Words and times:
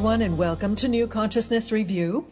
Everyone, 0.00 0.22
and 0.22 0.38
welcome 0.38 0.76
to 0.76 0.88
New 0.88 1.06
Consciousness 1.06 1.70
Review. 1.70 2.26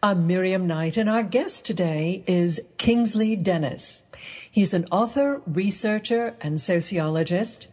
I'm 0.00 0.28
Miriam 0.28 0.68
Knight, 0.68 0.96
and 0.96 1.10
our 1.10 1.24
guest 1.24 1.64
today 1.64 2.22
is 2.28 2.60
Kingsley 2.76 3.34
Dennis. 3.34 4.04
He's 4.48 4.72
an 4.72 4.86
author, 4.92 5.42
researcher, 5.44 6.36
and 6.40 6.60
sociologist. 6.60 7.66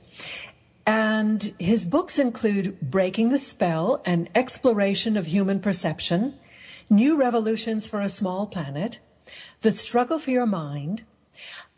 And 0.88 1.54
his 1.60 1.86
books 1.86 2.18
include 2.18 2.82
Breaking 2.82 3.30
the 3.30 3.38
Spell, 3.38 4.02
an 4.04 4.30
exploration 4.34 5.16
of 5.16 5.28
human 5.28 5.60
perception, 5.60 6.34
New 6.90 7.16
Revolutions 7.16 7.88
for 7.88 8.02
a 8.02 8.10
Small 8.10 8.48
Planet, 8.48 8.98
The 9.62 9.74
Struggle 9.74 10.18
for 10.18 10.32
Your 10.32 10.48
Mind, 10.48 11.04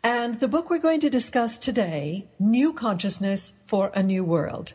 and 0.02 0.40
the 0.40 0.48
book 0.48 0.70
we're 0.70 0.78
going 0.78 1.00
to 1.00 1.10
discuss 1.10 1.58
today, 1.58 2.28
New 2.38 2.72
Consciousness 2.72 3.52
for 3.66 3.92
a 3.94 4.02
New 4.02 4.24
World. 4.24 4.72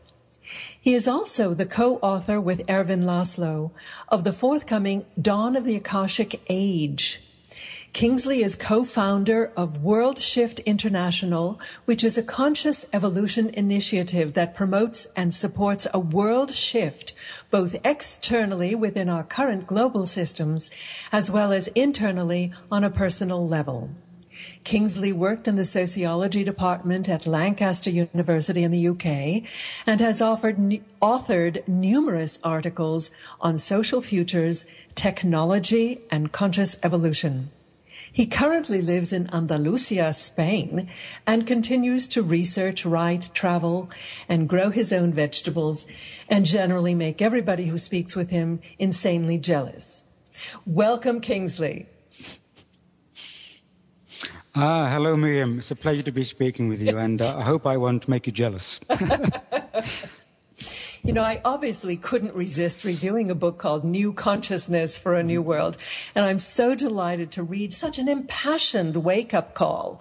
He 0.80 0.94
is 0.94 1.08
also 1.08 1.54
the 1.54 1.66
co-author 1.66 2.40
with 2.40 2.70
Ervin 2.70 3.04
Laszlo 3.04 3.72
of 4.10 4.24
the 4.24 4.34
forthcoming 4.34 5.06
Dawn 5.20 5.56
of 5.56 5.66
the 5.66 5.76
Akashic 5.76 6.42
Age. 6.50 7.22
Kingsley 7.94 8.42
is 8.42 8.56
co-founder 8.56 9.54
of 9.56 9.84
WorldShift 9.84 10.66
International, 10.66 11.60
which 11.86 12.04
is 12.04 12.18
a 12.18 12.24
conscious 12.24 12.88
evolution 12.92 13.50
initiative 13.50 14.34
that 14.34 14.56
promotes 14.56 15.06
and 15.16 15.32
supports 15.32 15.86
a 15.94 16.00
world 16.00 16.56
shift, 16.56 17.14
both 17.52 17.76
externally 17.86 18.74
within 18.74 19.10
our 19.10 19.24
current 19.24 19.68
global 19.68 20.08
systems, 20.08 20.72
as 21.12 21.30
well 21.30 21.54
as 21.54 21.68
internally 21.76 22.52
on 22.72 22.84
a 22.84 22.90
personal 22.90 23.48
level. 23.48 23.92
Kingsley 24.64 25.12
worked 25.12 25.48
in 25.48 25.56
the 25.56 25.66
sociology 25.66 26.44
department 26.44 27.10
at 27.10 27.28
Lancaster 27.28 27.90
University 27.90 28.64
in 28.64 28.72
the 28.72 28.88
UK 28.88 29.44
and 29.86 30.00
has 30.00 30.22
offered, 30.22 30.58
authored 31.02 31.68
numerous 31.68 32.40
articles 32.44 33.12
on 33.42 33.58
social 33.58 34.02
futures, 34.02 34.66
technology, 34.96 36.02
and 36.10 36.32
conscious 36.32 36.78
evolution. 36.84 37.52
He 38.12 38.28
currently 38.28 38.82
lives 38.82 39.12
in 39.12 39.34
Andalusia, 39.34 40.14
Spain, 40.14 40.88
and 41.26 41.48
continues 41.48 42.08
to 42.10 42.22
research, 42.22 42.86
write, 42.86 43.34
travel, 43.34 43.90
and 44.30 44.48
grow 44.48 44.70
his 44.70 44.94
own 44.94 45.12
vegetables, 45.14 45.88
and 46.30 46.46
generally 46.46 46.94
make 46.94 47.24
everybody 47.24 47.66
who 47.66 47.80
speaks 47.80 48.16
with 48.16 48.30
him 48.30 48.62
insanely 48.78 49.40
jealous. 49.40 50.04
Welcome, 50.66 51.22
Kingsley. 51.22 51.88
Ah, 54.56 54.88
hello, 54.92 55.16
Miriam. 55.16 55.58
It's 55.58 55.72
a 55.72 55.76
pleasure 55.76 56.04
to 56.04 56.12
be 56.12 56.24
speaking 56.24 56.68
with 56.68 56.80
you, 56.80 56.96
and 56.96 57.20
uh, 57.20 57.38
I 57.38 57.44
hope 57.44 57.66
I 57.66 57.78
won't 57.78 58.08
make 58.08 58.28
you 58.28 58.34
jealous. 58.34 58.80
You 61.06 61.12
know, 61.12 61.24
I 61.24 61.42
obviously 61.44 61.98
couldn't 61.98 62.34
resist 62.34 62.86
reviewing 62.86 63.30
a 63.30 63.36
book 63.36 63.58
called 63.58 63.84
New 63.84 64.14
Consciousness 64.14 64.98
for 64.98 65.16
a 65.16 65.24
New 65.24 65.42
World. 65.42 65.76
And 66.16 66.24
I'm 66.24 66.40
so 66.40 66.76
delighted 66.76 67.30
to 67.32 67.44
read 67.44 67.74
such 67.74 68.00
an 68.00 68.08
impassioned 68.08 69.04
wake 69.04 69.34
up 69.34 69.54
call. 69.54 70.00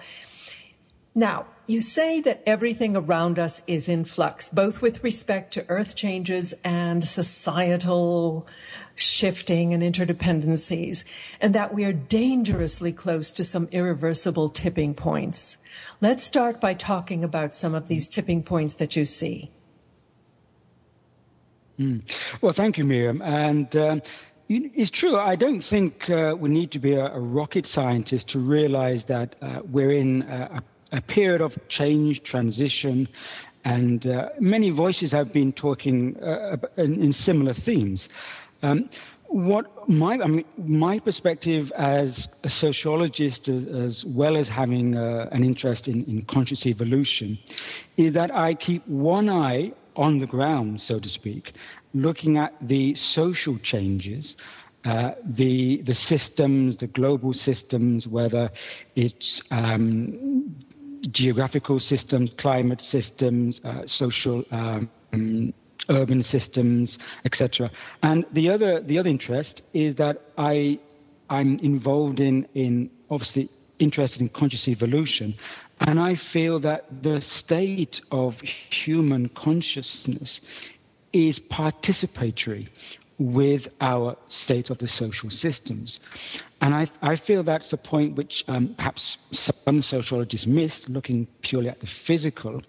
Now, 1.14 1.46
you 1.66 1.80
say 1.80 2.20
that 2.22 2.42
everything 2.46 2.96
around 2.96 3.38
us 3.38 3.62
is 3.66 3.88
in 3.88 4.04
flux, 4.04 4.48
both 4.48 4.80
with 4.80 5.04
respect 5.04 5.52
to 5.54 5.64
earth 5.68 5.94
changes 5.94 6.54
and 6.64 7.06
societal 7.06 8.46
shifting 8.94 9.72
and 9.72 9.82
interdependencies, 9.82 11.04
and 11.40 11.54
that 11.54 11.72
we 11.72 11.84
are 11.84 11.92
dangerously 11.92 12.92
close 12.92 13.32
to 13.32 13.44
some 13.44 13.68
irreversible 13.72 14.48
tipping 14.48 14.94
points. 14.94 15.58
Let's 16.00 16.24
start 16.24 16.60
by 16.60 16.74
talking 16.74 17.24
about 17.24 17.54
some 17.54 17.74
of 17.74 17.88
these 17.88 18.08
tipping 18.08 18.42
points 18.42 18.74
that 18.74 18.96
you 18.96 19.04
see. 19.04 19.50
Mm. 21.78 22.02
Well, 22.40 22.52
thank 22.54 22.78
you, 22.78 22.84
Miriam. 22.84 23.22
And 23.22 23.74
um, 23.76 24.02
it's 24.48 24.90
true. 24.90 25.16
I 25.16 25.36
don't 25.36 25.62
think 25.62 26.08
uh, 26.10 26.34
we 26.38 26.50
need 26.50 26.72
to 26.72 26.78
be 26.78 26.94
a, 26.94 27.06
a, 27.06 27.20
rocket 27.20 27.66
scientist 27.66 28.28
to 28.30 28.38
realize 28.38 29.04
that 29.08 29.36
uh, 29.40 29.60
we're 29.64 29.92
in 29.92 30.22
a, 30.22 30.58
a, 30.58 30.62
period 31.00 31.40
of 31.40 31.52
change, 31.68 32.22
transition, 32.22 33.08
and 33.64 34.06
uh, 34.06 34.30
many 34.40 34.70
voices 34.70 35.12
have 35.12 35.32
been 35.32 35.52
talking 35.52 36.16
uh, 36.20 36.56
in, 36.76 37.02
in, 37.02 37.12
similar 37.12 37.54
themes. 37.54 38.08
Um, 38.62 38.90
what 39.28 39.88
my 39.88 40.18
I 40.18 40.26
mean, 40.26 40.44
my 40.58 40.98
perspective 40.98 41.72
as 41.72 42.28
a 42.44 42.50
sociologist, 42.50 43.48
as, 43.48 43.64
as 43.64 44.04
well 44.06 44.36
as 44.36 44.48
having 44.48 44.96
uh, 44.96 45.28
an 45.32 45.42
interest 45.42 45.88
in, 45.88 46.04
in 46.04 46.22
conscious 46.26 46.66
evolution, 46.66 47.38
is 47.96 48.12
that 48.14 48.34
I 48.34 48.54
keep 48.54 48.86
one 48.86 49.30
eye 49.30 49.72
on 49.96 50.18
the 50.18 50.26
ground, 50.26 50.80
so 50.80 50.98
to 50.98 51.08
speak, 51.08 51.52
looking 51.94 52.36
at 52.36 52.52
the 52.60 52.94
social 52.94 53.58
changes, 53.58 54.36
uh, 54.84 55.12
the 55.24 55.82
the 55.82 55.94
systems, 55.94 56.76
the 56.76 56.88
global 56.88 57.32
systems, 57.32 58.06
whether 58.06 58.50
it's 58.96 59.40
um, 59.50 60.54
geographical 61.10 61.80
systems, 61.80 62.30
climate 62.38 62.80
systems, 62.80 63.60
uh, 63.64 63.82
social. 63.86 64.44
Um, 64.50 64.90
urban 65.88 66.22
systems, 66.22 66.98
etc. 67.24 67.70
And 68.02 68.24
the 68.32 68.50
other 68.50 68.80
the 68.80 68.98
other 68.98 69.08
interest 69.08 69.62
is 69.72 69.96
that 69.96 70.20
I 70.38 70.78
I'm 71.28 71.58
involved 71.58 72.20
in 72.20 72.46
in 72.54 72.90
obviously 73.10 73.50
interested 73.78 74.20
in 74.20 74.28
conscious 74.28 74.68
evolution, 74.68 75.34
and 75.80 75.98
I 75.98 76.14
feel 76.32 76.60
that 76.60 77.02
the 77.02 77.20
state 77.20 78.00
of 78.10 78.34
human 78.84 79.28
consciousness 79.30 80.40
is 81.12 81.40
participatory 81.40 82.68
with 83.22 83.62
our 83.80 84.16
state 84.28 84.70
of 84.70 84.78
the 84.78 84.88
social 84.88 85.30
systems. 85.30 86.00
And 86.60 86.74
I, 86.74 86.90
I 87.00 87.16
feel 87.16 87.44
that's 87.44 87.72
a 87.72 87.76
point 87.76 88.16
which 88.16 88.44
um, 88.48 88.74
perhaps 88.76 89.16
some 89.30 89.82
sociologists 89.82 90.46
miss, 90.46 90.86
looking 90.88 91.26
purely 91.42 91.68
at 91.68 91.80
the 91.80 91.88
physical 92.06 92.62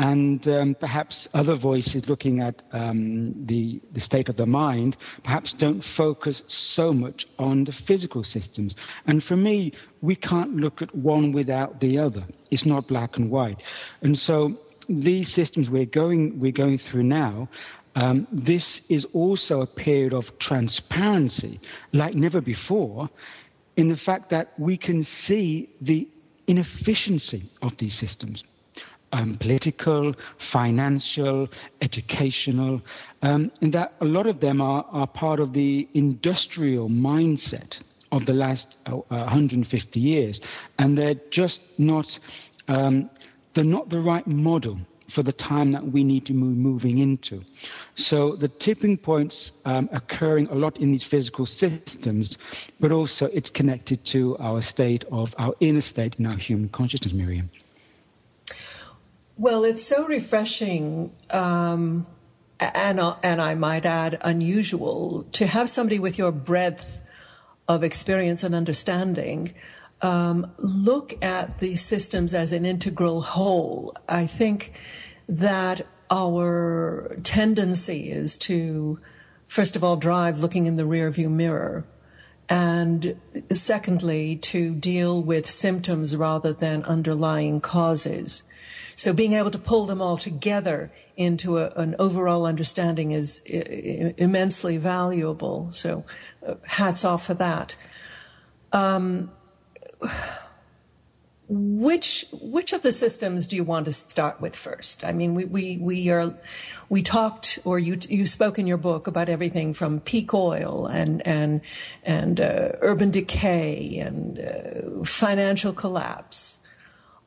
and 0.00 0.48
um, 0.48 0.74
perhaps 0.80 1.28
other 1.34 1.56
voices 1.58 2.08
looking 2.08 2.40
at 2.40 2.62
um, 2.72 3.34
the, 3.46 3.82
the 3.92 4.00
state 4.00 4.30
of 4.30 4.36
the 4.38 4.46
mind 4.46 4.96
perhaps 5.22 5.52
don't 5.52 5.84
focus 5.94 6.42
so 6.46 6.90
much 6.90 7.26
on 7.38 7.64
the 7.64 7.72
physical 7.86 8.24
systems. 8.24 8.74
And 9.06 9.22
for 9.22 9.36
me, 9.36 9.74
we 10.00 10.16
can't 10.16 10.56
look 10.56 10.80
at 10.80 10.94
one 10.94 11.32
without 11.32 11.80
the 11.80 11.98
other. 11.98 12.24
It's 12.50 12.64
not 12.64 12.88
black 12.88 13.18
and 13.18 13.30
white. 13.30 13.62
And 14.00 14.18
so 14.18 14.56
these 14.88 15.32
systems 15.32 15.68
we're 15.68 15.84
going, 15.84 16.40
we're 16.40 16.50
going 16.50 16.78
through 16.78 17.04
now, 17.04 17.50
um, 17.96 18.26
this 18.32 18.80
is 18.88 19.06
also 19.12 19.62
a 19.62 19.66
period 19.66 20.14
of 20.14 20.24
transparency 20.38 21.60
like 21.92 22.14
never 22.14 22.40
before 22.40 23.08
in 23.76 23.88
the 23.88 23.96
fact 23.96 24.30
that 24.30 24.52
we 24.58 24.76
can 24.76 25.02
see 25.04 25.70
the 25.80 26.08
inefficiency 26.46 27.50
of 27.62 27.72
these 27.78 27.98
systems. 27.98 28.44
Um, 29.12 29.38
political, 29.40 30.14
financial, 30.52 31.48
educational, 31.80 32.80
um, 33.22 33.50
and 33.60 33.72
that 33.74 33.94
a 34.00 34.04
lot 34.04 34.26
of 34.28 34.38
them 34.38 34.60
are, 34.60 34.84
are 34.92 35.06
part 35.08 35.40
of 35.40 35.52
the 35.52 35.88
industrial 35.94 36.88
mindset 36.88 37.80
of 38.12 38.24
the 38.26 38.32
last 38.32 38.76
uh, 38.86 38.92
150 39.08 39.98
years, 39.98 40.40
and 40.78 40.96
they're 40.96 41.20
just 41.30 41.60
not 41.76 42.06
um, 42.68 43.10
they're 43.54 43.64
not 43.64 43.88
the 43.88 43.98
right 43.98 44.26
model 44.28 44.78
for 45.14 45.22
the 45.22 45.32
time 45.32 45.72
that 45.72 45.84
we 45.84 46.04
need 46.04 46.26
to 46.26 46.32
be 46.32 46.38
moving 46.38 46.98
into. 46.98 47.42
So 47.96 48.36
the 48.36 48.48
tipping 48.48 48.96
points 48.96 49.52
um, 49.64 49.88
occurring 49.92 50.48
a 50.48 50.54
lot 50.54 50.78
in 50.78 50.92
these 50.92 51.04
physical 51.04 51.46
systems, 51.46 52.36
but 52.78 52.92
also 52.92 53.26
it's 53.26 53.50
connected 53.50 54.04
to 54.06 54.36
our 54.38 54.62
state 54.62 55.04
of 55.10 55.34
our 55.38 55.54
inner 55.60 55.80
state 55.80 56.16
in 56.18 56.26
our 56.26 56.36
human 56.36 56.68
consciousness, 56.68 57.12
Miriam. 57.12 57.50
Well, 59.36 59.64
it's 59.64 59.82
so 59.82 60.06
refreshing, 60.06 61.12
um, 61.30 62.06
and 62.58 63.00
and 63.22 63.40
I 63.40 63.54
might 63.54 63.86
add, 63.86 64.18
unusual 64.20 65.24
to 65.32 65.46
have 65.46 65.70
somebody 65.70 65.98
with 65.98 66.18
your 66.18 66.30
breadth 66.30 67.02
of 67.66 67.82
experience 67.82 68.42
and 68.42 68.54
understanding 68.54 69.54
um, 70.02 70.52
look 70.58 71.22
at 71.22 71.58
these 71.58 71.82
systems 71.82 72.34
as 72.34 72.52
an 72.52 72.64
integral 72.64 73.22
whole. 73.22 73.94
I 74.08 74.26
think 74.26 74.72
that 75.30 75.86
our 76.10 77.16
tendency 77.22 78.10
is 78.10 78.36
to, 78.36 78.98
first 79.46 79.76
of 79.76 79.84
all, 79.84 79.96
drive 79.96 80.40
looking 80.40 80.66
in 80.66 80.74
the 80.74 80.82
rearview 80.82 81.30
mirror. 81.30 81.86
And 82.48 83.20
secondly, 83.52 84.34
to 84.36 84.74
deal 84.74 85.22
with 85.22 85.48
symptoms 85.48 86.16
rather 86.16 86.52
than 86.52 86.82
underlying 86.82 87.60
causes. 87.60 88.42
So 88.96 89.12
being 89.12 89.34
able 89.34 89.52
to 89.52 89.58
pull 89.58 89.86
them 89.86 90.02
all 90.02 90.16
together 90.16 90.92
into 91.16 91.58
a, 91.58 91.70
an 91.76 91.94
overall 92.00 92.44
understanding 92.44 93.12
is 93.12 93.40
immensely 93.46 94.78
valuable. 94.78 95.70
So 95.70 96.04
uh, 96.44 96.54
hats 96.66 97.04
off 97.04 97.24
for 97.24 97.34
that. 97.34 97.76
Um, 98.72 99.30
which 101.52 102.24
which 102.30 102.72
of 102.72 102.82
the 102.82 102.92
systems 102.92 103.48
do 103.48 103.56
you 103.56 103.64
want 103.64 103.86
to 103.86 103.92
start 103.92 104.40
with 104.40 104.54
first? 104.54 105.04
I 105.04 105.12
mean, 105.12 105.34
we 105.34 105.44
we, 105.46 105.78
we 105.78 106.08
are 106.08 106.32
we 106.88 107.02
talked, 107.02 107.58
or 107.64 107.78
you 107.80 107.98
you 108.08 108.26
spoke 108.28 108.58
in 108.58 108.68
your 108.68 108.76
book 108.76 109.08
about 109.08 109.28
everything 109.28 109.74
from 109.74 109.98
peak 109.98 110.32
oil 110.32 110.86
and 110.86 111.26
and 111.26 111.60
and 112.04 112.40
uh, 112.40 112.70
urban 112.80 113.10
decay 113.10 113.98
and 113.98 114.38
uh, 114.38 115.04
financial 115.04 115.72
collapse. 115.72 116.60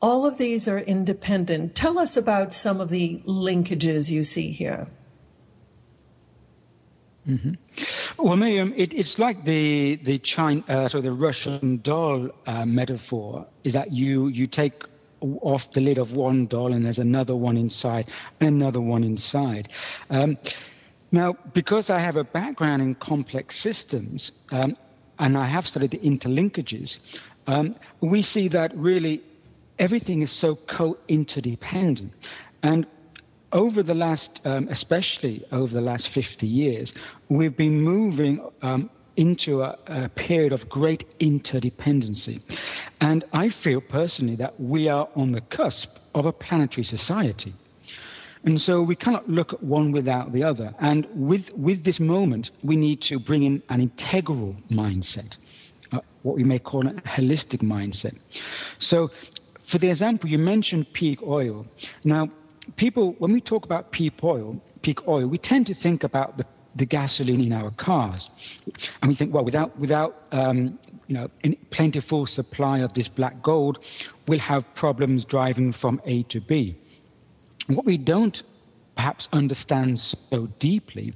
All 0.00 0.24
of 0.24 0.38
these 0.38 0.66
are 0.68 0.78
independent. 0.78 1.74
Tell 1.74 1.98
us 1.98 2.16
about 2.16 2.54
some 2.54 2.80
of 2.80 2.88
the 2.88 3.22
linkages 3.26 4.10
you 4.10 4.24
see 4.24 4.52
here. 4.52 4.88
Mm-hmm. 7.28 7.52
Well, 8.18 8.36
Miriam, 8.36 8.74
it, 8.76 8.92
it's 8.92 9.18
like 9.18 9.44
the 9.44 9.96
the 10.04 10.18
China, 10.18 10.62
uh, 10.68 10.88
so 10.88 11.00
the 11.00 11.12
Russian 11.12 11.80
doll 11.82 12.28
uh, 12.46 12.66
metaphor 12.66 13.46
is 13.64 13.72
that 13.72 13.92
you 13.92 14.28
you 14.28 14.46
take 14.46 14.84
off 15.40 15.62
the 15.72 15.80
lid 15.80 15.98
of 15.98 16.12
one 16.12 16.46
doll 16.46 16.72
and 16.72 16.84
there's 16.84 16.98
another 16.98 17.34
one 17.34 17.56
inside 17.56 18.10
and 18.40 18.48
another 18.48 18.80
one 18.80 19.02
inside. 19.02 19.68
Um, 20.10 20.36
now, 21.12 21.34
because 21.54 21.90
I 21.90 22.00
have 22.00 22.16
a 22.16 22.24
background 22.24 22.82
in 22.82 22.94
complex 22.96 23.62
systems 23.62 24.32
um, 24.50 24.76
and 25.18 25.38
I 25.38 25.46
have 25.46 25.64
studied 25.64 25.92
the 25.92 25.98
interlinkages, 25.98 26.98
um, 27.46 27.76
we 28.00 28.22
see 28.22 28.48
that 28.48 28.76
really 28.76 29.22
everything 29.78 30.22
is 30.22 30.32
so 30.32 30.58
co-interdependent. 30.68 32.12
And 32.62 32.86
over 33.54 33.84
the 33.84 33.94
last, 33.94 34.40
um, 34.44 34.68
especially 34.68 35.44
over 35.52 35.72
the 35.72 35.80
last 35.80 36.12
50 36.12 36.46
years, 36.46 36.92
we've 37.30 37.56
been 37.56 37.80
moving 37.80 38.44
um, 38.60 38.90
into 39.16 39.62
a, 39.62 39.78
a, 39.86 40.08
period 40.08 40.52
of 40.52 40.68
great 40.68 41.06
interdependency. 41.20 42.42
And 43.00 43.24
I 43.32 43.50
feel 43.62 43.80
personally 43.80 44.34
that 44.36 44.60
we 44.60 44.88
are 44.88 45.08
on 45.14 45.30
the 45.30 45.40
cusp 45.40 45.88
of 46.14 46.26
a 46.26 46.32
planetary 46.32 46.82
society. 46.82 47.54
And 48.42 48.60
so 48.60 48.82
we 48.82 48.96
cannot 48.96 49.28
look 49.28 49.52
at 49.52 49.62
one 49.62 49.92
without 49.92 50.32
the 50.32 50.42
other. 50.42 50.74
And 50.80 51.06
with, 51.14 51.48
with 51.56 51.84
this 51.84 52.00
moment, 52.00 52.50
we 52.62 52.76
need 52.76 53.00
to 53.02 53.18
bring 53.20 53.44
in 53.44 53.62
an 53.68 53.80
integral 53.80 54.56
mindset, 54.70 55.36
uh, 55.92 56.00
what 56.22 56.36
we 56.36 56.44
may 56.44 56.58
call 56.58 56.86
a 56.86 56.92
holistic 57.02 57.62
mindset. 57.62 58.18
So, 58.80 59.10
for 59.70 59.78
the 59.78 59.88
example, 59.88 60.28
you 60.28 60.38
mentioned 60.38 60.92
peak 60.92 61.20
oil. 61.22 61.66
Now, 62.04 62.28
people, 62.76 63.14
when 63.18 63.32
we 63.32 63.40
talk 63.40 63.64
about 63.64 63.92
peak 63.92 64.22
oil, 64.22 64.60
peak 64.82 65.06
oil, 65.06 65.26
we 65.26 65.38
tend 65.38 65.66
to 65.66 65.74
think 65.74 66.04
about 66.04 66.36
the, 66.36 66.44
the 66.76 66.86
gasoline 66.86 67.40
in 67.40 67.52
our 67.52 67.70
cars, 67.72 68.30
and 69.00 69.08
we 69.08 69.16
think, 69.16 69.32
well, 69.32 69.44
without 69.44 69.78
without 69.78 70.22
um, 70.32 70.78
you 71.06 71.14
know 71.14 71.28
plentiful 71.70 72.26
supply 72.26 72.80
of 72.80 72.92
this 72.94 73.08
black 73.08 73.42
gold, 73.42 73.78
we'll 74.28 74.38
have 74.40 74.64
problems 74.74 75.24
driving 75.24 75.72
from 75.72 76.00
A 76.04 76.22
to 76.24 76.40
B. 76.40 76.76
what 77.68 77.86
we 77.86 77.96
don't 77.96 78.42
perhaps 78.96 79.28
understand 79.32 79.98
so 80.30 80.48
deeply 80.58 81.14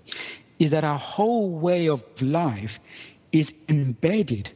is 0.58 0.70
that 0.72 0.82
our 0.84 0.98
whole 0.98 1.58
way 1.58 1.88
of 1.88 2.02
life 2.20 2.72
is 3.32 3.52
embedded 3.68 4.50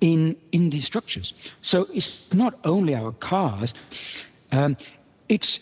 in 0.00 0.36
in 0.52 0.70
these 0.70 0.86
structures. 0.86 1.32
So 1.62 1.86
it's 1.92 2.24
not 2.32 2.58
only 2.64 2.94
our 2.94 3.12
cars; 3.12 3.72
um, 4.52 4.76
it's 5.28 5.58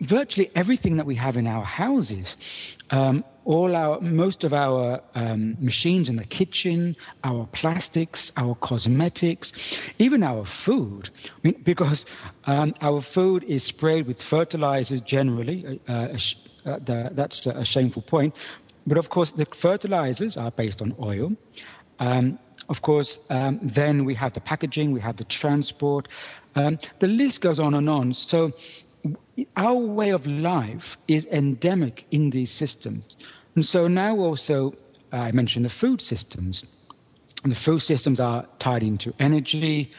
virtually 0.00 0.50
everything 0.54 0.96
that 0.96 1.06
we 1.06 1.16
have 1.16 1.36
in 1.36 1.46
our 1.46 1.64
houses, 1.64 2.36
um, 2.90 3.24
all 3.44 3.74
our, 3.76 4.00
most 4.00 4.44
of 4.44 4.52
our 4.52 5.00
um, 5.14 5.56
machines 5.60 6.08
in 6.08 6.16
the 6.16 6.24
kitchen, 6.24 6.96
our 7.22 7.48
plastics, 7.52 8.32
our 8.36 8.54
cosmetics, 8.56 9.52
even 9.98 10.22
our 10.22 10.46
food, 10.64 11.10
I 11.26 11.38
mean, 11.42 11.62
because 11.64 12.06
um, 12.46 12.74
our 12.80 13.02
food 13.14 13.44
is 13.44 13.66
sprayed 13.66 14.06
with 14.06 14.18
fertilizers 14.30 15.00
generally. 15.02 15.80
Uh, 15.88 15.92
uh, 15.92 16.18
uh 16.66 16.78
the, 16.78 17.10
that's 17.14 17.46
a 17.46 17.64
shameful 17.64 18.02
point. 18.02 18.34
But 18.86 18.98
of 18.98 19.08
course, 19.08 19.32
the 19.36 19.46
fertilizers 19.60 20.36
are 20.36 20.50
based 20.50 20.80
on 20.80 20.94
oil. 21.00 21.32
Um, 21.98 22.38
of 22.68 22.80
course, 22.82 23.18
um, 23.30 23.72
then 23.74 24.04
we 24.04 24.14
have 24.14 24.32
the 24.34 24.40
packaging, 24.40 24.92
we 24.92 25.00
have 25.00 25.16
the 25.16 25.24
transport. 25.24 26.08
Um, 26.54 26.78
the 27.00 27.06
list 27.06 27.42
goes 27.42 27.58
on 27.58 27.74
and 27.74 27.88
on. 27.88 28.14
So 28.14 28.52
our 29.56 29.76
way 29.76 30.10
of 30.10 30.26
life 30.26 30.96
is 31.08 31.26
endemic 31.26 32.04
in 32.10 32.30
these 32.30 32.52
systems. 32.52 33.16
And 33.54 33.64
so 33.64 33.88
now 33.88 34.16
also, 34.16 34.74
I 35.12 35.32
mentioned 35.32 35.64
the 35.64 35.70
food 35.70 36.00
systems. 36.00 36.64
And 37.42 37.52
the 37.52 37.60
food 37.64 37.80
systems 37.80 38.20
are 38.20 38.46
tied 38.58 38.82
into 38.82 39.12
energy, 39.20 39.90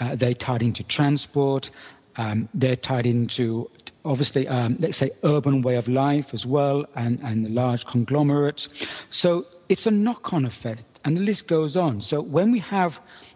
uh, 0.00 0.16
they're 0.16 0.34
tied 0.34 0.62
into 0.62 0.82
transport, 0.84 1.70
um, 2.16 2.48
they're 2.54 2.76
tied 2.76 3.06
into 3.06 3.70
obviously, 4.04 4.46
um, 4.48 4.76
let's 4.80 4.98
say, 4.98 5.10
urban 5.22 5.62
way 5.62 5.76
of 5.76 5.88
life 5.88 6.26
as 6.32 6.44
well, 6.46 6.84
and, 6.94 7.20
and 7.20 7.44
the 7.44 7.48
large 7.48 7.84
conglomerates. 7.86 8.68
So 9.10 9.44
it's 9.68 9.86
a 9.86 9.90
knock-on 9.90 10.44
effect, 10.44 10.84
and 11.04 11.16
the 11.16 11.22
list 11.22 11.48
goes 11.48 11.76
on. 11.76 12.00
So 12.00 12.20
when 12.20 12.52
we 12.52 12.60
have, 12.60 12.92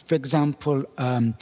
for 0.09 0.15
example, 0.15 0.85
um, 0.99 1.35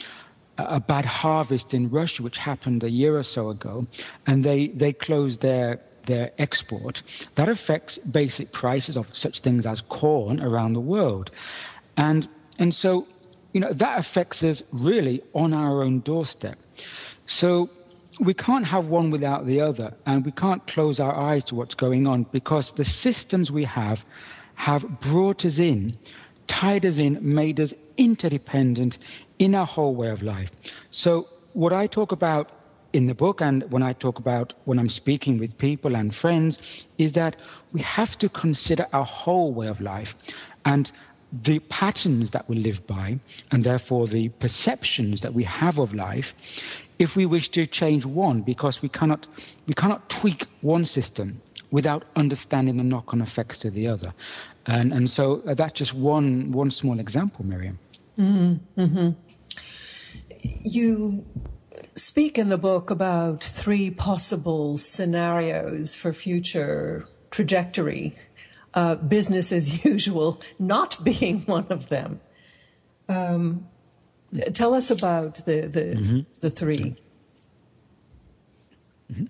a 0.57 0.79
bad 0.79 1.05
harvest 1.05 1.73
in 1.73 1.89
Russia, 1.89 2.23
which 2.23 2.37
happened 2.37 2.83
a 2.83 2.89
year 2.89 3.17
or 3.17 3.23
so 3.23 3.49
ago, 3.49 3.85
and 4.25 4.43
they, 4.43 4.67
they 4.69 4.93
closed 4.93 5.41
their 5.41 5.79
their 6.07 6.31
export, 6.37 7.01
that 7.35 7.49
affects 7.49 7.99
basic 7.99 8.51
prices 8.51 8.97
of 8.97 9.05
such 9.13 9.41
things 9.41 9.65
as 9.65 9.83
corn 9.89 10.41
around 10.41 10.73
the 10.73 10.79
world. 10.79 11.29
And, 11.97 12.27
and 12.57 12.73
so, 12.73 13.05
you 13.53 13.59
know, 13.59 13.73
that 13.73 13.99
affects 13.99 14.41
us 14.41 14.63
really 14.71 15.21
on 15.33 15.53
our 15.53 15.83
own 15.83 15.99
doorstep. 15.99 16.57
So 17.27 17.69
we 18.19 18.33
can't 18.33 18.65
have 18.65 18.85
one 18.85 19.11
without 19.11 19.45
the 19.45 19.61
other, 19.61 19.93
and 20.05 20.25
we 20.25 20.31
can't 20.31 20.65
close 20.65 20.99
our 20.99 21.15
eyes 21.15 21.43
to 21.45 21.55
what's 21.55 21.75
going 21.75 22.07
on 22.07 22.25
because 22.31 22.73
the 22.75 22.85
systems 22.85 23.51
we 23.51 23.65
have 23.65 23.99
have 24.55 24.83
brought 25.01 25.45
us 25.45 25.59
in, 25.59 25.97
tied 26.47 26.85
us 26.85 26.97
in, 26.97 27.19
made 27.21 27.59
us 27.59 27.73
interdependent 27.97 28.97
in 29.39 29.55
our 29.55 29.65
whole 29.65 29.95
way 29.95 30.09
of 30.09 30.21
life. 30.21 30.49
So, 30.91 31.27
what 31.53 31.73
I 31.73 31.87
talk 31.87 32.11
about 32.11 32.51
in 32.93 33.07
the 33.07 33.13
book 33.13 33.41
and 33.41 33.63
when 33.69 33.83
I 33.83 33.93
talk 33.93 34.19
about 34.19 34.53
when 34.65 34.79
I'm 34.79 34.89
speaking 34.89 35.39
with 35.39 35.57
people 35.57 35.95
and 35.95 36.13
friends 36.13 36.57
is 36.97 37.13
that 37.13 37.35
we 37.73 37.81
have 37.81 38.17
to 38.19 38.29
consider 38.29 38.87
our 38.93 39.05
whole 39.05 39.53
way 39.53 39.67
of 39.67 39.81
life 39.81 40.09
and 40.65 40.91
the 41.43 41.59
patterns 41.69 42.31
that 42.31 42.49
we 42.49 42.55
live 42.55 42.87
by 42.87 43.19
and 43.51 43.63
therefore 43.63 44.07
the 44.07 44.29
perceptions 44.39 45.21
that 45.21 45.33
we 45.33 45.43
have 45.43 45.77
of 45.77 45.93
life 45.93 46.27
if 46.99 47.15
we 47.17 47.25
wish 47.25 47.49
to 47.49 47.67
change 47.67 48.05
one 48.05 48.41
because 48.41 48.79
we 48.81 48.89
cannot 48.89 49.27
we 49.67 49.73
cannot 49.73 50.09
tweak 50.21 50.45
one 50.61 50.85
system 50.85 51.41
without 51.69 52.05
understanding 52.15 52.77
the 52.77 52.83
knock-on 52.83 53.21
effects 53.21 53.59
to 53.59 53.69
the 53.69 53.85
other 53.85 54.13
and 54.67 54.93
and 54.93 55.09
so 55.11 55.41
uh, 55.47 55.53
that's 55.53 55.73
just 55.73 55.93
one 55.93 56.51
one 56.51 56.71
small 56.71 56.97
example 56.99 57.43
miriam 57.45 57.77
mm-hmm. 58.17 58.81
Mm-hmm. 58.81 59.09
You 60.41 61.25
speak 61.95 62.37
in 62.37 62.49
the 62.49 62.57
book 62.57 62.89
about 62.89 63.43
three 63.43 63.89
possible 63.89 64.77
scenarios 64.77 65.95
for 65.95 66.13
future 66.13 67.07
trajectory, 67.31 68.15
uh, 68.73 68.95
business 68.95 69.51
as 69.51 69.85
usual 69.85 70.41
not 70.59 71.03
being 71.03 71.41
one 71.41 71.67
of 71.69 71.89
them. 71.89 72.19
Um, 73.09 73.67
tell 74.53 74.73
us 74.73 74.91
about 74.91 75.45
the 75.45 75.61
the, 75.61 75.81
mm-hmm. 75.95 76.19
the 76.41 76.49
3 76.49 76.95
mm-hmm. 79.11 79.25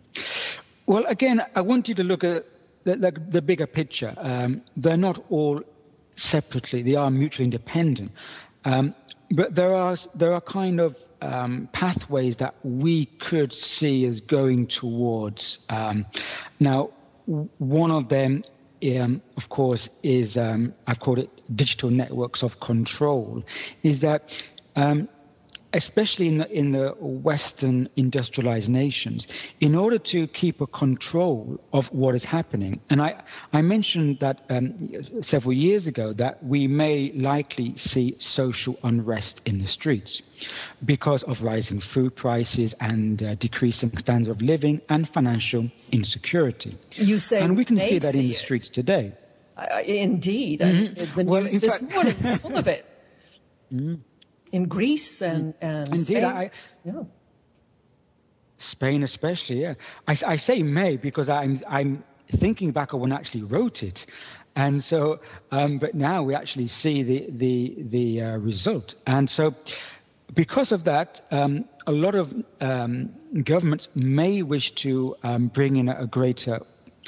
Well, 0.86 1.06
again, 1.08 1.42
I 1.54 1.62
want 1.62 1.90
you 1.90 1.96
to 1.96 2.04
look 2.04 2.24
at 2.24 2.46
the, 2.86 2.96
the, 2.96 3.12
the 3.30 3.42
bigger 3.42 3.68
picture. 3.68 4.14
Um, 4.18 4.62
they're 4.78 4.98
not 4.98 5.24
all 5.30 5.62
separately; 6.16 6.82
they 6.82 6.96
are 6.96 7.12
mutually 7.12 7.46
independent. 7.46 8.12
Um, 8.68 8.94
but 9.32 9.56
there 9.56 9.74
are 9.74 9.96
there 10.14 10.34
are 10.34 10.42
kind 10.42 10.82
of 10.82 10.96
um, 11.22 11.70
pathways 11.72 12.36
that 12.38 12.54
we 12.64 13.06
could 13.20 13.54
see 13.54 14.06
as 14.06 14.20
going 14.20 14.68
towards. 14.68 15.60
Um, 15.70 16.06
now, 16.60 16.90
one 17.26 17.92
of 17.92 18.10
them, 18.10 18.44
um, 18.84 19.22
of 19.38 19.50
course, 19.50 19.90
is 20.04 20.36
um, 20.36 20.74
I've 20.86 21.00
called 21.00 21.20
it 21.20 21.30
digital 21.56 21.90
networks 21.90 22.44
of 22.44 22.60
control. 22.62 23.42
Is 23.84 24.02
that 24.02 24.24
um, 24.76 25.08
especially 25.77 26.27
in 26.27 26.39
the, 26.39 26.51
in 26.51 26.72
the 26.72 26.89
Western 27.00 27.88
industrialized 27.96 28.67
nations, 28.67 29.27
in 29.62 29.75
order 29.75 30.00
to 30.00 30.27
keep 30.27 30.60
a 30.60 30.67
control 30.67 31.60
of 31.72 31.86
what 31.91 32.15
is 32.15 32.25
happening. 32.25 32.81
And 32.89 33.00
I, 33.00 33.24
I 33.53 33.62
mentioned 33.62 34.17
that 34.19 34.41
um, 34.50 34.89
several 35.22 35.53
years 35.53 35.86
ago 35.86 36.13
that 36.13 36.43
we 36.43 36.67
may 36.67 37.12
likely 37.13 37.77
see 37.77 38.17
social 38.19 38.75
unrest 38.84 39.39
in 39.46 39.60
the 39.60 39.67
streets 39.67 40.24
because 40.84 41.22
of 41.24 41.41
rising 41.43 41.79
food 41.93 42.15
prices 42.15 42.74
and 42.79 43.22
uh, 43.22 43.36
decreasing 43.36 43.96
standards 43.98 44.29
of 44.36 44.41
living 44.41 44.81
and 44.89 45.07
financial 45.10 45.69
insecurity. 45.91 46.75
You 46.91 47.19
say 47.19 47.41
and 47.41 47.55
we 47.55 47.65
can 47.65 47.77
see 47.77 48.00
that 48.00 48.15
in 48.15 48.27
the 48.27 48.34
streets 48.34 48.69
today. 48.69 49.13
Uh, 49.55 49.81
indeed. 49.86 50.60
Mm-hmm. 50.60 51.19
the 51.19 51.25
well, 51.25 51.43
news 51.43 51.62
this 51.62 51.72
fact, 51.72 51.93
morning 51.93 52.38
full 52.39 52.57
of 52.57 52.67
it. 52.67 52.84
Mm-hmm 53.67 53.96
in 54.51 54.68
Greece 54.68 55.22
and, 55.22 55.54
and 55.62 55.89
Indeed, 55.89 56.04
Spain. 56.04 56.25
I, 56.25 56.51
yeah. 56.84 57.04
Spain, 58.58 59.04
especially, 59.04 59.62
yeah. 59.62 59.75
I, 60.08 60.18
I 60.25 60.36
say 60.38 60.63
may 60.63 60.98
because 60.98 61.30
I'm 61.30 61.62
I'm 61.70 62.04
thinking 62.39 62.72
back 62.72 62.94
on 62.94 63.01
when 63.01 63.13
I 63.13 63.18
actually 63.18 63.44
wrote 63.44 63.84
it, 63.84 64.06
and 64.56 64.84
so, 64.84 65.20
um, 65.51 65.77
but 65.77 65.94
now 65.94 66.24
we 66.24 66.34
actually 66.34 66.68
see 66.68 67.04
the 67.04 67.27
the 67.30 67.75
the 67.89 68.22
uh, 68.22 68.38
result, 68.38 68.96
and 69.06 69.30
so 69.30 69.54
because 70.36 70.72
of 70.72 70.84
that, 70.86 71.22
um, 71.32 71.66
a 71.86 71.92
lot 71.92 72.16
of 72.16 72.34
um, 72.60 73.13
governments 73.44 73.88
may 73.96 74.42
wish 74.42 74.72
to 74.75 75.16
um, 75.24 75.48
bring 75.48 75.77
in 75.77 75.89
a 75.89 76.06
greater, 76.08 76.60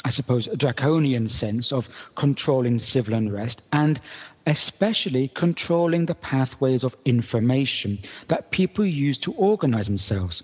I 0.06 0.12
suppose, 0.12 0.48
a 0.48 0.56
draconian 0.56 1.27
sense 1.29 1.72
of 1.72 1.86
controlling 2.18 2.79
civil 2.79 3.13
unrest 3.13 3.62
and 3.72 4.00
especially 4.48 5.32
controlling 5.36 6.06
the 6.06 6.15
pathways 6.15 6.84
of 6.84 6.96
information 7.06 8.00
that 8.29 8.51
people 8.51 8.86
use 8.86 9.18
to 9.20 9.34
organize 9.34 9.88
themselves. 9.88 10.41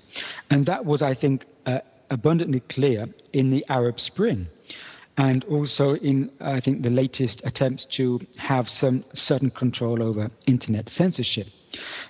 And 0.49 0.65
that 0.65 0.85
was, 0.85 1.01
I 1.01 1.15
think, 1.15 1.45
uh, 1.65 1.79
abundantly 2.09 2.59
clear 2.69 3.07
in 3.33 3.49
the 3.49 3.65
Arab 3.69 3.99
Spring 3.99 4.47
and 5.17 5.43
also 5.45 5.95
in, 5.95 6.29
I 6.41 6.59
think, 6.59 6.83
the 6.83 6.89
latest 6.89 7.41
attempts 7.45 7.85
to 7.97 8.19
have 8.37 8.67
some 8.67 9.05
certain 9.13 9.49
control 9.49 10.03
over 10.03 10.29
internet 10.45 10.89
censorship. 10.89 11.47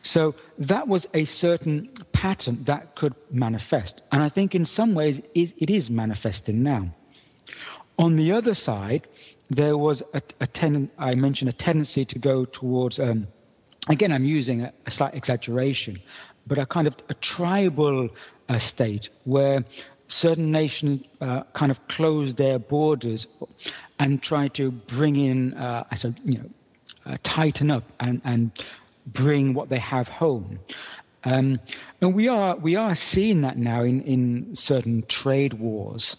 So 0.04 0.34
that 0.60 0.88
was 0.88 1.08
a 1.14 1.26
certain 1.26 1.90
pattern 2.14 2.64
that 2.68 2.96
could 2.96 3.16
manifest. 3.32 4.02
And 4.12 4.22
I 4.24 4.30
think 4.30 4.56
in 4.56 4.66
some 4.66 4.96
ways 4.96 5.22
it 5.34 5.70
is 5.70 5.90
manifesting 5.90 6.64
now. 6.64 6.94
On 7.98 8.16
the 8.18 8.32
other 8.32 8.54
side, 8.54 9.08
there 9.50 9.78
was 9.78 10.04
a, 10.14 10.22
a 10.42 10.48
ten, 10.48 10.90
I 10.98 11.16
mentioned 11.16 11.50
a 11.50 11.54
tendency 11.54 12.06
to 12.06 12.20
go 12.20 12.46
towards, 12.46 13.00
um, 13.00 13.28
again, 13.88 14.12
I'm 14.12 14.26
using 14.26 14.62
a, 14.62 14.74
a, 14.86 14.92
slight 14.92 15.14
exaggeration, 15.14 16.02
but 16.48 16.58
a 16.58 16.66
kind 16.66 16.88
of 16.88 16.96
a 17.10 17.14
tribal 17.16 18.10
uh, 18.50 18.60
state 18.60 19.10
where 19.24 19.64
certain 20.08 20.52
nations 20.52 21.02
uh, 21.22 21.44
kind 21.56 21.72
of 21.72 21.78
close 21.88 22.36
their 22.36 22.60
borders 22.60 23.28
and 24.00 24.22
try 24.22 24.48
to 24.50 24.72
bring 24.72 25.16
in, 25.16 25.54
uh, 25.54 25.84
you 26.24 26.40
know, 26.40 26.50
uh, 27.06 27.18
tighten 27.24 27.72
up 27.72 27.84
and, 28.00 28.22
and 28.26 28.52
bring 29.08 29.54
what 29.54 29.70
they 29.70 29.80
have 29.80 30.08
home. 30.08 30.60
Um, 31.26 31.60
and 32.02 32.16
we 32.16 32.28
are 32.28 32.56
we 32.58 32.76
are 32.76 32.96
seeing 32.96 33.42
that 33.42 33.58
now 33.58 33.84
in, 33.84 34.02
in 34.02 34.52
certain 34.54 35.04
trade 35.10 35.54
wars, 35.54 36.16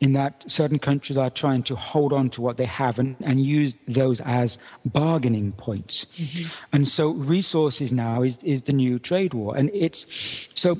in 0.00 0.14
that 0.14 0.44
certain 0.46 0.78
countries 0.78 1.18
are 1.18 1.30
trying 1.30 1.62
to 1.64 1.76
hold 1.76 2.12
on 2.12 2.30
to 2.30 2.40
what 2.40 2.56
they 2.56 2.64
have 2.66 2.98
and, 2.98 3.16
and 3.20 3.44
use 3.44 3.74
those 3.86 4.20
as 4.24 4.56
bargaining 4.86 5.52
points. 5.52 6.06
Mm-hmm. 6.18 6.48
And 6.72 6.88
so 6.88 7.10
resources 7.10 7.92
now 7.92 8.22
is, 8.22 8.38
is 8.42 8.62
the 8.62 8.72
new 8.72 8.98
trade 8.98 9.34
war. 9.34 9.56
And 9.56 9.70
it's 9.74 10.06
so 10.54 10.76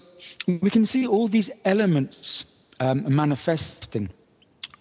we 0.47 0.71
can 0.71 0.87
see 0.87 1.06
all 1.06 1.28
these 1.28 1.50
elements 1.66 2.47
um, 2.80 3.14
manifesting, 3.14 4.09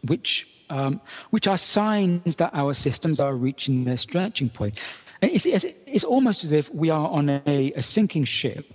which 0.07 0.47
um, 0.69 1.01
which 1.31 1.47
are 1.47 1.57
signs 1.57 2.35
that 2.37 2.51
our 2.53 2.73
systems 2.73 3.19
are 3.19 3.35
reaching 3.35 3.83
their 3.83 3.97
stretching 3.97 4.49
point. 4.49 4.79
It's, 5.21 5.45
it's, 5.45 5.65
it's, 5.95 6.03
almost 6.03 6.43
as 6.43 6.51
if 6.51 6.69
we 6.73 6.89
are 6.89 7.07
on 7.07 7.29
a, 7.29 7.73
a, 7.75 7.81
sinking 7.81 8.25
ship, 8.25 8.65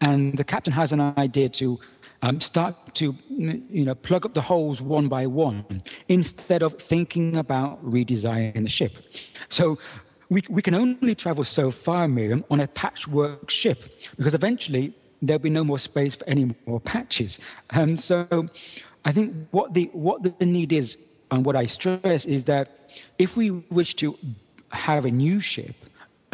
and 0.00 0.36
the 0.36 0.44
captain 0.44 0.72
has 0.72 0.92
an 0.92 1.00
idea 1.00 1.48
to 1.60 1.78
um, 2.22 2.40
start 2.40 2.74
to 2.94 3.12
you 3.28 3.84
know, 3.84 3.94
plug 3.94 4.26
up 4.26 4.34
the 4.34 4.40
holes 4.40 4.80
one 4.80 5.08
by 5.08 5.26
one 5.26 5.82
instead 6.08 6.62
of 6.62 6.72
thinking 6.88 7.36
about 7.36 7.84
redesigning 7.84 8.62
the 8.62 8.68
ship. 8.68 8.92
So 9.48 9.78
we, 10.30 10.42
we 10.48 10.62
can 10.62 10.74
only 10.74 11.14
travel 11.14 11.44
so 11.44 11.70
far, 11.84 12.08
Miriam, 12.08 12.44
on 12.50 12.60
a 12.60 12.66
patchwork 12.66 13.50
ship, 13.50 13.78
because 14.16 14.34
eventually 14.34 14.96
there'll 15.22 15.42
be 15.42 15.50
no 15.50 15.64
more 15.64 15.78
space 15.78 16.16
for 16.16 16.28
any 16.28 16.54
more 16.66 16.80
patches. 16.80 17.38
And 17.70 17.98
so 17.98 18.48
I 19.04 19.12
think 19.12 19.34
what 19.50 19.74
the, 19.74 19.90
what 19.92 20.22
the 20.22 20.46
need 20.46 20.72
is, 20.72 20.96
and 21.30 21.44
what 21.44 21.56
I 21.56 21.66
stress, 21.66 22.24
is 22.24 22.44
that 22.44 22.68
if 23.18 23.36
we 23.36 23.50
wish 23.50 23.94
to 23.96 24.16
have 24.70 25.04
a 25.04 25.10
new 25.10 25.40
ship, 25.40 25.74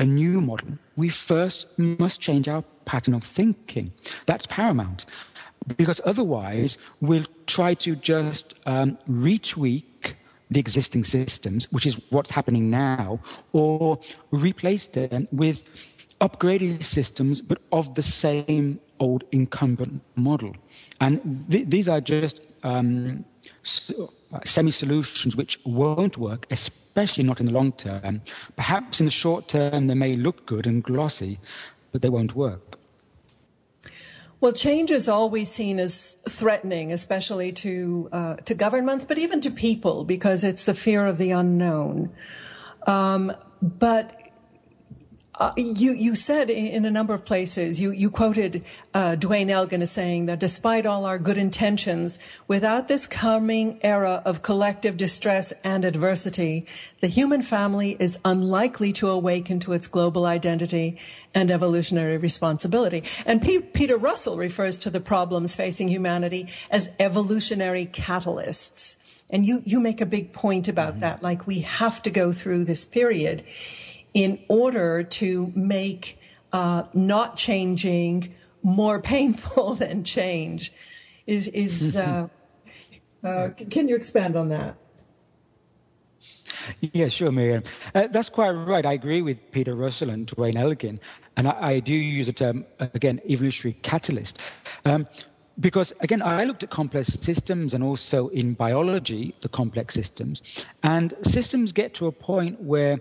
a 0.01 0.05
new 0.05 0.41
model, 0.41 0.71
we 0.97 1.11
first 1.11 1.67
must 1.77 2.21
change 2.21 2.49
our 2.49 2.65
pattern 2.87 3.15
of 3.15 3.23
thinking. 3.23 3.93
That's 4.27 4.47
paramount. 4.47 5.05
Because 5.77 6.01
otherwise, 6.07 6.79
we'll 7.03 7.27
try 7.47 7.75
to 7.75 7.95
just 7.95 8.55
um, 8.65 8.97
retweak 9.09 9.85
the 10.51 10.59
existing 10.59 11.05
systems, 11.05 11.71
which 11.71 11.87
is 11.87 12.01
what's 12.09 12.31
happening 12.31 12.71
now, 12.71 13.21
or 13.53 14.01
replace 14.31 14.87
them 14.87 15.29
with 15.33 15.69
upgraded 16.23 16.83
systems, 16.83 17.43
but 17.43 17.59
of 17.71 17.95
the 17.95 18.03
same 18.03 18.81
old 19.01 19.25
incumbent 19.33 20.01
model. 20.17 20.57
And 21.01 21.47
th- 21.51 21.67
these 21.69 21.89
are 21.89 22.01
just 22.01 22.41
um, 22.63 23.25
semi 24.45 24.71
solutions 24.71 25.37
which 25.37 25.59
won't 25.65 26.19
work, 26.19 26.47
especially 26.51 27.25
not 27.25 27.41
in 27.41 27.47
the 27.47 27.53
long 27.53 27.73
term. 27.73 28.23
Perhaps 28.57 29.01
in 29.01 29.07
the 29.07 29.13
short 29.13 29.49
term, 29.49 29.87
they 29.87 29.95
may 29.95 30.17
look 30.17 30.47
good 30.47 30.67
and 30.67 30.83
glossy, 30.83 31.39
but 31.93 32.03
they 32.03 32.09
won't 32.09 32.35
work. 32.35 32.77
Well, 34.41 34.53
change 34.53 34.91
is 34.91 35.07
always 35.07 35.53
seen 35.53 35.79
as 35.79 36.17
threatening, 36.27 36.93
especially 36.93 37.53
to 37.53 38.09
uh, 38.11 38.37
to 38.37 38.55
governments, 38.55 39.05
but 39.05 39.19
even 39.19 39.41
to 39.43 39.51
people, 39.51 40.05
because 40.05 40.45
it's 40.45 40.65
the 40.65 40.75
fear 40.75 41.07
of 41.07 41.19
the 41.19 41.31
unknown. 41.31 42.11
Um, 42.87 43.33
but 43.61 44.20
uh, 45.41 45.51
you 45.57 45.93
you 45.93 46.15
said 46.15 46.51
in 46.51 46.85
a 46.85 46.91
number 46.91 47.15
of 47.15 47.25
places 47.25 47.81
you 47.81 47.91
you 47.93 48.11
quoted 48.11 48.63
uh, 48.93 49.15
Duane 49.15 49.49
Elgin 49.49 49.81
as 49.81 49.91
saying 49.91 50.27
that 50.27 50.39
despite 50.39 50.85
all 50.85 51.07
our 51.07 51.19
good 51.19 51.39
intentions, 51.39 52.19
without 52.47 52.89
this 52.89 53.07
coming 53.07 53.81
era 53.83 54.21
of 54.27 54.43
collective 54.43 54.99
distress 54.99 55.55
and 55.65 55.87
adversity, 55.87 56.67
the 57.01 57.07
human 57.07 57.41
family 57.41 57.97
is 57.99 58.19
unlikely 58.23 58.93
to 58.93 59.09
awaken 59.09 59.61
to 59.61 59.73
its 59.73 59.89
global 59.89 60.27
identity 60.27 60.99
and 61.33 61.51
evolutionary 61.51 62.19
responsibility. 62.19 63.03
And 63.25 63.41
P- 63.41 63.61
Peter 63.61 63.97
Russell 63.97 64.37
refers 64.37 64.79
to 64.81 64.91
the 64.91 65.01
problems 65.01 65.55
facing 65.55 65.89
humanity 65.89 66.51
as 66.71 66.91
evolutionary 66.99 67.87
catalysts. 67.87 68.99
And 69.31 69.47
you 69.47 69.63
you 69.65 69.81
make 69.81 70.03
a 70.03 70.07
big 70.07 70.35
point 70.35 70.69
about 70.69 70.91
mm-hmm. 70.91 71.01
that, 71.01 71.23
like 71.23 71.47
we 71.47 71.61
have 71.61 72.03
to 72.03 72.11
go 72.11 72.31
through 72.31 72.67
this 72.67 72.85
period 72.85 73.43
in 74.15 74.39
order 74.49 75.03
to 75.03 75.53
make 75.55 76.19
uh, 76.53 76.85
not 76.95 77.37
changing 77.37 78.35
more 78.63 79.01
painful 79.15 79.75
than 79.75 80.05
change. 80.05 80.73
Is 81.27 81.49
is 81.49 81.97
uh, 82.07 82.29
uh, 83.25 83.49
can 83.71 83.89
you 83.89 83.97
expand 83.97 84.37
on 84.37 84.49
that? 84.49 84.77
Yeah, 86.81 87.09
sure, 87.09 87.31
Miriam. 87.31 87.63
Uh, 87.95 88.09
that's 88.09 88.29
quite 88.29 88.51
right. 88.51 88.85
I 88.85 88.93
agree 88.93 89.23
with 89.23 89.39
Peter 89.51 89.75
Russell 89.75 90.11
and 90.11 90.27
Duane 90.27 90.57
Elgin, 90.57 91.01
and 91.37 91.49
I, 91.49 91.69
I 91.69 91.81
do 91.81 91.95
use 91.95 92.27
the 92.27 92.33
term 92.33 92.65
again, 92.79 93.21
evolutionary 93.27 93.79
catalyst. 93.83 94.39
Um, 94.85 95.07
because 95.59 95.93
again, 96.01 96.23
I 96.23 96.45
looked 96.45 96.63
at 96.63 96.71
complex 96.71 97.09
systems 97.15 97.75
and 97.75 97.85
also 97.85 98.29
in 98.29 98.55
biology, 98.55 99.35
the 99.43 99.49
complex 99.49 99.95
systems, 99.95 100.43
and 100.83 101.15
systems 101.23 101.73
get 101.73 101.93
to 101.95 102.07
a 102.07 102.13
point 102.13 102.61
where 102.61 102.99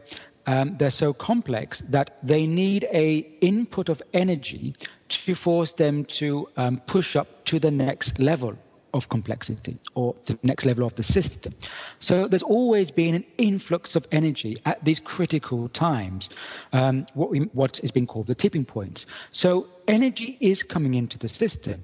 um, 0.47 0.75
they're 0.77 0.91
so 0.91 1.13
complex 1.13 1.83
that 1.89 2.17
they 2.23 2.47
need 2.47 2.87
a 2.93 3.19
input 3.41 3.89
of 3.89 4.01
energy 4.13 4.75
to 5.09 5.35
force 5.35 5.73
them 5.73 6.05
to 6.05 6.47
um, 6.57 6.81
push 6.87 7.15
up 7.15 7.45
to 7.45 7.59
the 7.59 7.71
next 7.71 8.19
level 8.19 8.55
of 8.93 9.09
complexity 9.09 9.77
or 9.95 10.15
the 10.25 10.37
next 10.43 10.65
level 10.65 10.85
of 10.85 10.95
the 10.95 11.03
system. 11.03 11.53
So 11.99 12.27
there's 12.27 12.43
always 12.43 12.91
been 12.91 13.15
an 13.15 13.23
influx 13.37 13.95
of 13.95 14.05
energy 14.11 14.57
at 14.65 14.83
these 14.83 14.99
critical 14.99 15.69
times, 15.69 16.29
um, 16.73 17.05
what, 17.13 17.29
we, 17.29 17.39
what 17.53 17.79
is 17.83 17.91
being 17.91 18.07
called 18.07 18.27
the 18.27 18.35
tipping 18.35 18.65
points. 18.65 19.05
So 19.31 19.67
energy 19.87 20.37
is 20.39 20.63
coming 20.63 20.95
into 20.95 21.17
the 21.17 21.29
system. 21.29 21.83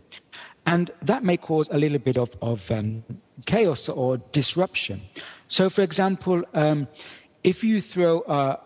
And 0.65 0.89
that 1.03 1.23
may 1.23 1.37
cause 1.37 1.67
a 1.69 1.77
little 1.77 1.99
bit 1.99 2.17
of, 2.17 2.31
of 2.41 2.69
um, 2.71 3.03
chaos 3.45 3.87
or 3.87 4.17
disruption. 4.31 5.01
So, 5.47 5.69
for 5.69 5.83
example, 5.83 6.43
um, 6.55 6.87
if 7.45 7.63
you 7.63 7.79
throw 7.79 8.23
a, 8.27 8.59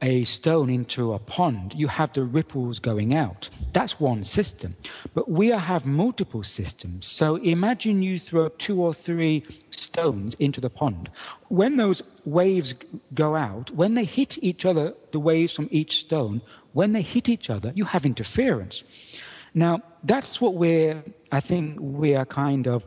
a 0.00 0.24
stone 0.24 0.70
into 0.70 1.12
a 1.12 1.18
pond, 1.18 1.74
you 1.74 1.86
have 1.86 2.14
the 2.14 2.24
ripples 2.24 2.78
going 2.78 3.14
out. 3.14 3.50
That's 3.74 4.00
one 4.00 4.24
system. 4.24 4.74
But 5.12 5.30
we 5.30 5.48
have 5.48 5.84
multiple 5.84 6.42
systems. 6.42 7.06
So 7.06 7.36
imagine 7.36 8.02
you 8.02 8.18
throw 8.18 8.48
two 8.48 8.80
or 8.80 8.94
three 8.94 9.44
stones 9.70 10.34
into 10.38 10.62
the 10.62 10.70
pond. 10.70 11.10
When 11.48 11.76
those 11.76 12.00
waves 12.24 12.74
go 13.12 13.36
out, 13.36 13.70
when 13.72 13.94
they 13.94 14.04
hit 14.04 14.42
each 14.42 14.64
other, 14.64 14.94
the 15.10 15.20
waves 15.20 15.52
from 15.52 15.68
each 15.70 16.00
stone, 16.00 16.40
when 16.72 16.94
they 16.94 17.02
hit 17.02 17.28
each 17.28 17.50
other, 17.50 17.70
you 17.74 17.84
have 17.84 18.06
interference. 18.06 18.82
Now, 19.52 19.82
that's 20.04 20.40
what 20.40 20.54
we're, 20.54 21.04
I 21.30 21.40
think 21.40 21.76
we 21.78 22.14
are 22.14 22.24
kind 22.24 22.66
of 22.66 22.82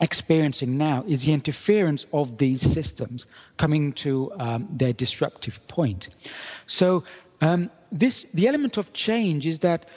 experiencing 0.00 0.76
now 0.76 1.04
is 1.06 1.24
the 1.24 1.32
interference 1.32 2.06
of 2.12 2.36
these 2.38 2.60
systems 2.60 3.26
coming 3.58 3.92
to 3.92 4.32
um, 4.38 4.68
their 4.70 4.92
disruptive 4.92 5.60
point. 5.68 6.08
So, 6.66 7.04
um, 7.40 7.70
this, 7.92 8.26
the 8.34 8.48
element 8.48 8.76
of 8.76 8.92
change 8.92 9.46
is 9.46 9.58
that 9.60 9.88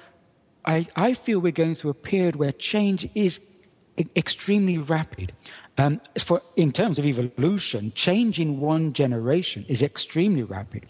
I, 0.65 0.87
I 0.95 1.13
feel 1.13 1.39
we're 1.39 1.51
going 1.51 1.75
through 1.75 1.91
a 1.91 1.95
period 1.95 2.35
where 2.35 2.51
change 2.51 3.09
is 3.15 3.39
extremely 4.15 4.77
rapid. 4.77 5.31
Um, 5.79 6.01
for, 6.19 6.41
in 6.55 6.71
terms 6.71 6.97
of 6.97 7.05
evolution, 7.05 7.91
change 7.93 8.39
in 8.39 8.59
one 8.59 8.93
generation 8.93 9.63
is 9.67 9.83
extremely 9.83 10.41
rapid. 10.41 10.87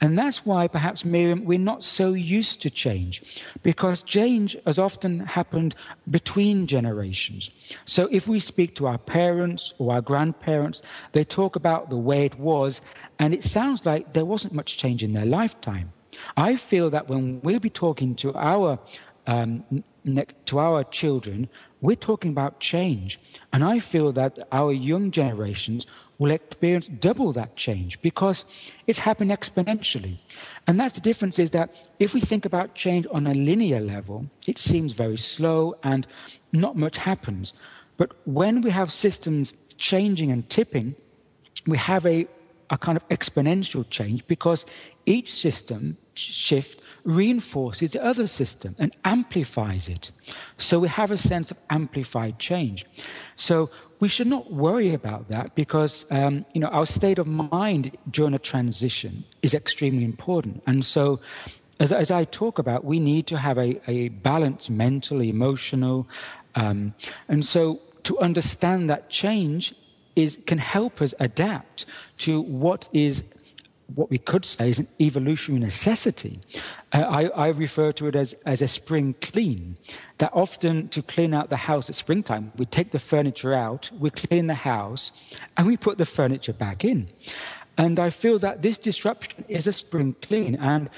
And 0.00 0.18
that's 0.18 0.44
why, 0.44 0.66
perhaps, 0.66 1.04
Miriam, 1.04 1.44
we're 1.44 1.58
not 1.58 1.84
so 1.84 2.14
used 2.14 2.60
to 2.62 2.70
change, 2.70 3.22
because 3.62 4.02
change 4.02 4.56
has 4.66 4.78
often 4.78 5.20
happened 5.20 5.76
between 6.10 6.66
generations. 6.66 7.50
So 7.84 8.08
if 8.10 8.26
we 8.26 8.40
speak 8.40 8.74
to 8.76 8.86
our 8.86 8.98
parents 8.98 9.72
or 9.78 9.94
our 9.94 10.00
grandparents, 10.00 10.82
they 11.12 11.24
talk 11.24 11.54
about 11.54 11.88
the 11.88 11.96
way 11.96 12.26
it 12.26 12.38
was, 12.38 12.80
and 13.20 13.32
it 13.32 13.44
sounds 13.44 13.86
like 13.86 14.14
there 14.14 14.24
wasn't 14.24 14.52
much 14.52 14.78
change 14.78 15.04
in 15.04 15.12
their 15.12 15.26
lifetime. 15.26 15.92
I 16.36 16.56
feel 16.56 16.90
that 16.90 17.08
when 17.08 17.40
we'll 17.42 17.60
be 17.60 17.70
talking 17.70 18.14
to 18.16 18.34
our 18.34 18.78
um, 19.26 19.64
to 20.46 20.58
our 20.58 20.84
children, 20.84 21.48
we're 21.80 21.96
talking 21.96 22.30
about 22.30 22.60
change. 22.60 23.18
And 23.52 23.64
I 23.64 23.78
feel 23.78 24.12
that 24.12 24.38
our 24.52 24.72
young 24.72 25.10
generations 25.10 25.86
will 26.18 26.30
experience 26.30 26.86
double 27.00 27.32
that 27.32 27.56
change 27.56 28.00
because 28.00 28.44
it's 28.86 28.98
happened 28.98 29.30
exponentially. 29.30 30.18
And 30.66 30.78
that's 30.78 30.94
the 30.94 31.00
difference 31.00 31.38
is 31.38 31.50
that 31.50 31.74
if 31.98 32.14
we 32.14 32.20
think 32.20 32.44
about 32.44 32.74
change 32.74 33.06
on 33.10 33.26
a 33.26 33.34
linear 33.34 33.80
level, 33.80 34.26
it 34.46 34.58
seems 34.58 34.92
very 34.92 35.16
slow 35.16 35.74
and 35.82 36.06
not 36.52 36.76
much 36.76 36.96
happens. 36.96 37.52
But 37.96 38.12
when 38.26 38.60
we 38.60 38.70
have 38.70 38.92
systems 38.92 39.52
changing 39.76 40.30
and 40.30 40.48
tipping, 40.48 40.94
we 41.66 41.78
have 41.78 42.06
a, 42.06 42.26
a 42.70 42.78
kind 42.78 42.96
of 42.96 43.08
exponential 43.08 43.88
change 43.90 44.26
because 44.26 44.64
each 45.06 45.34
system 45.34 45.96
shift 46.14 46.84
reinforces 47.04 47.90
the 47.90 48.02
other 48.04 48.26
system 48.26 48.74
and 48.78 48.96
amplifies 49.04 49.88
it. 49.88 50.10
So 50.58 50.78
we 50.78 50.88
have 50.88 51.10
a 51.10 51.18
sense 51.18 51.50
of 51.50 51.58
amplified 51.70 52.38
change. 52.38 52.86
So 53.36 53.70
we 54.00 54.08
should 54.08 54.26
not 54.26 54.52
worry 54.52 54.94
about 54.94 55.28
that 55.28 55.54
because 55.54 56.06
um, 56.10 56.44
you 56.54 56.60
know 56.60 56.68
our 56.68 56.86
state 56.86 57.18
of 57.18 57.26
mind 57.26 57.96
during 58.10 58.34
a 58.34 58.38
transition 58.38 59.24
is 59.42 59.54
extremely 59.54 60.04
important. 60.04 60.62
And 60.66 60.84
so 60.84 61.20
as, 61.80 61.92
as 61.92 62.10
I 62.10 62.24
talk 62.24 62.58
about, 62.58 62.84
we 62.84 62.98
need 62.98 63.26
to 63.28 63.38
have 63.38 63.58
a, 63.58 63.80
a 63.90 64.08
balance 64.08 64.70
mental, 64.70 65.20
emotional, 65.20 66.06
um, 66.54 66.94
and 67.28 67.44
so 67.44 67.80
to 68.04 68.18
understand 68.20 68.88
that 68.90 69.10
change 69.10 69.74
is 70.16 70.38
can 70.46 70.58
help 70.58 71.02
us 71.02 71.14
adapt 71.20 71.86
to 72.18 72.40
what 72.40 72.88
is 72.92 73.22
what 73.94 74.10
we 74.10 74.18
could 74.18 74.44
say 74.44 74.70
is 74.70 74.78
an 74.78 74.88
evolutionary 75.00 75.62
necessity. 75.62 76.40
Uh, 76.92 76.98
I, 76.98 77.24
I, 77.26 77.48
refer 77.48 77.92
to 77.92 78.06
it 78.06 78.16
as, 78.16 78.34
as 78.46 78.62
a 78.62 78.68
spring 78.68 79.14
clean. 79.20 79.76
That 80.18 80.30
often 80.32 80.88
to 80.88 81.02
clean 81.02 81.34
out 81.34 81.50
the 81.50 81.56
house 81.56 81.88
at 81.90 81.94
springtime, 81.94 82.52
we 82.56 82.66
take 82.66 82.92
the 82.92 82.98
furniture 82.98 83.54
out, 83.54 83.90
we 83.98 84.10
clean 84.10 84.46
the 84.46 84.54
house, 84.54 85.12
and 85.56 85.66
we 85.66 85.76
put 85.76 85.98
the 85.98 86.06
furniture 86.06 86.52
back 86.52 86.84
in. 86.84 87.08
And 87.76 87.98
I 87.98 88.10
feel 88.10 88.38
that 88.38 88.62
this 88.62 88.78
disruption 88.78 89.44
is 89.48 89.66
a 89.66 89.72
spring 89.72 90.16
clean, 90.22 90.54
and 90.56 90.88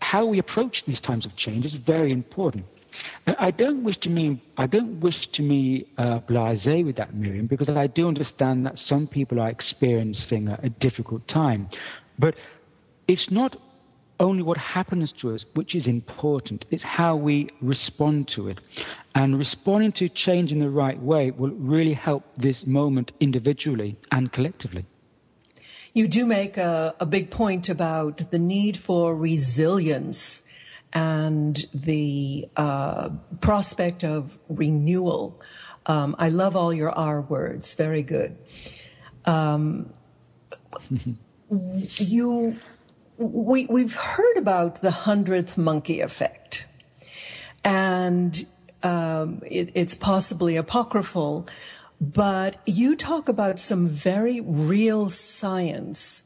how 0.00 0.24
we 0.24 0.38
approach 0.38 0.84
these 0.84 1.00
times 1.00 1.26
of 1.26 1.36
change 1.36 1.66
is 1.66 1.74
very 1.74 2.10
important. 2.10 2.64
I 3.26 3.50
don't 3.50 3.84
wish 3.84 3.98
to 3.98 4.10
mean 4.10 4.40
I 4.56 4.66
don't 4.66 5.00
wish 5.00 5.26
to 5.28 5.42
be 5.42 5.86
uh, 5.98 6.20
blasé 6.20 6.84
with 6.84 6.96
that, 6.96 7.14
Miriam, 7.14 7.46
because 7.46 7.68
I 7.68 7.86
do 7.86 8.08
understand 8.08 8.66
that 8.66 8.78
some 8.78 9.06
people 9.06 9.40
are 9.40 9.48
experiencing 9.48 10.48
a, 10.48 10.58
a 10.62 10.68
difficult 10.68 11.26
time. 11.28 11.68
But 12.18 12.34
it's 13.06 13.30
not 13.30 13.56
only 14.18 14.42
what 14.42 14.58
happens 14.58 15.12
to 15.20 15.34
us 15.34 15.46
which 15.54 15.74
is 15.74 15.86
important, 15.86 16.64
it's 16.70 16.82
how 16.82 17.16
we 17.16 17.48
respond 17.60 18.28
to 18.28 18.48
it. 18.48 18.60
And 19.14 19.38
responding 19.38 19.92
to 19.92 20.08
change 20.08 20.52
in 20.52 20.58
the 20.58 20.70
right 20.70 21.00
way 21.00 21.30
will 21.30 21.50
really 21.52 21.94
help 21.94 22.24
this 22.36 22.66
moment 22.66 23.12
individually 23.18 23.96
and 24.12 24.30
collectively. 24.30 24.84
You 25.92 26.06
do 26.06 26.26
make 26.26 26.56
a, 26.56 26.94
a 27.00 27.06
big 27.06 27.30
point 27.30 27.68
about 27.68 28.30
the 28.30 28.38
need 28.38 28.76
for 28.76 29.16
resilience 29.16 30.42
and 30.92 31.66
the 31.72 32.48
uh, 32.56 33.10
prospect 33.40 34.04
of 34.04 34.38
renewal. 34.48 35.40
Um, 35.86 36.16
I 36.18 36.28
love 36.28 36.56
all 36.56 36.72
your 36.72 36.90
R 36.90 37.20
words. 37.20 37.74
Very 37.74 38.02
good. 38.02 38.36
Um, 39.24 39.92
you 41.50 42.56
we 43.18 43.66
we've 43.66 43.94
heard 43.94 44.36
about 44.36 44.82
the 44.82 44.90
hundredth 44.90 45.58
monkey 45.58 46.00
effect, 46.00 46.66
and 47.64 48.46
um, 48.82 49.42
it, 49.44 49.70
it's 49.74 49.94
possibly 49.94 50.56
apocryphal, 50.56 51.46
but 52.00 52.56
you 52.66 52.96
talk 52.96 53.28
about 53.28 53.60
some 53.60 53.88
very 53.88 54.40
real 54.40 55.10
science 55.10 56.22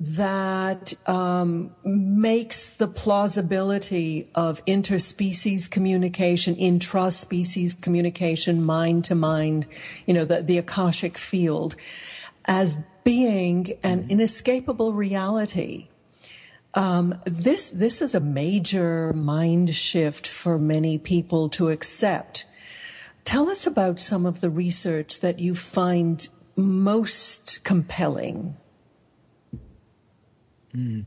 that 0.00 0.92
um, 1.08 1.74
makes 1.84 2.70
the 2.70 2.88
plausibility 2.88 4.28
of 4.34 4.64
interspecies 4.64 5.70
communication, 5.70 6.56
intraspecies 6.56 7.80
communication, 7.80 8.62
mind 8.62 9.04
to 9.04 9.14
mind, 9.14 9.66
you 10.06 10.14
know, 10.14 10.24
the, 10.24 10.42
the 10.42 10.58
Akashic 10.58 11.16
field, 11.16 11.76
as 12.44 12.76
being 13.04 13.78
an 13.82 14.02
mm-hmm. 14.02 14.10
inescapable 14.10 14.92
reality. 14.92 15.88
Um, 16.74 17.20
this 17.24 17.70
this 17.70 18.02
is 18.02 18.16
a 18.16 18.20
major 18.20 19.12
mind 19.12 19.76
shift 19.76 20.26
for 20.26 20.58
many 20.58 20.98
people 20.98 21.48
to 21.50 21.68
accept. 21.68 22.46
Tell 23.24 23.48
us 23.48 23.64
about 23.64 24.00
some 24.00 24.26
of 24.26 24.40
the 24.40 24.50
research 24.50 25.20
that 25.20 25.38
you 25.38 25.54
find 25.54 26.28
most 26.56 27.62
compelling. 27.62 28.56
Mm. 30.76 31.04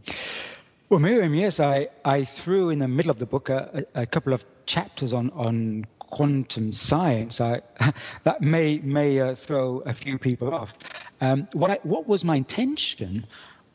Well, 0.90 1.00
Miriam, 1.00 1.34
yes, 1.36 1.60
I, 1.60 1.90
I 2.06 2.24
threw 2.24 2.70
in 2.70 2.80
the 2.80 2.88
middle 2.88 3.12
of 3.12 3.20
the 3.20 3.26
book 3.26 3.50
a, 3.50 3.86
a 3.94 4.06
couple 4.06 4.34
of 4.34 4.46
chapters 4.66 5.14
on, 5.14 5.30
on 5.32 5.86
quantum 6.00 6.72
science. 6.72 7.42
I, 7.42 7.62
that 8.24 8.42
may 8.42 8.80
may 8.80 9.20
uh, 9.20 9.36
throw 9.36 9.80
a 9.80 9.94
few 9.94 10.18
people 10.18 10.54
off. 10.54 10.74
Um, 11.20 11.48
what, 11.54 11.72
I, 11.72 11.80
what 11.84 12.08
was 12.08 12.24
my 12.24 12.38
intention 12.38 13.26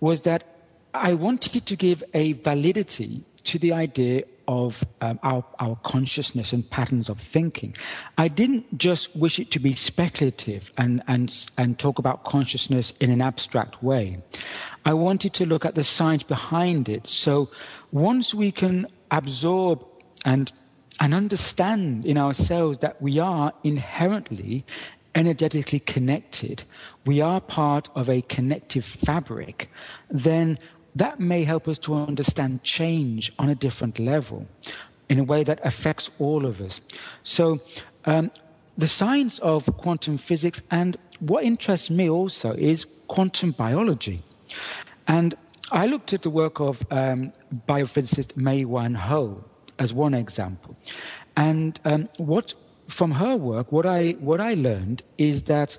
was 0.01 0.23
that 0.23 0.45
I 0.95 1.13
wanted 1.15 1.67
to 1.67 1.77
give 1.77 2.03
a 2.15 2.33
validity 2.33 3.25
to 3.45 3.59
the 3.59 3.73
idea 3.73 4.25
of 4.49 4.85
um, 5.01 5.19
our, 5.23 5.45
our 5.59 5.77
consciousness 5.85 6.53
and 6.53 6.69
patterns 6.69 7.09
of 7.09 7.21
thinking. 7.21 7.75
I 8.19 8.29
didn't 8.29 8.79
just 8.79 9.15
wish 9.17 9.39
it 9.39 9.51
to 9.53 9.61
be 9.61 9.75
speculative 9.75 10.71
and, 10.79 11.03
and, 11.07 11.49
and 11.59 11.79
talk 11.79 11.99
about 11.99 12.25
consciousness 12.25 12.93
in 13.01 13.11
an 13.11 13.21
abstract 13.21 13.83
way. 13.83 14.19
I 14.85 14.95
wanted 14.95 15.33
to 15.35 15.47
look 15.47 15.65
at 15.65 15.75
the 15.75 15.85
science 15.85 16.23
behind 16.23 16.89
it. 16.89 17.09
So 17.09 17.51
once 17.93 18.35
we 18.35 18.53
can 18.53 18.87
absorb 19.11 19.85
and 20.25 20.53
and 21.01 21.15
understand 21.15 22.05
in 22.05 22.19
ourselves 22.19 22.79
that 22.79 23.01
we 23.01 23.19
are 23.19 23.53
inherently 23.65 24.65
energetically 25.15 25.81
connected, 25.81 26.65
we 27.07 27.21
are 27.21 27.41
part 27.41 27.89
of 27.95 28.09
a 28.09 28.23
connective 28.23 28.85
fabric, 28.85 29.69
then 30.11 30.59
that 30.97 31.21
may 31.21 31.45
help 31.45 31.69
us 31.69 31.79
to 31.79 31.95
understand 31.95 32.63
change 32.63 33.33
on 33.39 33.49
a 33.49 33.55
different 33.55 33.99
level 33.99 34.47
in 35.09 35.19
a 35.19 35.25
way 35.25 35.45
that 35.45 35.61
affects 35.65 36.11
all 36.19 36.47
of 36.47 36.61
us. 36.61 36.81
So, 37.25 37.61
um, 38.05 38.31
the 38.79 38.89
science 38.89 39.39
of 39.41 39.67
quantum 39.77 40.17
physics 40.17 40.63
and 40.71 40.97
what 41.21 41.45
interests 41.45 41.91
me 41.91 42.09
also 42.09 42.53
is 42.53 42.87
quantum 43.09 43.53
biology. 43.53 44.21
And 45.07 45.35
I 45.71 45.87
looked 45.87 46.13
at 46.15 46.23
the 46.23 46.31
work 46.31 46.61
of 46.61 46.83
um, 46.91 47.33
biophysicist 47.69 48.37
Mae-Wan 48.37 48.95
Ho 48.95 49.45
as 49.79 49.93
one 49.93 50.15
example. 50.15 50.77
And 51.37 51.79
um, 51.85 52.09
what 52.19 52.55
from 52.89 53.11
her 53.11 53.37
work, 53.37 53.73
what 53.73 53.87
I 53.87 54.13
what 54.21 54.41
I 54.41 54.55
learned 54.55 55.03
is 55.19 55.45
that 55.45 55.79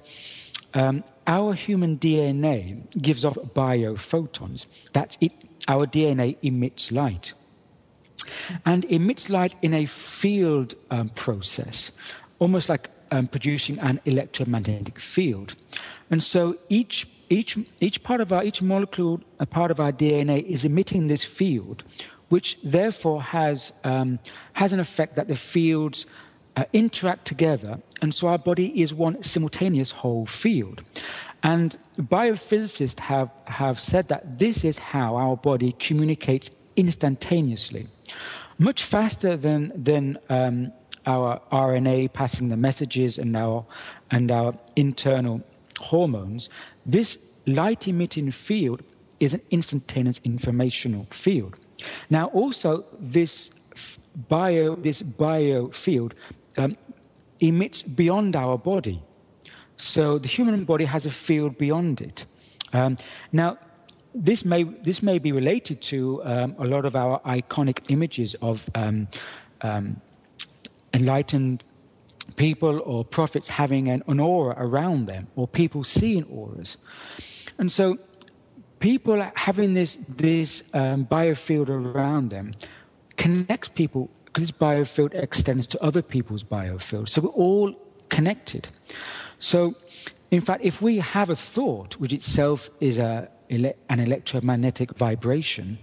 um, 0.74 1.04
our 1.28 1.54
human 1.54 1.98
DNA 1.98 2.82
gives 3.02 3.24
off 3.26 3.36
biophotons. 3.36 4.66
That's 4.94 5.18
it. 5.22 5.32
Our 5.68 5.86
DNA 5.88 6.38
emits 6.42 6.92
light, 6.92 7.34
and 8.66 8.84
emits 8.86 9.30
light 9.30 9.56
in 9.62 9.74
a 9.74 9.86
field 9.86 10.76
um, 10.92 11.10
process, 11.10 11.92
almost 12.40 12.68
like 12.68 12.90
um, 13.12 13.28
producing 13.28 13.80
an 13.80 14.02
electromagnetic 14.06 15.00
field. 15.00 15.56
And 16.10 16.22
so 16.22 16.58
each 16.70 17.08
each 17.30 17.58
each 17.80 18.04
part 18.04 18.20
of 18.22 18.34
our 18.34 18.44
each 18.44 18.62
molecule, 18.62 19.22
a 19.40 19.46
part 19.46 19.72
of 19.72 19.80
our 19.80 19.92
DNA, 19.92 20.44
is 20.44 20.66
emitting 20.66 21.08
this 21.08 21.24
field, 21.24 21.84
which 22.30 22.58
therefore 22.64 23.22
has 23.22 23.72
um, 23.84 24.20
has 24.54 24.74
an 24.74 24.80
effect 24.80 25.16
that 25.16 25.28
the 25.28 25.36
fields 25.36 26.06
uh, 26.56 26.66
interact 26.74 27.26
together, 27.26 27.80
and 28.02 28.14
so 28.14 28.28
our 28.28 28.38
body 28.38 28.82
is 28.82 28.94
one 28.94 29.22
simultaneous 29.24 29.92
whole 29.92 30.26
field. 30.26 30.84
And 31.44 31.78
biophysicists 31.98 33.00
have, 33.00 33.30
have 33.46 33.80
said 33.80 34.08
that 34.10 34.40
this 34.40 34.64
is 34.64 34.78
how 34.78 35.16
our 35.16 35.36
body 35.36 35.76
communicates 35.80 36.50
instantaneously. 36.76 37.88
much 38.60 38.84
faster 38.84 39.36
than 39.36 39.72
than 39.76 40.18
um, 40.30 40.72
our 41.06 41.42
RNA 41.52 42.14
passing 42.14 42.50
the 42.50 42.58
messages 42.58 43.18
and 43.18 43.36
our 43.36 43.66
and 44.12 44.32
our 44.32 44.54
internal 44.76 45.42
hormones. 45.80 46.50
This 46.86 47.18
light 47.46 47.88
emitting 47.88 48.32
field 48.32 48.84
is 49.20 49.34
an 49.34 49.42
instantaneous 49.50 50.20
informational 50.24 51.08
field. 51.12 51.60
Now, 52.10 52.28
also 52.28 52.86
this 53.00 53.50
bio 54.30 54.76
this 54.76 55.02
bio 55.02 55.70
field 55.70 56.14
um, 56.58 56.78
emits 57.40 57.82
beyond 57.82 58.36
our 58.36 58.58
body. 58.58 59.02
So 59.78 60.18
the 60.18 60.28
human 60.28 60.66
body 60.66 60.86
has 60.86 61.06
a 61.06 61.12
field 61.12 61.58
beyond 61.58 62.02
it. 62.02 62.26
Um, 62.74 62.98
now, 63.32 63.58
this 64.16 64.46
may 64.46 64.64
this 64.64 65.02
may 65.02 65.20
be 65.20 65.32
related 65.32 65.82
to 65.82 66.24
um, 66.24 66.56
a 66.60 66.66
lot 66.66 66.86
of 66.86 66.96
our 66.96 67.20
iconic 67.22 67.90
images 67.90 68.36
of 68.42 68.64
um, 68.76 69.08
um, 69.62 70.00
enlightened 70.94 71.64
people 72.36 72.80
or 72.86 73.04
prophets 73.04 73.50
having 73.50 73.90
an, 73.90 74.04
an, 74.08 74.20
aura 74.20 74.56
around 74.58 75.08
them, 75.08 75.28
or 75.36 75.48
people 75.48 75.84
seeing 75.84 76.24
auras, 76.26 76.78
and 77.58 77.72
so 77.72 77.98
people 78.80 79.26
having 79.36 79.74
this 79.74 79.98
this 80.08 80.64
um, 80.74 81.06
biofield 81.06 81.70
around 81.70 82.30
them 82.30 82.54
connects 83.18 83.70
people 83.70 84.10
because 84.34 84.50
this 84.50 84.58
biofield 84.58 85.14
extends 85.14 85.68
to 85.68 85.84
other 85.84 86.02
people's 86.02 86.44
biofield. 86.44 87.08
So 87.08 87.22
we're 87.22 87.30
all 87.30 87.76
connected. 88.10 88.68
So, 89.38 89.76
in 90.32 90.42
fact, 90.42 90.64
if 90.64 90.82
we 90.82 90.98
have 90.98 91.30
a 91.30 91.36
thought, 91.36 91.94
which 92.00 92.12
itself 92.12 92.72
is 92.80 92.98
a, 92.98 93.30
an 93.52 94.00
electromagnetic 94.00 94.96
vibration, 94.96 95.78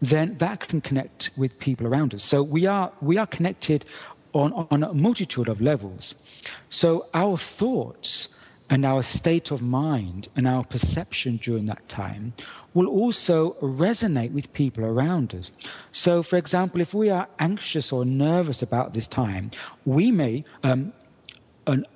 then 0.00 0.36
that 0.38 0.60
can 0.60 0.80
connect 0.80 1.30
with 1.36 1.56
people 1.60 1.86
around 1.86 2.12
us. 2.12 2.24
So 2.24 2.42
we 2.42 2.66
are, 2.66 2.92
we 3.00 3.18
are 3.18 3.26
connected 3.26 3.84
on, 4.32 4.52
on 4.52 4.82
a 4.82 4.92
multitude 4.92 5.48
of 5.48 5.60
levels. 5.60 6.16
So 6.70 7.06
our 7.14 7.36
thoughts 7.38 8.28
and 8.72 8.86
our 8.86 9.02
state 9.02 9.50
of 9.50 9.60
mind 9.60 10.28
and 10.34 10.48
our 10.48 10.64
perception 10.64 11.36
during 11.36 11.66
that 11.66 11.86
time 11.90 12.32
will 12.72 12.86
also 12.86 13.52
resonate 13.60 14.32
with 14.32 14.50
people 14.54 14.82
around 14.82 15.34
us. 15.34 15.52
So, 15.92 16.22
for 16.22 16.38
example, 16.38 16.80
if 16.80 16.94
we 16.94 17.10
are 17.10 17.28
anxious 17.38 17.92
or 17.92 18.06
nervous 18.06 18.62
about 18.62 18.94
this 18.94 19.06
time, 19.06 19.50
we 19.84 20.10
may, 20.10 20.42
um, 20.62 20.94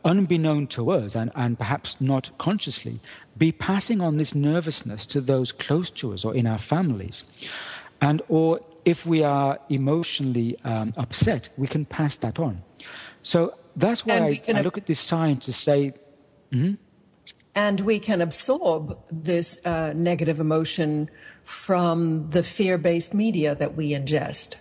unbeknown 0.05 0.67
to 0.67 0.91
us 0.91 1.15
and, 1.15 1.33
and 1.35 1.57
perhaps 1.57 1.97
not 1.99 2.31
consciously, 2.37 3.01
be 3.39 3.53
passing 3.53 4.03
on 4.03 4.19
this 4.19 4.35
nervousness 4.35 5.07
to 5.07 5.23
those 5.23 5.53
close 5.53 5.89
to 5.89 6.13
us 6.13 6.27
or 6.27 6.35
in 6.35 6.47
our 6.47 6.59
families. 6.59 7.25
And, 8.03 8.21
or 8.29 8.61
if 8.85 9.07
we 9.07 9.23
are 9.23 9.59
emotionally 9.71 10.59
um, 10.65 10.93
upset, 10.99 11.49
we 11.57 11.69
can 11.69 11.87
pass 11.87 12.17
that 12.17 12.39
on. 12.39 12.63
So 13.23 13.55
that's 13.77 14.05
why 14.05 14.19
I, 14.47 14.59
I, 14.59 14.61
look 14.61 14.77
at 14.77 14.85
this 14.85 15.01
science 15.01 15.47
to 15.47 15.55
say, 15.55 15.95
mm-hmm. 16.53 16.75
And 17.55 17.81
we 17.81 17.99
can 17.99 18.21
absorb 18.21 18.99
this 19.11 19.59
uh, 19.65 19.93
negative 19.95 20.41
emotion 20.41 21.09
from 21.43 22.29
the 22.31 22.43
fear 22.43 22.77
based 22.77 23.15
media 23.15 23.55
that 23.55 23.75
we 23.75 23.93
ingest. 23.93 24.57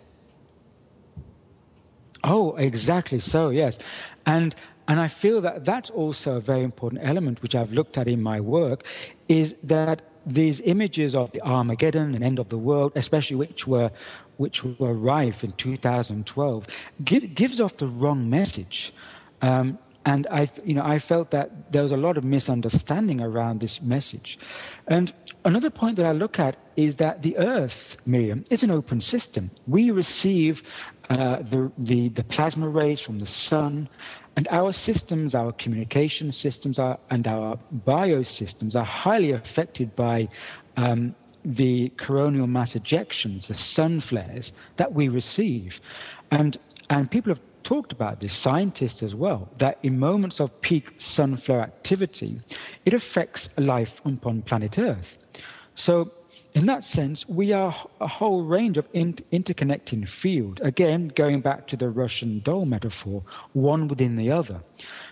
Oh, 2.23 2.55
exactly 2.55 3.19
so, 3.19 3.49
yes. 3.49 3.77
And 4.25 4.55
and 4.87 4.99
I 4.99 5.07
feel 5.07 5.41
that 5.41 5.65
that's 5.65 5.89
also 5.89 6.35
a 6.35 6.39
very 6.39 6.63
important 6.63 7.01
element 7.03 7.41
which 7.41 7.55
I've 7.55 7.71
looked 7.71 7.97
at 7.97 8.07
in 8.07 8.21
my 8.21 8.39
work 8.39 8.85
is 9.27 9.55
that 9.63 10.03
these 10.25 10.59
images 10.61 11.15
of 11.15 11.31
the 11.31 11.41
Armageddon 11.41 12.15
and 12.15 12.23
end 12.23 12.39
of 12.39 12.49
the 12.49 12.57
world, 12.57 12.91
especially 12.95 13.35
which 13.35 13.67
were 13.67 13.91
which 14.37 14.63
were 14.63 14.93
rife 14.93 15.43
in 15.43 15.53
2012, 15.53 16.67
give, 17.03 17.33
gives 17.35 17.61
off 17.61 17.77
the 17.77 17.87
wrong 17.87 18.29
message. 18.29 18.93
Um, 19.41 19.77
and 20.05 20.27
I, 20.27 20.47
you 20.63 20.75
know, 20.75 20.83
I 20.83 20.99
felt 20.99 21.31
that 21.31 21.71
there 21.71 21.81
was 21.81 21.91
a 21.91 21.97
lot 21.97 22.15
of 22.17 22.23
misunderstanding 22.23 23.21
around 23.21 23.59
this 23.59 23.81
message. 23.81 24.37
And 24.87 25.11
another 25.43 25.71
point 25.71 25.95
that 25.97 26.05
I 26.05 26.11
look 26.11 26.39
at 26.39 26.57
is 26.75 26.95
that 26.97 27.23
the 27.23 27.35
Earth, 27.37 27.97
Miriam, 28.05 28.43
is 28.51 28.61
an 28.61 28.69
open 28.69 29.01
system. 29.01 29.49
We 29.67 29.89
receive 29.89 30.61
uh, 31.09 31.37
the, 31.37 31.71
the, 31.79 32.09
the 32.09 32.23
plasma 32.23 32.69
rays 32.69 33.01
from 33.01 33.19
the 33.19 33.25
sun, 33.25 33.89
and 34.35 34.47
our 34.49 34.73
systems, 34.73 35.33
our 35.33 35.51
communication 35.53 36.31
systems, 36.31 36.77
are, 36.77 36.99
and 37.09 37.27
our 37.27 37.57
biosystems 37.87 38.75
are 38.75 38.85
highly 38.85 39.31
affected 39.31 39.95
by 39.95 40.27
um, 40.77 41.15
the 41.43 41.89
coronal 41.97 42.47
mass 42.47 42.73
ejections, 42.73 43.47
the 43.47 43.53
sun 43.55 44.01
flares 44.01 44.51
that 44.77 44.93
we 44.93 45.07
receive. 45.07 45.79
And, 46.31 46.59
and 46.89 47.09
people 47.09 47.33
have 47.33 47.41
talked 47.65 47.91
about 47.91 48.21
this, 48.21 48.41
scientists 48.41 49.03
as 49.03 49.13
well, 49.13 49.49
that 49.59 49.79
in 49.83 49.99
moments 49.99 50.39
of 50.39 50.49
peak 50.61 50.85
sun 50.97 51.37
flare 51.37 51.61
activity, 51.61 52.39
it 52.85 52.93
affects 52.93 53.49
life 53.57 53.89
upon 54.05 54.41
planet 54.43 54.77
Earth. 54.77 55.17
So, 55.75 56.11
in 56.53 56.67
that 56.67 56.83
sense, 56.83 57.25
we 57.27 57.51
are 57.51 57.75
a 57.99 58.07
whole 58.07 58.45
range 58.45 58.77
of 58.77 58.85
in- 58.93 59.19
interconnecting 59.33 60.07
field. 60.21 60.61
Again, 60.63 61.11
going 61.13 61.41
back 61.41 61.67
to 61.67 61.75
the 61.75 61.89
Russian 61.89 62.41
doll 62.45 62.65
metaphor, 62.65 63.23
one 63.51 63.89
within 63.89 64.15
the 64.15 64.31
other. 64.31 64.61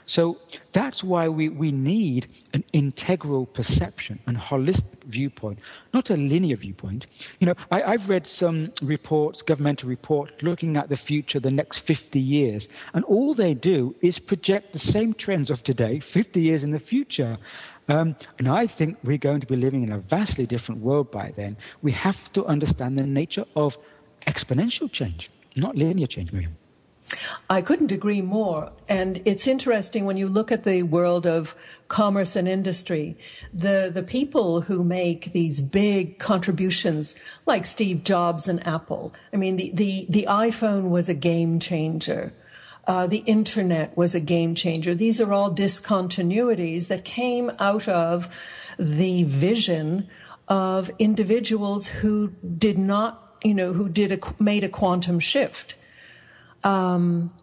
So 0.05 0.37
that's 0.73 1.03
why 1.03 1.27
we, 1.29 1.49
we 1.49 1.71
need 1.71 2.27
an 2.53 2.63
integral 2.73 3.45
perception 3.45 4.19
and 4.27 4.37
holistic 4.37 5.03
viewpoint, 5.05 5.59
not 5.93 6.09
a 6.09 6.15
linear 6.15 6.57
viewpoint. 6.57 7.07
You 7.39 7.47
know, 7.47 7.53
I, 7.71 7.83
I've 7.83 8.09
read 8.09 8.27
some 8.27 8.71
reports, 8.81 9.41
governmental 9.41 9.89
reports, 9.89 10.33
looking 10.41 10.77
at 10.77 10.89
the 10.89 10.97
future, 10.97 11.39
the 11.39 11.51
next 11.51 11.79
50 11.87 12.19
years, 12.19 12.67
and 12.93 13.03
all 13.05 13.33
they 13.33 13.53
do 13.53 13.95
is 14.01 14.19
project 14.19 14.73
the 14.73 14.79
same 14.79 15.13
trends 15.13 15.49
of 15.49 15.63
today, 15.63 15.99
50 15.99 16.41
years 16.41 16.63
in 16.63 16.71
the 16.71 16.79
future. 16.79 17.37
Um, 17.87 18.15
and 18.39 18.47
I 18.47 18.67
think 18.67 18.97
we're 19.03 19.17
going 19.17 19.41
to 19.41 19.47
be 19.47 19.55
living 19.55 19.83
in 19.83 19.91
a 19.91 19.99
vastly 19.99 20.45
different 20.45 20.81
world 20.81 21.11
by 21.11 21.33
then. 21.35 21.57
We 21.81 21.91
have 21.93 22.15
to 22.33 22.45
understand 22.45 22.97
the 22.97 23.03
nature 23.03 23.45
of 23.55 23.73
exponential 24.27 24.91
change, 24.91 25.29
not 25.55 25.75
linear 25.75 26.07
change, 26.07 26.31
Miriam. 26.31 26.55
I 27.49 27.61
couldn't 27.61 27.91
agree 27.91 28.21
more. 28.21 28.71
And 28.87 29.21
it's 29.25 29.47
interesting 29.47 30.05
when 30.05 30.17
you 30.17 30.27
look 30.27 30.51
at 30.51 30.63
the 30.63 30.83
world 30.83 31.25
of 31.25 31.55
commerce 31.87 32.35
and 32.35 32.47
industry, 32.47 33.17
the, 33.53 33.91
the 33.93 34.03
people 34.03 34.61
who 34.61 34.83
make 34.83 35.31
these 35.31 35.61
big 35.61 36.17
contributions, 36.17 37.15
like 37.45 37.65
Steve 37.65 38.03
Jobs 38.03 38.47
and 38.47 38.65
Apple. 38.65 39.13
I 39.31 39.37
mean, 39.37 39.57
the, 39.57 39.71
the, 39.73 40.07
the 40.09 40.27
iPhone 40.29 40.89
was 40.89 41.09
a 41.09 41.13
game 41.13 41.59
changer. 41.59 42.33
Uh, 42.85 43.07
the 43.07 43.19
internet 43.19 43.95
was 43.95 44.13
a 44.13 44.19
game 44.19 44.55
changer. 44.55 44.93
These 44.93 45.21
are 45.21 45.31
all 45.31 45.53
discontinuities 45.53 46.87
that 46.87 47.05
came 47.05 47.51
out 47.59 47.87
of 47.87 48.27
the 48.77 49.23
vision 49.23 50.09
of 50.47 50.91
individuals 50.99 51.87
who 51.87 52.33
did 52.57 52.77
not, 52.77 53.37
you 53.43 53.53
know, 53.53 53.71
who 53.73 53.87
did 53.87 54.11
a, 54.11 54.19
made 54.43 54.63
a 54.63 54.69
quantum 54.69 55.19
shift. 55.19 55.75
Um, 56.63 57.33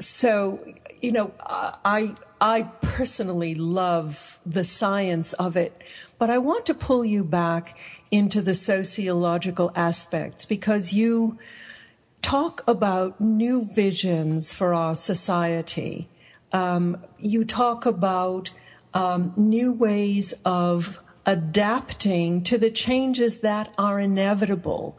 so, 0.00 0.64
you 1.00 1.12
know, 1.12 1.32
I, 1.40 2.14
I 2.40 2.62
personally 2.82 3.54
love 3.54 4.38
the 4.44 4.64
science 4.64 5.32
of 5.34 5.56
it, 5.56 5.82
but 6.18 6.30
I 6.30 6.38
want 6.38 6.66
to 6.66 6.74
pull 6.74 7.04
you 7.04 7.24
back 7.24 7.78
into 8.10 8.40
the 8.42 8.54
sociological 8.54 9.70
aspects 9.74 10.44
because 10.44 10.92
you 10.92 11.38
talk 12.22 12.62
about 12.66 13.20
new 13.20 13.64
visions 13.64 14.52
for 14.52 14.74
our 14.74 14.94
society. 14.94 16.08
Um, 16.52 17.04
you 17.18 17.44
talk 17.44 17.86
about 17.86 18.50
um, 18.94 19.32
new 19.36 19.72
ways 19.72 20.34
of 20.44 21.00
adapting 21.28 22.42
to 22.42 22.56
the 22.56 22.70
changes 22.70 23.40
that 23.40 23.70
are 23.76 24.00
inevitable. 24.00 24.98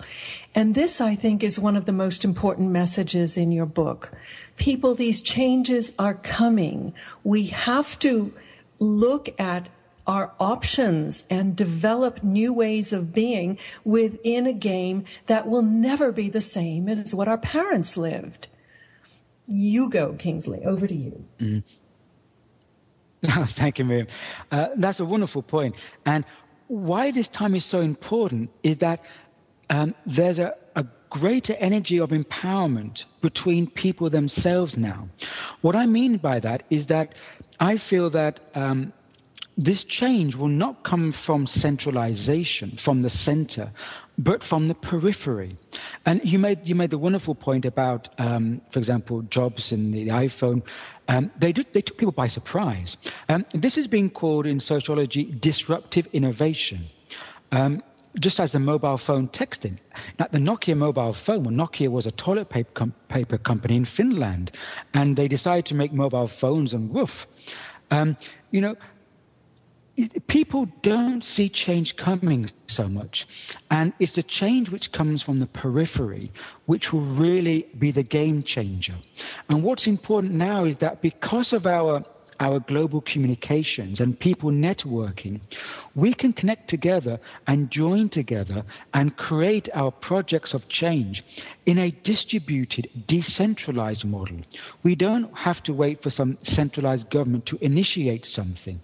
And 0.53 0.75
this, 0.75 1.01
I 1.01 1.15
think, 1.15 1.43
is 1.43 1.59
one 1.59 1.75
of 1.75 1.85
the 1.85 1.91
most 1.91 2.23
important 2.23 2.69
messages 2.69 3.35
in 3.35 3.51
your 3.51 3.65
book. 3.65 4.11
People, 4.55 4.93
these 4.93 5.21
changes 5.21 5.91
are 5.97 6.13
coming. 6.13 6.93
We 7.23 7.47
have 7.47 7.97
to 7.99 8.31
look 8.77 9.29
at 9.39 9.69
our 10.05 10.33
options 10.39 11.23
and 11.31 11.55
develop 11.55 12.23
new 12.23 12.53
ways 12.53 12.93
of 12.93 13.11
being 13.11 13.57
within 13.83 14.45
a 14.45 14.53
game 14.53 15.05
that 15.25 15.47
will 15.47 15.63
never 15.63 16.11
be 16.11 16.29
the 16.29 16.41
same 16.41 16.87
as 16.87 17.13
what 17.13 17.27
our 17.27 17.39
parents 17.39 17.97
lived. 17.97 18.49
You 19.47 19.89
go, 19.89 20.13
Kingsley. 20.13 20.63
Over 20.63 20.85
to 20.85 20.95
you. 20.95 21.25
Mm. 21.39 21.63
Thank 23.57 23.79
you, 23.79 23.85
Miriam. 23.85 24.07
Uh, 24.51 24.67
that's 24.77 24.99
a 24.99 25.05
wonderful 25.05 25.41
point. 25.41 25.75
And 26.05 26.25
why 26.67 27.11
this 27.11 27.27
time 27.27 27.55
is 27.55 27.69
so 27.69 27.81
important 27.81 28.49
is 28.63 28.77
that 28.77 29.01
um, 29.69 29.93
there's 30.05 30.39
a, 30.39 30.53
a 30.75 30.85
greater 31.09 31.53
energy 31.55 31.99
of 31.99 32.09
empowerment 32.09 33.03
between 33.21 33.69
people 33.69 34.09
themselves 34.09 34.77
now. 34.77 35.07
What 35.61 35.75
I 35.75 35.85
mean 35.85 36.17
by 36.17 36.39
that 36.41 36.63
is 36.69 36.87
that 36.87 37.15
I 37.59 37.77
feel 37.89 38.09
that 38.11 38.39
um, 38.55 38.93
this 39.59 39.83
change 39.83 40.35
will 40.35 40.47
not 40.47 40.85
come 40.85 41.11
from 41.11 41.45
centralization, 41.45 42.79
from 42.81 43.01
the 43.01 43.09
center, 43.09 43.73
but 44.17 44.41
from 44.41 44.69
the 44.69 44.73
periphery. 44.73 45.57
And 46.05 46.21
you 46.23 46.39
made, 46.39 46.59
you 46.63 46.75
made 46.75 46.91
the 46.91 46.97
wonderful 46.97 47.35
point 47.35 47.65
about, 47.65 48.07
um, 48.17 48.61
for 48.71 48.79
example, 48.79 49.21
Jobs 49.23 49.73
in 49.73 49.91
the 49.91 50.07
iPhone. 50.07 50.63
Um, 51.09 51.29
they, 51.41 51.51
did, 51.51 51.67
they 51.73 51.81
took 51.81 51.97
people 51.97 52.13
by 52.13 52.29
surprise. 52.29 52.95
Um, 53.27 53.45
this 53.53 53.77
is 53.77 53.85
being 53.87 54.09
called 54.09 54.45
in 54.45 54.61
sociology 54.61 55.25
disruptive 55.25 56.07
innovation. 56.13 56.87
Um, 57.51 57.83
just 58.17 58.39
as 58.39 58.53
the 58.53 58.59
mobile 58.59 58.97
phone 58.97 59.27
texting. 59.27 59.77
Now, 60.17 60.27
the 60.31 60.39
Nokia 60.39 60.75
mobile 60.75 61.13
phone, 61.13 61.43
well, 61.43 61.53
Nokia 61.53 61.91
was 61.91 62.07
a 62.07 62.11
toilet 62.11 62.49
paper, 62.49 62.71
com- 62.73 62.95
paper 63.07 63.37
company 63.37 63.75
in 63.75 63.85
Finland, 63.85 64.51
and 64.93 65.15
they 65.15 65.27
decided 65.27 65.65
to 65.67 65.75
make 65.75 65.93
mobile 65.93 66.27
phones 66.27 66.73
and 66.73 66.89
woof. 66.89 67.27
Um, 67.91 68.17
you 68.51 68.61
know, 68.61 68.75
people 70.27 70.67
don't 70.81 71.23
see 71.23 71.49
change 71.49 71.95
coming 71.95 72.49
so 72.67 72.87
much. 72.87 73.27
And 73.69 73.93
it's 73.99 74.13
the 74.13 74.23
change 74.23 74.69
which 74.69 74.91
comes 74.91 75.21
from 75.21 75.39
the 75.39 75.47
periphery 75.47 76.31
which 76.65 76.93
will 76.93 77.01
really 77.01 77.67
be 77.77 77.91
the 77.91 78.03
game 78.03 78.43
changer. 78.43 78.95
And 79.49 79.63
what's 79.63 79.87
important 79.87 80.33
now 80.33 80.65
is 80.65 80.77
that 80.77 81.01
because 81.01 81.53
of 81.53 81.65
our 81.65 82.03
our 82.39 82.59
global 82.59 83.01
communications 83.01 83.99
and 83.99 84.17
people 84.19 84.49
networking, 84.49 85.41
we 85.93 86.13
can 86.13 86.31
connect 86.31 86.69
together 86.69 87.19
and 87.47 87.69
join 87.69 88.07
together 88.07 88.63
and 88.93 89.17
create 89.17 89.67
our 89.73 89.91
projects 89.91 90.53
of 90.53 90.67
change 90.69 91.23
in 91.65 91.77
a 91.77 91.91
distributed, 91.91 92.89
decentralized 93.07 94.05
model. 94.05 94.37
We 94.83 94.95
don't 94.95 95.35
have 95.37 95.61
to 95.63 95.73
wait 95.73 96.01
for 96.01 96.09
some 96.09 96.37
centralized 96.43 97.09
government 97.09 97.45
to 97.47 97.57
initiate 97.61 98.25
something. 98.25 98.79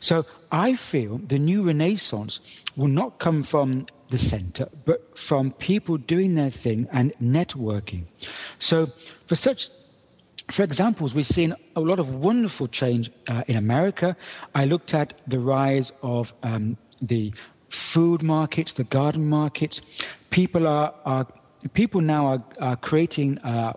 So 0.00 0.24
I 0.50 0.76
feel 0.90 1.18
the 1.18 1.38
new 1.38 1.62
renaissance 1.62 2.40
will 2.76 2.88
not 2.88 3.18
come 3.18 3.44
from 3.44 3.86
the 4.10 4.18
center, 4.18 4.68
but 4.86 5.02
from 5.28 5.52
people 5.52 5.96
doing 5.96 6.34
their 6.34 6.50
thing 6.50 6.88
and 6.92 7.12
networking. 7.22 8.04
So 8.58 8.88
for 9.28 9.36
such 9.36 9.68
for 10.56 10.64
examples, 10.64 11.14
we've 11.14 11.26
seen 11.26 11.54
a 11.76 11.80
lot 11.80 12.00
of 12.00 12.08
wonderful 12.08 12.66
change 12.66 13.10
uh, 13.28 13.42
in 13.46 13.56
America. 13.56 14.16
I 14.54 14.64
looked 14.64 14.94
at 14.94 15.14
the 15.28 15.38
rise 15.38 15.92
of 16.02 16.26
um, 16.42 16.76
the 17.00 17.32
food 17.94 18.22
markets, 18.22 18.74
the 18.74 18.84
garden 18.84 19.28
markets. 19.28 19.80
People 20.30 20.66
are, 20.66 20.94
are 21.04 21.26
people 21.74 22.00
now 22.00 22.26
are, 22.26 22.44
are 22.60 22.76
creating 22.76 23.38
uh, 23.38 23.74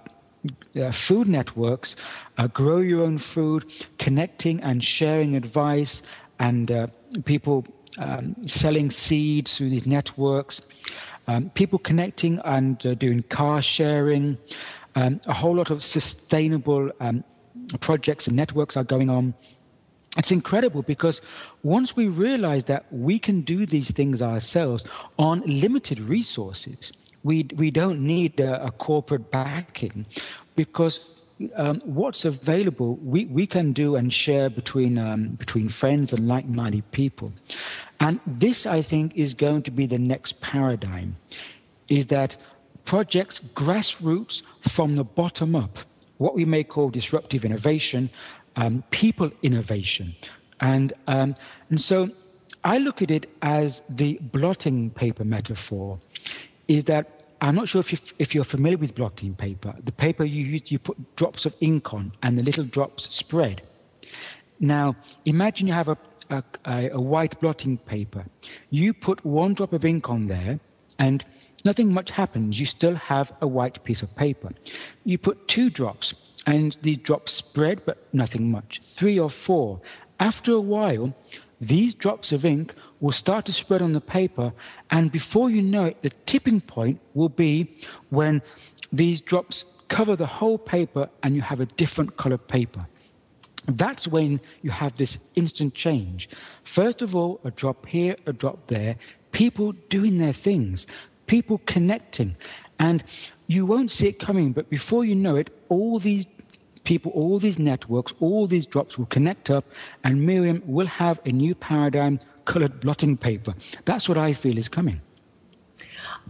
uh, 0.75 0.91
food 1.08 1.27
networks, 1.27 1.95
uh, 2.38 2.47
grow 2.47 2.79
your 2.79 3.03
own 3.03 3.19
food, 3.34 3.65
connecting 3.99 4.62
and 4.62 4.84
sharing 4.84 5.36
advice, 5.36 6.01
and 6.39 6.69
uh, 6.71 6.88
people 7.25 7.65
um, 7.97 8.36
selling 8.45 8.89
seeds 8.89 9.58
through 9.58 9.69
these 9.69 9.86
networks, 9.86 10.62
um, 11.27 11.51
people 11.56 11.79
connecting 11.79 12.39
and 12.43 12.86
uh, 12.86 12.93
doing 12.95 13.23
car 13.32 13.62
sharing, 13.62 14.38
um, 14.95 15.19
a 15.25 15.34
whole 15.34 15.56
lot 15.56 15.71
of 15.71 15.82
sustainable 15.82 16.91
um, 16.99 17.23
projects 17.82 18.27
and 18.27 18.36
networks 18.36 18.75
are 18.75 18.84
going 18.84 19.10
on. 19.10 19.34
It's 20.17 20.32
incredible 20.32 20.84
because 20.84 21.21
once 21.63 21.93
we 21.95 22.08
realize 22.08 22.65
that 22.65 22.86
we 22.91 23.19
can 23.19 23.41
do 23.41 23.65
these 23.65 23.91
things 23.95 24.21
ourselves 24.21 24.86
on 25.17 25.41
limited 25.45 25.99
resources, 25.99 26.91
we, 27.23 27.47
we 27.55 27.71
don't 27.71 27.99
need 28.01 28.39
a, 28.39 28.65
a 28.65 28.71
corporate 28.71 29.31
backing 29.31 30.05
because 30.55 31.09
um, 31.55 31.81
what's 31.86 32.25
available 32.25 32.95
we, 32.97 33.25
we 33.25 33.47
can 33.47 33.73
do 33.73 33.95
and 33.95 34.13
share 34.13 34.49
between, 34.49 34.97
um, 34.97 35.29
between 35.29 35.69
friends 35.69 36.13
and 36.13 36.27
like 36.27 36.47
minded 36.47 36.89
people. 36.91 37.33
And 37.99 38.19
this, 38.25 38.65
I 38.65 38.81
think, 38.81 39.15
is 39.15 39.33
going 39.33 39.63
to 39.63 39.71
be 39.71 39.86
the 39.86 39.97
next 39.97 40.39
paradigm 40.41 41.15
is 41.89 42.07
that 42.07 42.38
projects 42.86 43.41
grassroots 43.55 44.41
from 44.75 44.95
the 44.95 45.03
bottom 45.03 45.55
up, 45.55 45.77
what 46.17 46.36
we 46.36 46.45
may 46.45 46.63
call 46.63 46.89
disruptive 46.89 47.45
innovation, 47.45 48.09
um, 48.55 48.83
people 48.91 49.31
innovation. 49.41 50.15
And, 50.59 50.93
um, 51.07 51.36
and 51.69 51.81
so 51.81 52.09
I 52.63 52.77
look 52.77 53.01
at 53.01 53.12
it 53.12 53.29
as 53.41 53.81
the 53.89 54.19
blotting 54.21 54.89
paper 54.91 55.25
metaphor, 55.25 55.99
is 56.67 56.84
that 56.86 57.23
I'm 57.41 57.56
not 57.56 57.67
sure 57.67 57.82
if, 57.82 57.91
you, 57.91 57.97
if 58.19 58.34
you're 58.34 58.45
familiar 58.45 58.78
with 58.78 58.95
blotting 58.95 59.36
paper. 59.36 59.76
The 59.84 59.91
paper 59.91 60.23
you 60.23 60.45
use, 60.45 60.62
you 60.71 60.80
put 60.80 61.15
drops 61.17 61.45
of 61.45 61.54
ink 61.60 61.93
on, 61.93 62.13
and 62.21 62.38
the 62.38 62.43
little 62.43 62.63
drops 62.63 63.08
spread. 63.13 63.67
Now, 64.60 64.95
imagine 65.26 65.67
you 65.67 65.73
have 65.73 65.89
a, 65.89 65.97
a, 66.30 66.89
a 66.93 67.02
white 67.02 67.39
blotting 67.41 67.78
paper. 67.78 68.26
You 68.69 68.93
put 68.93 69.26
one 69.26 69.56
drop 69.56 69.73
of 69.73 69.84
ink 69.84 70.10
on 70.10 70.28
there, 70.28 70.60
and 70.97 71.26
nothing 71.65 71.93
much 71.93 72.12
happens. 72.12 72.58
You 72.58 72.65
still 72.65 72.95
have 72.95 73.32
a 73.41 73.47
white 73.47 73.84
piece 73.84 74.02
of 74.02 74.15
paper. 74.15 74.52
You 75.04 75.17
put 75.17 75.49
two 75.49 75.69
drops, 75.69 76.13
and 76.45 76.78
these 76.82 76.99
drops 76.99 77.34
spread, 77.34 77.82
but 77.86 78.08
nothing 78.13 78.49
much. 78.49 78.80
Three 78.97 79.19
or 79.19 79.30
four. 79.45 79.82
After 80.17 80.54
a 80.54 80.62
while, 80.62 81.13
these 81.60 81.93
drops 81.93 82.32
of 82.32 82.45
ink 82.45 82.73
will 83.04 83.12
start 83.12 83.46
to 83.46 83.52
spread 83.52 83.82
on 83.82 83.92
the 83.92 84.00
paper, 84.00 84.54
and 84.89 85.12
before 85.12 85.50
you 85.50 85.62
know 85.62 85.84
it, 85.84 86.02
the 86.02 86.12
tipping 86.26 86.62
point 86.62 86.98
will 87.13 87.28
be 87.28 87.70
when 88.10 88.42
these 88.94 89.20
drops 89.20 89.66
cover 89.89 90.16
the 90.16 90.26
whole 90.26 90.58
paper 90.58 91.10
and 91.22 91.36
you 91.36 91.42
have 91.42 91.60
a 91.60 91.66
different 91.66 92.16
colored 92.16 92.48
paper. 92.48 92.88
That's 93.68 94.08
when 94.08 94.39
you 94.62 94.72
have 94.72 94.96
this 94.98 95.18
instant 95.36 95.74
change. 95.74 96.30
First 96.74 97.02
of 97.02 97.13
all, 97.13 97.42
a 97.44 97.52
drop 97.52 97.86
here, 97.86 98.16
a 98.26 98.32
drop 98.32 98.68
there, 98.70 98.96
people 99.34 99.74
doing 99.89 100.18
their 100.18 100.34
things, 100.34 100.88
people 101.28 101.60
connecting. 101.68 102.38
And 102.80 103.04
you 103.48 103.66
won't 103.66 103.92
see 103.92 104.08
it 104.08 104.20
coming, 104.20 104.54
but 104.54 104.70
before 104.70 105.04
you 105.04 105.16
know 105.16 105.36
it, 105.36 105.50
all 105.68 106.00
these 106.00 106.26
people, 106.86 107.12
all 107.12 107.38
these 107.38 107.60
networks, 107.60 108.13
all 108.22 108.48
these 108.48 108.66
drops 108.66 108.98
will 108.98 109.08
connect 109.08 109.50
up, 109.50 109.66
and 110.06 110.26
Miriam 110.26 110.63
will 110.66 110.88
have 110.88 111.20
a 111.26 111.32
new 111.32 111.54
paradigm 111.54 112.20
colored 112.45 112.82
blotting 112.82 113.17
paper. 113.17 113.53
That's 113.86 114.08
what 114.08 114.17
I 114.17 114.34
feel 114.34 114.58
is 114.58 114.69
coming. 114.69 115.01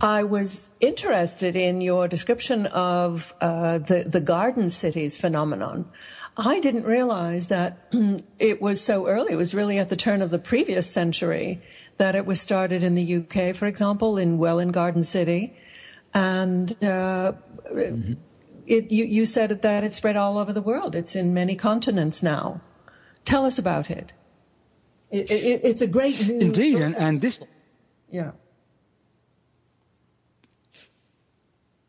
I 0.02 0.24
was 0.24 0.70
interested 0.80 1.56
in 1.56 1.82
your 1.82 2.08
description 2.08 2.66
of 2.68 3.34
uh, 3.42 3.78
the 3.78 4.06
the 4.08 4.22
garden 4.22 4.70
cities 4.70 5.18
phenomenon. 5.18 5.86
I 6.36 6.60
didn't 6.60 6.84
realize 6.84 7.48
that 7.48 7.88
it 8.40 8.62
was 8.62 8.82
so 8.82 9.08
early. 9.08 9.34
It 9.34 9.38
was 9.38 9.54
really 9.54 9.78
at 9.78 9.90
the 9.90 9.96
turn 9.96 10.22
of 10.22 10.32
the 10.32 10.40
previous 10.40 10.90
century 10.90 11.62
that 11.98 12.16
it 12.16 12.26
was 12.26 12.42
started 12.42 12.84
in 12.84 12.96
the 12.96 13.16
UK, 13.18 13.56
for 13.56 13.68
example, 13.68 14.18
in 14.18 14.40
Welwyn 14.40 14.72
Garden 14.72 15.04
City, 15.04 15.56
and 16.14 16.72
uh, 16.82 17.34
mm-hmm. 17.72 18.14
it, 18.66 18.92
you, 18.92 19.06
you 19.06 19.26
said 19.28 19.62
that 19.62 19.84
it 19.84 19.94
spread 19.94 20.18
all 20.18 20.40
over 20.40 20.52
the 20.52 20.62
world. 20.62 20.96
It's 20.96 21.16
in 21.16 21.36
many 21.36 21.56
continents 21.56 22.24
now. 22.24 22.62
Tell 23.26 23.46
us 23.46 23.60
about 23.60 23.92
it. 23.92 24.12
It, 25.14 25.32
it 25.32 25.62
it's 25.64 25.82
a 25.82 25.88
great 25.88 26.20
new. 26.28 26.40
Indeed, 26.40 26.76
and, 26.76 26.96
and 26.96 27.22
this. 27.22 27.40
Yeah. 28.10 28.32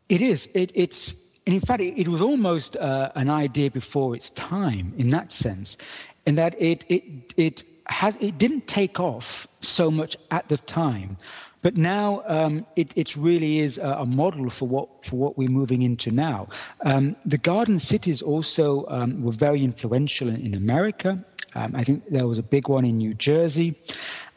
It 0.07 0.21
is. 0.21 0.47
It, 0.53 0.71
it's. 0.75 1.13
in 1.45 1.59
fact, 1.61 1.81
it, 1.81 1.99
it 1.99 2.07
was 2.07 2.21
almost 2.21 2.75
uh, 2.75 3.09
an 3.15 3.29
idea 3.29 3.71
before 3.71 4.15
its 4.15 4.29
time 4.31 4.93
in 4.97 5.09
that 5.09 5.31
sense, 5.31 5.77
in 6.25 6.35
that 6.35 6.59
it, 6.61 6.85
it, 6.87 7.03
it, 7.35 7.63
has, 7.87 8.15
it 8.21 8.37
didn't 8.37 8.67
take 8.67 8.99
off 8.99 9.25
so 9.61 9.89
much 9.89 10.15
at 10.31 10.47
the 10.49 10.57
time, 10.57 11.17
but 11.65 11.75
now 11.75 12.21
um, 12.27 12.65
it, 12.75 12.93
it, 12.95 13.09
really 13.17 13.59
is 13.59 13.79
a, 13.79 14.01
a, 14.01 14.05
model 14.05 14.51
for 14.51 14.67
what, 14.67 14.87
for 15.09 15.15
what 15.15 15.35
we're 15.35 15.49
moving 15.49 15.81
into 15.81 16.11
now. 16.11 16.47
Um, 16.85 17.15
the 17.25 17.39
garden 17.39 17.79
cities 17.79 18.21
also 18.21 18.85
um, 18.87 19.23
were 19.23 19.33
very 19.33 19.63
influential 19.63 20.29
in, 20.29 20.45
in 20.45 20.53
America. 20.53 21.25
Um, 21.55 21.75
I 21.75 21.83
think 21.83 22.03
there 22.09 22.27
was 22.27 22.37
a 22.37 22.43
big 22.43 22.67
one 22.67 22.85
in 22.85 22.97
New 22.97 23.13
Jersey. 23.13 23.75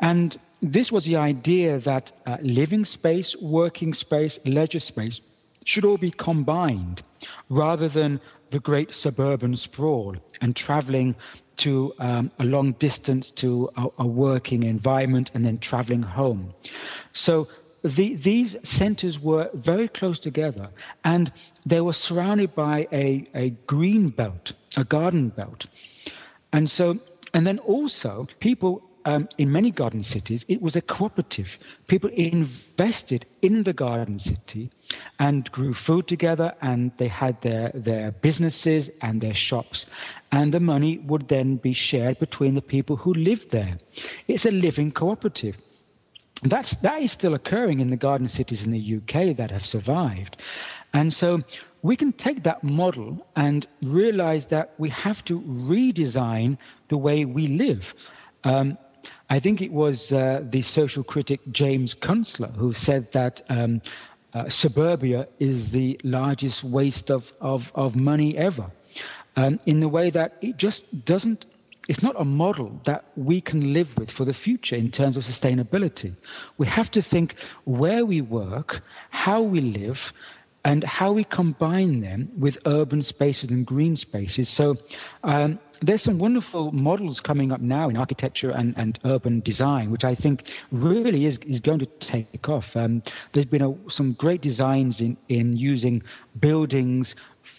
And 0.00 0.38
this 0.62 0.90
was 0.90 1.04
the 1.04 1.16
idea 1.16 1.81
that 1.81 2.12
uh, 2.26 2.37
living 2.42 2.85
space, 2.85 3.37
working 3.40 3.92
space, 3.92 4.38
leisure 4.44 4.81
space 4.81 5.20
should 5.64 5.85
all 5.85 5.98
be 5.98 6.11
combined 6.11 7.02
rather 7.50 7.88
than 7.88 8.20
the 8.50 8.61
great 8.61 8.92
suburban 8.92 9.57
sprawl 9.57 10.16
and 10.40 10.57
traveling 10.57 11.14
to 11.59 11.92
um, 11.98 12.31
a 12.38 12.44
long 12.44 12.72
distance 12.78 13.33
to 13.37 13.68
a, 13.76 13.87
a, 13.98 14.07
working 14.07 14.62
environment 14.62 15.31
and 15.35 15.44
then 15.44 15.59
traveling 15.59 16.02
home. 16.02 16.54
So 17.12 17.48
the, 17.83 18.16
these 18.16 18.57
centers 18.62 19.18
were 19.18 19.50
very 19.54 19.88
close 19.88 20.18
together 20.18 20.70
and 21.04 21.33
they 21.66 21.81
were 21.81 21.92
surrounded 21.92 22.54
by 22.54 22.87
a, 22.92 23.26
a 23.35 23.50
green 23.66 24.11
belt, 24.11 24.52
a 24.76 24.85
garden 24.85 25.31
belt. 25.31 25.66
And 26.53 26.71
so, 26.71 26.95
and 27.35 27.47
then 27.47 27.59
also 27.59 28.27
people 28.41 28.89
um, 29.05 29.27
in 29.39 29.51
many 29.51 29.71
garden 29.71 30.03
cities, 30.03 30.45
it 30.49 30.61
was 30.61 30.77
a 30.77 30.83
cooperative. 30.83 31.47
People 31.89 32.11
invested 32.13 33.25
in 33.41 33.63
the 33.63 33.73
garden 33.73 34.19
city 34.19 34.71
and 35.19 35.51
grew 35.51 35.73
food 35.73 36.07
together, 36.07 36.53
and 36.61 36.93
they 36.99 37.09
had 37.09 37.41
their, 37.41 37.71
their 37.75 38.11
businesses 38.11 38.91
and 39.01 39.21
their 39.21 39.35
shops. 39.35 39.87
And 40.31 40.53
the 40.53 40.61
money 40.61 40.99
would 40.99 41.29
then 41.29 41.57
be 41.57 41.73
shared 41.73 42.19
between 42.19 42.55
the 42.55 42.61
people 42.61 42.97
who 42.97 43.15
lived 43.15 43.51
there. 43.51 43.79
It's 44.27 44.45
a 44.45 44.51
living 44.51 44.93
cooperative. 44.93 45.55
That's, 46.43 46.77
that 46.83 47.01
is 47.01 47.13
still 47.13 47.35
occurring 47.35 47.81
in 47.81 47.89
the 47.89 47.97
garden 47.97 48.29
cities 48.29 48.63
in 48.63 48.71
the 48.71 48.97
UK 48.99 49.37
that 49.39 49.51
have 49.51 49.63
survived. 49.63 50.37
And 50.93 51.13
so 51.13 51.41
we 51.83 51.97
can 51.97 52.12
take 52.12 52.45
that 52.45 52.64
model 52.64 53.27
and 53.37 53.67
realize 53.83 54.47
that 54.51 54.75
we 54.79 54.91
have 54.91 55.25
to 55.27 55.41
redesign 55.41 56.59
the 56.88 56.97
way 56.97 57.25
we 57.25 57.47
live. 57.47 57.83
Um, 58.45 58.79
I 59.31 59.41
think 59.41 59.61
it 59.61 59.73
was 59.73 60.11
uh, 60.12 60.43
the 60.51 60.62
social 60.62 61.05
critic 61.05 61.41
James 61.53 61.95
Kunstler 62.03 62.55
who 62.57 62.73
said 62.73 63.09
that 63.12 63.43
um, 63.49 63.81
uh, 64.35 64.45
suburbia 64.49 65.29
is 65.38 65.71
the 65.73 65.99
largest 66.03 66.64
waste 66.64 67.11
of, 67.11 67.23
of, 67.41 67.62
of 67.75 67.95
money 67.95 68.37
ever, 68.37 68.71
um, 69.37 69.59
in 69.67 69.81
the 69.81 69.88
way 69.88 70.11
that 70.11 70.37
it 70.41 70.57
just 70.57 70.85
doesn't 71.05 71.47
it's 71.88 72.03
not 72.03 72.21
a 72.21 72.25
model 72.25 72.81
that 72.85 73.07
we 73.17 73.41
can 73.41 73.73
live 73.73 73.88
with 73.97 74.11
for 74.11 74.27
the 74.27 74.35
future 74.35 74.77
in 74.77 74.91
terms 74.91 75.17
of 75.17 75.23
sustainability. 75.23 76.14
We 76.59 76.67
have 76.67 76.91
to 76.91 77.03
think 77.03 77.35
where 77.64 78.05
we 78.05 78.21
work, 78.21 78.83
how 79.09 79.41
we 79.43 79.62
live, 79.62 79.97
and 80.64 80.83
how 80.85 81.12
we 81.12 81.25
combine 81.25 82.01
them 82.01 82.31
with 82.38 82.59
urban 82.66 83.03
spaces 83.03 83.51
and 83.51 83.64
green 83.64 83.97
spaces. 83.97 84.49
So 84.55 84.77
um, 85.23 85.59
there's 85.81 86.03
some 86.03 86.18
wonderful 86.18 86.73
models 86.73 87.21
coming 87.21 87.53
up 87.53 87.61
now 87.61 87.88
in 87.88 87.97
architecture 87.97 88.51
and, 88.51 88.75
and 88.77 88.99
urban 89.05 89.40
design, 89.40 89.90
which 89.90 90.05
I 90.05 90.14
think 90.14 90.44
really 90.73 91.27
is, 91.27 91.38
is 91.47 91.61
going 91.61 91.79
to 91.79 91.87
take 92.01 92.49
off. 92.49 92.64
Um, 92.75 93.03
there's 93.33 93.47
been 93.47 93.62
a, 93.62 93.75
some 93.90 94.14
great 94.14 94.42
designs 94.42 95.01
in, 95.01 95.16
in 95.29 95.57
using 95.57 96.03
buildings 96.40 97.14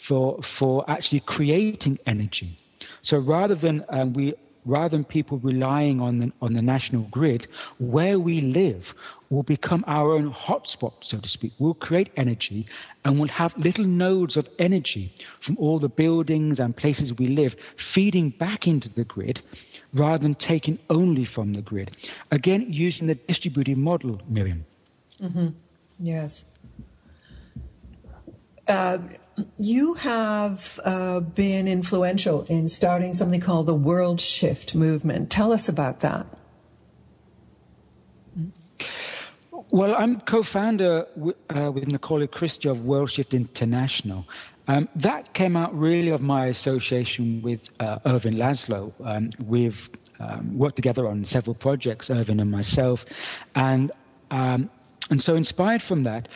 for, 0.08 0.40
for 0.60 0.90
actually 0.90 1.22
creating 1.22 2.00
energy. 2.06 2.58
So 3.02 3.18
rather 3.18 3.56
than 3.56 3.86
um, 3.90 4.14
we 4.14 4.34
rather 4.66 4.90
than 4.98 5.06
people 5.06 5.40
relying 5.40 6.00
on 6.02 6.20
the, 6.20 6.32
on 6.42 6.54
the 6.54 6.62
national 6.62 7.04
grid, 7.12 7.48
where 7.80 8.20
we 8.20 8.42
live 8.42 8.94
will 9.30 9.44
become 9.44 9.84
our 9.88 10.14
own 10.14 10.32
hotspot, 10.32 10.94
so 11.02 11.20
to 11.20 11.30
speak. 11.30 11.54
We'll 11.60 11.74
create 11.74 12.12
energy 12.18 12.66
and 13.06 13.20
we'll 13.20 13.30
have 13.30 13.56
little 13.58 13.86
nodes 13.86 14.38
of 14.38 14.48
energy 14.58 15.14
from 15.42 15.58
all 15.58 15.80
the 15.80 15.90
buildings 15.90 16.60
and 16.60 16.76
places 16.76 17.14
we 17.18 17.28
live 17.28 17.56
feeding 17.94 18.32
back 18.32 18.68
into 18.68 18.90
the 18.90 19.04
grid 19.04 19.42
rather 19.94 20.22
than 20.24 20.36
taking 20.36 20.80
only 20.90 21.26
from 21.26 21.54
the 21.54 21.62
grid. 21.62 21.96
Again, 22.32 22.68
using 22.70 23.08
the 23.08 23.16
distributed 23.16 23.78
model, 23.78 24.22
Miriam. 24.28 24.66
Mm-hmm. 25.22 25.50
Yes. 26.00 26.46
Uh, 28.68 29.00
you 29.58 29.96
have 29.96 30.80
uh, 30.84 31.20
been 31.20 31.68
influential 31.68 32.44
in 32.44 32.70
starting 32.70 33.14
something 33.14 33.42
called 33.42 33.66
the 33.66 33.76
WorldShift 33.76 34.74
movement. 34.76 35.30
Tell 35.30 35.52
us 35.52 35.70
about 35.70 36.00
that. 36.02 36.26
Well, 39.72 39.94
I'm 39.96 40.22
co-founder 40.22 41.06
w- 41.16 41.36
uh, 41.50 41.72
with 41.72 41.86
Nicolya 41.86 42.32
Christi 42.32 42.70
of 42.70 42.78
WorldShift 42.78 43.32
International. 43.34 44.26
Um, 44.68 44.88
that 44.96 45.34
came 45.34 45.56
out 45.56 45.78
really 45.78 46.10
of 46.10 46.22
my 46.22 46.48
association 46.48 47.42
with 47.44 47.62
uh, 47.80 48.00
Ervin 48.06 48.36
Laszlo. 48.36 48.94
Um, 49.04 49.32
we've 49.46 49.78
um, 50.20 50.58
worked 50.58 50.76
together 50.76 51.08
on 51.08 51.26
several 51.26 51.56
projects, 51.56 52.10
Ervin 52.10 52.40
and 52.40 52.52
myself, 52.52 53.00
and 53.56 53.92
um, 54.32 54.70
and 55.10 55.22
so 55.22 55.36
inspired 55.36 55.82
from 55.82 56.04
that, 56.04 56.28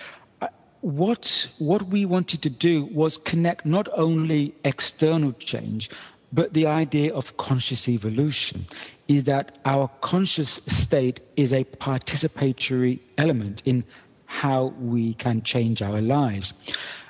what, 0.84 1.48
what 1.60 1.88
we 1.88 2.04
wanted 2.06 2.42
to 2.42 2.50
do 2.50 2.84
was 2.92 3.18
connect 3.18 3.66
not 3.66 3.88
only 3.94 4.54
external 4.66 5.32
change, 5.32 5.90
but 6.34 6.54
the 6.54 6.66
idea 6.66 7.14
of 7.14 7.38
conscious 7.38 7.88
evolution 7.88 8.66
is 9.08 9.24
that 9.24 9.58
our 9.64 9.90
conscious 10.02 10.60
state 10.68 11.22
is 11.38 11.54
a 11.54 11.64
participatory 11.64 13.00
element 13.18 13.62
in 13.64 13.86
how 14.26 14.74
we 14.78 15.14
can 15.14 15.42
change 15.42 15.82
our 15.82 16.02
lives. 16.02 16.52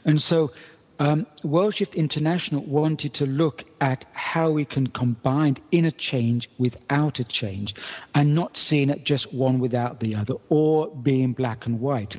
And 0.06 0.22
so 0.22 0.52
um, 1.00 1.26
WorldShift 1.44 1.96
International 1.96 2.64
wanted 2.66 3.14
to 3.16 3.26
look 3.26 3.64
at 3.82 4.06
how 4.14 4.52
we 4.52 4.66
can 4.66 4.88
combine 4.88 5.58
inner 5.72 5.92
change 5.92 6.50
with 6.58 6.76
outer 6.90 7.24
change 7.24 7.74
and 8.16 8.36
not 8.36 8.58
seeing 8.58 8.90
it 8.90 9.04
just 9.04 9.34
one 9.34 9.60
without 9.60 10.00
the 10.00 10.16
other 10.16 10.36
or 10.50 10.90
being 10.96 11.34
black 11.34 11.66
and 11.66 11.80
white. 11.80 12.16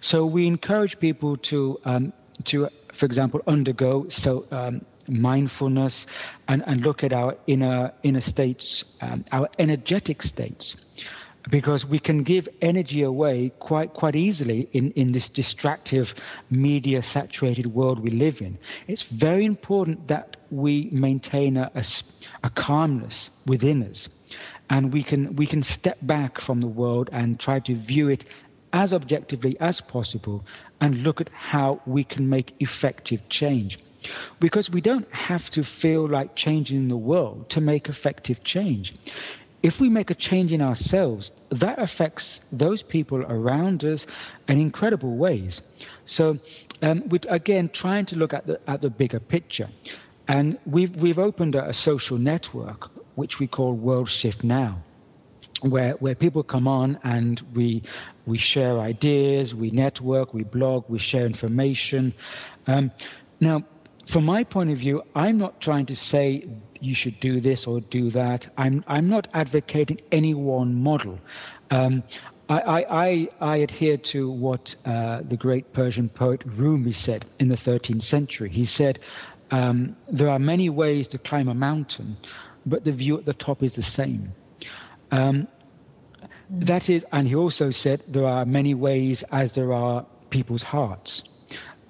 So 0.00 0.24
we 0.24 0.46
encourage 0.46 0.98
people 0.98 1.36
to, 1.50 1.78
um, 1.84 2.12
to 2.46 2.68
for 2.98 3.06
example, 3.06 3.40
undergo 3.46 4.06
so, 4.08 4.46
um, 4.50 4.84
mindfulness 5.08 6.06
and, 6.48 6.62
and 6.66 6.82
look 6.82 7.02
at 7.02 7.12
our 7.12 7.36
inner, 7.46 7.92
inner 8.04 8.20
states, 8.20 8.84
um, 9.00 9.24
our 9.32 9.48
energetic 9.58 10.22
states 10.22 10.76
because 11.50 11.84
we 11.84 11.98
can 11.98 12.22
give 12.22 12.48
energy 12.60 13.02
away 13.02 13.52
quite 13.58 13.92
quite 13.94 14.14
easily 14.14 14.68
in, 14.72 14.92
in 14.92 15.12
this 15.12 15.28
distractive 15.28 16.06
media 16.50 17.02
saturated 17.02 17.66
world 17.66 17.98
we 18.00 18.10
live 18.10 18.36
in. 18.40 18.58
It's 18.86 19.04
very 19.12 19.44
important 19.44 20.08
that 20.08 20.36
we 20.50 20.88
maintain 20.92 21.56
a, 21.56 21.70
a, 21.74 21.84
a, 22.44 22.50
calmness 22.50 23.30
within 23.46 23.82
us 23.82 24.08
and 24.70 24.92
we 24.92 25.02
can 25.02 25.34
we 25.36 25.46
can 25.46 25.62
step 25.62 25.98
back 26.02 26.40
from 26.40 26.60
the 26.60 26.68
world 26.68 27.08
and 27.12 27.40
try 27.40 27.58
to 27.60 27.74
view 27.86 28.08
it 28.08 28.24
as 28.72 28.92
objectively 28.92 29.56
as 29.60 29.80
possible 29.88 30.44
and 30.80 31.02
look 31.02 31.20
at 31.20 31.28
how 31.28 31.80
we 31.86 32.04
can 32.04 32.28
make 32.28 32.54
effective 32.60 33.20
change. 33.28 33.78
Because 34.40 34.70
we 34.72 34.80
don't 34.80 35.06
have 35.12 35.48
to 35.50 35.62
feel 35.62 36.08
like 36.08 36.34
changing 36.34 36.88
the 36.88 36.96
world 36.96 37.50
to 37.50 37.60
make 37.60 37.88
effective 37.88 38.42
change 38.42 38.94
if 39.62 39.74
we 39.80 39.88
make 39.88 40.10
a 40.10 40.14
change 40.14 40.52
in 40.52 40.60
ourselves, 40.60 41.30
that 41.50 41.78
affects 41.78 42.40
those 42.50 42.82
people 42.82 43.22
around 43.22 43.84
us 43.84 44.06
in 44.48 44.60
incredible 44.60 45.16
ways. 45.16 45.62
So, 46.04 46.38
um, 46.82 47.04
we're 47.08 47.20
again 47.28 47.70
trying 47.72 48.06
to 48.06 48.16
look 48.16 48.32
at 48.32 48.46
the, 48.46 48.60
at 48.68 48.82
the 48.82 48.90
bigger 48.90 49.20
picture. 49.20 49.68
And 50.28 50.58
we've, 50.66 50.94
we've 50.96 51.18
opened 51.18 51.54
a, 51.54 51.68
a 51.68 51.74
social 51.74 52.18
network, 52.18 52.88
which 53.14 53.38
we 53.38 53.46
call 53.46 53.76
WorldShift 53.76 54.42
Now. 54.42 54.82
Where, 55.60 55.92
where 56.00 56.16
people 56.16 56.42
come 56.42 56.66
on 56.66 56.98
and 57.04 57.40
we, 57.54 57.84
we 58.26 58.36
share 58.36 58.80
ideas, 58.80 59.54
we 59.54 59.70
network, 59.70 60.34
we 60.34 60.42
blog, 60.42 60.86
we 60.88 60.98
share 60.98 61.24
information. 61.24 62.14
Um, 62.66 62.90
now, 63.38 63.62
from 64.10 64.24
my 64.24 64.44
point 64.44 64.70
of 64.70 64.78
view, 64.78 65.02
I'm 65.14 65.38
not 65.38 65.60
trying 65.60 65.86
to 65.86 65.96
say 65.96 66.46
you 66.80 66.94
should 66.94 67.20
do 67.20 67.40
this 67.40 67.66
or 67.66 67.80
do 67.80 68.10
that. 68.10 68.46
I'm, 68.56 68.84
I'm 68.86 69.08
not 69.08 69.28
advocating 69.32 70.00
any 70.10 70.34
one 70.34 70.74
model. 70.74 71.18
Um, 71.70 72.02
I, 72.48 72.58
I, 72.60 73.28
I, 73.40 73.56
adhere 73.58 73.96
to 74.12 74.30
what 74.30 74.74
uh, 74.84 75.20
the 75.28 75.36
great 75.36 75.72
Persian 75.72 76.08
poet 76.08 76.42
Rumi 76.44 76.92
said 76.92 77.24
in 77.38 77.48
the 77.48 77.56
13th 77.56 78.02
century. 78.02 78.50
He 78.50 78.66
said, 78.66 78.98
um, 79.50 79.96
There 80.12 80.28
are 80.28 80.40
many 80.40 80.68
ways 80.68 81.06
to 81.08 81.18
climb 81.18 81.48
a 81.48 81.54
mountain, 81.54 82.16
but 82.66 82.84
the 82.84 82.92
view 82.92 83.16
at 83.18 83.24
the 83.24 83.34
top 83.34 83.62
is 83.62 83.74
the 83.74 83.82
same. 83.82 84.32
Um, 85.10 85.46
that 86.50 86.90
is, 86.90 87.04
and 87.12 87.28
he 87.28 87.36
also 87.36 87.70
said, 87.70 88.02
There 88.08 88.26
are 88.26 88.44
many 88.44 88.74
ways 88.74 89.22
as 89.30 89.54
there 89.54 89.72
are 89.72 90.04
people's 90.30 90.62
hearts. 90.62 91.22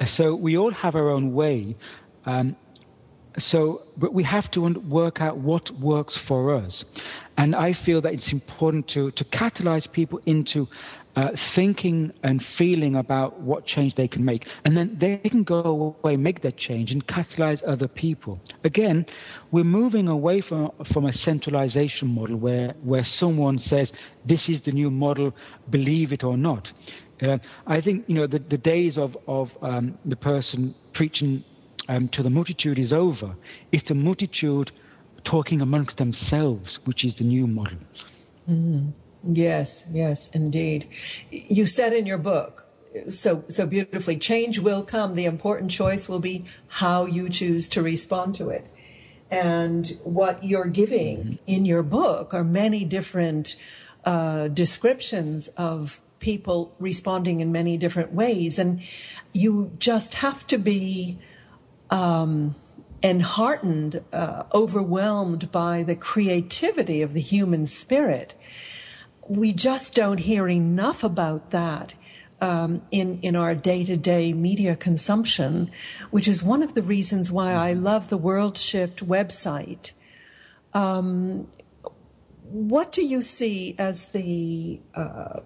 So 0.07 0.35
we 0.35 0.57
all 0.57 0.73
have 0.73 0.95
our 0.95 1.11
own 1.11 1.33
way, 1.33 1.77
um, 2.27 2.57
so, 3.39 3.83
but 3.97 4.13
we 4.13 4.25
have 4.25 4.51
to 4.53 4.61
work 4.61 5.21
out 5.21 5.39
what 5.39 5.71
works 5.81 6.21
for 6.29 6.55
us. 6.55 6.85
And 7.39 7.57
I 7.57 7.73
feel 7.73 8.03
that 8.03 8.13
it's 8.13 8.31
important 8.33 8.89
to, 8.89 9.11
to 9.13 9.25
catalyze 9.25 9.91
people 9.91 10.21
into 10.27 10.69
uh, 11.17 11.31
thinking 11.55 12.13
and 12.23 12.43
feeling 12.43 12.97
about 12.97 13.41
what 13.41 13.67
change 13.67 13.95
they 13.95 14.09
can 14.09 14.25
make. 14.25 14.47
And 14.65 14.77
then 14.77 14.97
they 14.99 15.17
can 15.17 15.45
go 15.45 15.97
away, 16.03 16.17
make 16.17 16.43
that 16.43 16.57
change, 16.57 16.93
and 16.93 17.07
catalyze 17.07 17.63
other 17.67 17.89
people. 17.89 18.39
Again, 18.65 19.07
we're 19.51 19.65
moving 19.65 20.09
away 20.09 20.43
from, 20.43 20.73
from 20.93 21.07
a 21.07 21.13
centralization 21.13 22.09
model 22.09 22.37
where, 22.37 22.75
where 22.83 23.05
someone 23.05 23.59
says, 23.59 23.93
this 24.27 24.49
is 24.49 24.63
the 24.63 24.73
new 24.73 24.91
model, 24.91 25.35
believe 25.71 26.13
it 26.13 26.23
or 26.23 26.37
not. 26.37 26.73
Uh, 27.23 27.39
I 27.67 27.81
think, 27.81 28.05
you 28.09 28.15
know, 28.15 28.27
the, 28.27 28.41
the 28.41 28.59
days 28.59 28.99
of, 28.99 29.17
of 29.27 29.57
um, 29.63 29.99
the 30.05 30.17
person 30.17 30.75
preaching 30.93 31.45
um, 31.89 32.09
to 32.09 32.23
the 32.23 32.31
multitude 32.31 32.79
is 32.79 32.93
over. 32.93 33.35
It's 33.71 33.89
the 33.89 33.95
multitude 33.95 34.73
talking 35.25 35.61
amongst 35.61 35.99
themselves, 35.99 36.79
which 36.85 37.05
is 37.05 37.17
the 37.17 37.25
new 37.25 37.47
model. 37.47 37.79
Mm. 38.49 38.93
Yes, 39.25 39.87
yes, 39.93 40.29
indeed. 40.31 40.89
You 41.31 41.67
said 41.67 41.93
in 41.93 42.07
your 42.07 42.19
book, 42.19 42.67
so 43.11 43.45
so 43.49 43.67
beautifully, 43.67 44.19
change 44.19 44.59
will 44.59 44.83
come. 44.83 45.15
The 45.15 45.25
important 45.25 45.71
choice 45.71 46.09
will 46.09 46.19
be 46.19 46.45
how 46.67 47.07
you 47.07 47.29
choose 47.29 47.69
to 47.71 47.83
respond 47.83 48.35
to 48.37 48.51
it. 48.51 48.67
And 49.31 49.99
what 50.03 50.45
you're 50.45 50.67
giving 50.67 51.19
mm-hmm. 51.19 51.35
in 51.47 51.65
your 51.65 51.83
book 51.83 52.35
are 52.35 52.45
many 52.45 52.85
different 52.85 53.57
uh, 54.05 54.49
descriptions 54.49 55.49
of 55.57 56.01
people 56.19 56.75
responding 56.79 57.41
in 57.41 57.51
many 57.51 57.77
different 57.77 58.13
ways. 58.13 58.59
And 58.59 58.83
you 59.33 59.73
just 59.79 60.15
have 60.17 60.47
to 60.49 60.59
be 60.59 61.19
um, 61.93 62.55
enheartened, 63.03 64.03
uh, 64.13 64.45
overwhelmed 64.55 65.53
by 65.53 65.83
the 65.83 65.95
creativity 65.95 67.03
of 67.03 67.13
the 67.13 67.21
human 67.21 67.67
spirit. 67.67 68.35
We 69.29 69.53
just 69.53 69.95
don't 69.95 70.19
hear 70.19 70.49
enough 70.49 71.05
about 71.05 71.51
that. 71.51 71.95
Um, 72.41 72.83
in 72.91 73.21
in 73.21 73.37
our 73.37 73.55
day 73.55 73.85
to 73.85 73.97
day 73.97 74.33
media 74.33 74.75
consumption, 74.75 75.71
which 76.11 76.27
is 76.27 76.43
one 76.43 76.61
of 76.61 76.75
the 76.75 76.83
reasons 76.83 77.31
why 77.31 77.53
I 77.53 77.73
love 77.73 78.09
the 78.09 78.19
WorldShift 78.19 78.97
website. 78.97 79.93
Um, 80.75 81.47
what 82.43 82.91
do 82.91 83.07
you 83.07 83.23
see 83.23 83.77
as 83.79 84.07
the 84.07 84.81
uh, 84.97 85.39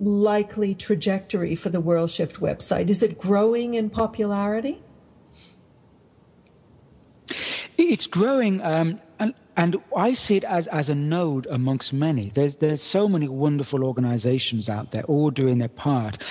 likely 0.00 0.74
trajectory 0.74 1.54
for 1.54 1.68
the 1.68 1.82
WorldShift 1.82 2.36
website? 2.38 2.88
Is 2.88 3.02
it 3.02 3.18
growing 3.18 3.74
in 3.74 3.90
popularity? 3.90 4.82
It's 7.78 8.06
growing, 8.06 8.60
um, 8.62 9.00
and, 9.18 9.34
and 9.56 9.76
I 9.96 10.14
see 10.14 10.36
it 10.36 10.44
as, 10.44 10.66
as 10.68 10.88
a 10.88 10.94
node 10.94 11.46
amongst 11.46 11.92
many. 11.92 12.32
There's, 12.34 12.56
there's 12.56 12.82
so 12.82 13.08
many 13.08 13.28
wonderful 13.28 13.84
organizations 13.84 14.68
out 14.68 14.92
there, 14.92 15.04
all 15.04 15.30
doing 15.30 15.58
their 15.58 15.68
part. 15.68 16.22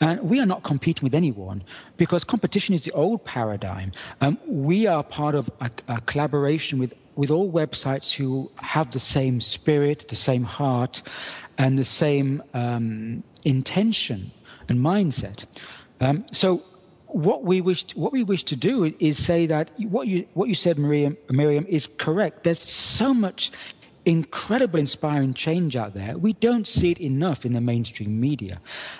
And 0.00 0.20
we 0.22 0.40
are 0.40 0.46
not 0.46 0.64
competing 0.64 1.04
with 1.04 1.14
anyone 1.14 1.62
because 1.96 2.24
competition 2.24 2.74
is 2.74 2.84
the 2.84 2.92
old 2.92 3.24
paradigm. 3.24 3.92
Um, 4.20 4.38
we 4.46 4.86
are 4.86 5.02
part 5.02 5.34
of 5.34 5.50
a, 5.60 5.70
a 5.88 6.00
collaboration 6.02 6.78
with, 6.78 6.94
with 7.16 7.30
all 7.30 7.50
websites 7.52 8.10
who 8.12 8.50
have 8.60 8.90
the 8.90 9.00
same 9.00 9.40
spirit, 9.40 10.08
the 10.08 10.16
same 10.16 10.42
heart, 10.42 11.02
and 11.58 11.78
the 11.78 11.84
same 11.84 12.42
um, 12.54 13.22
intention 13.44 14.30
and 14.68 14.78
mindset. 14.78 15.44
Um, 16.00 16.24
so 16.32 16.62
what 17.14 17.44
we 17.44 17.60
wish 17.60 17.84
to, 17.84 17.98
what 17.98 18.12
we 18.12 18.22
wish 18.22 18.44
to 18.44 18.56
do 18.56 18.92
is 19.00 19.22
say 19.22 19.46
that 19.46 19.70
what 19.78 20.06
you 20.06 20.26
what 20.34 20.48
you 20.48 20.54
said, 20.54 20.78
Miriam, 20.78 21.16
Miriam, 21.30 21.66
is 21.68 21.88
correct. 21.98 22.44
There's 22.44 22.62
so 22.62 23.12
much 23.14 23.50
incredible, 24.10 24.80
inspiring 24.80 25.32
change 25.34 25.76
out 25.76 25.94
there. 25.94 26.18
We 26.18 26.32
don't 26.32 26.66
see 26.66 26.90
it 26.90 27.00
enough 27.00 27.46
in 27.46 27.52
the 27.52 27.60
mainstream 27.60 28.20
media. 28.20 28.58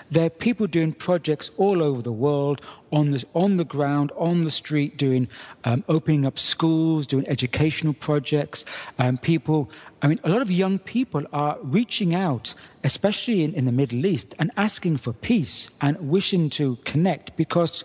There 0.09 0.25
are 0.25 0.29
people 0.29 0.67
doing 0.67 0.93
projects 0.93 1.51
all 1.57 1.83
over 1.83 2.01
the 2.01 2.13
world, 2.13 2.61
on 2.93 3.11
the, 3.11 3.25
on 3.35 3.57
the 3.57 3.65
ground, 3.65 4.13
on 4.15 4.41
the 4.41 4.51
street, 4.51 4.95
doing 4.95 5.27
um, 5.65 5.83
opening 5.89 6.25
up 6.25 6.39
schools, 6.39 7.05
doing 7.05 7.27
educational 7.27 7.93
projects. 7.93 8.63
Um, 8.99 9.17
people, 9.17 9.69
I 10.01 10.07
mean, 10.07 10.21
a 10.23 10.29
lot 10.29 10.41
of 10.41 10.49
young 10.49 10.79
people 10.79 11.25
are 11.33 11.57
reaching 11.61 12.15
out, 12.15 12.53
especially 12.85 13.43
in, 13.43 13.53
in 13.53 13.65
the 13.65 13.73
Middle 13.73 14.05
East, 14.05 14.33
and 14.39 14.49
asking 14.55 14.95
for 14.95 15.11
peace 15.11 15.69
and 15.81 15.97
wishing 15.99 16.49
to 16.51 16.77
connect 16.85 17.35
because 17.35 17.83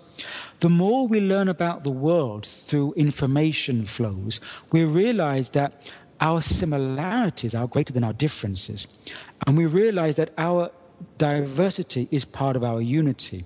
the 0.60 0.68
more 0.68 1.08
we 1.08 1.20
learn 1.20 1.48
about 1.48 1.82
the 1.82 1.90
world 1.90 2.46
through 2.46 2.94
information 2.94 3.84
flows, 3.84 4.38
we 4.70 4.84
realize 4.84 5.50
that 5.50 5.82
our 6.20 6.40
similarities 6.42 7.54
are 7.54 7.66
greater 7.66 7.92
than 7.92 8.04
our 8.04 8.12
differences. 8.12 8.86
And 9.46 9.56
we 9.56 9.66
realize 9.66 10.16
that 10.16 10.32
our 10.38 10.70
diversity 11.18 12.08
is 12.10 12.24
part 12.24 12.56
of 12.56 12.64
our 12.64 12.80
unity. 12.80 13.44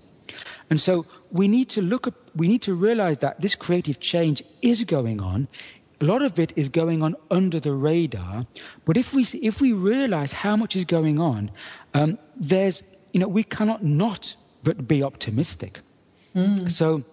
And 0.70 0.80
so 0.80 1.06
we 1.32 1.48
need 1.48 1.68
to 1.70 1.82
look 1.82 2.06
at, 2.06 2.14
we 2.36 2.46
need 2.46 2.62
to 2.62 2.74
realize 2.74 3.18
that 3.18 3.40
this 3.40 3.54
creative 3.54 3.98
change 3.98 4.42
is 4.62 4.84
going 4.84 5.20
on. 5.20 5.48
A 6.00 6.04
lot 6.04 6.22
of 6.22 6.38
it 6.38 6.52
is 6.56 6.68
going 6.68 7.02
on 7.02 7.16
under 7.30 7.60
the 7.60 7.72
radar. 7.72 8.46
But 8.84 8.96
if 8.96 9.12
we, 9.12 9.26
if 9.42 9.60
we 9.60 9.72
realize 9.72 10.32
how 10.32 10.56
much 10.56 10.76
is 10.76 10.84
going 10.84 11.18
on, 11.18 11.50
um, 11.94 12.18
there's, 12.36 12.82
you 13.12 13.20
know, 13.20 13.28
we 13.28 13.42
cannot 13.42 13.84
not 13.84 14.34
but 14.62 14.86
be 14.86 15.02
optimistic. 15.02 15.80
Mm. 16.34 16.70
So 16.70 17.04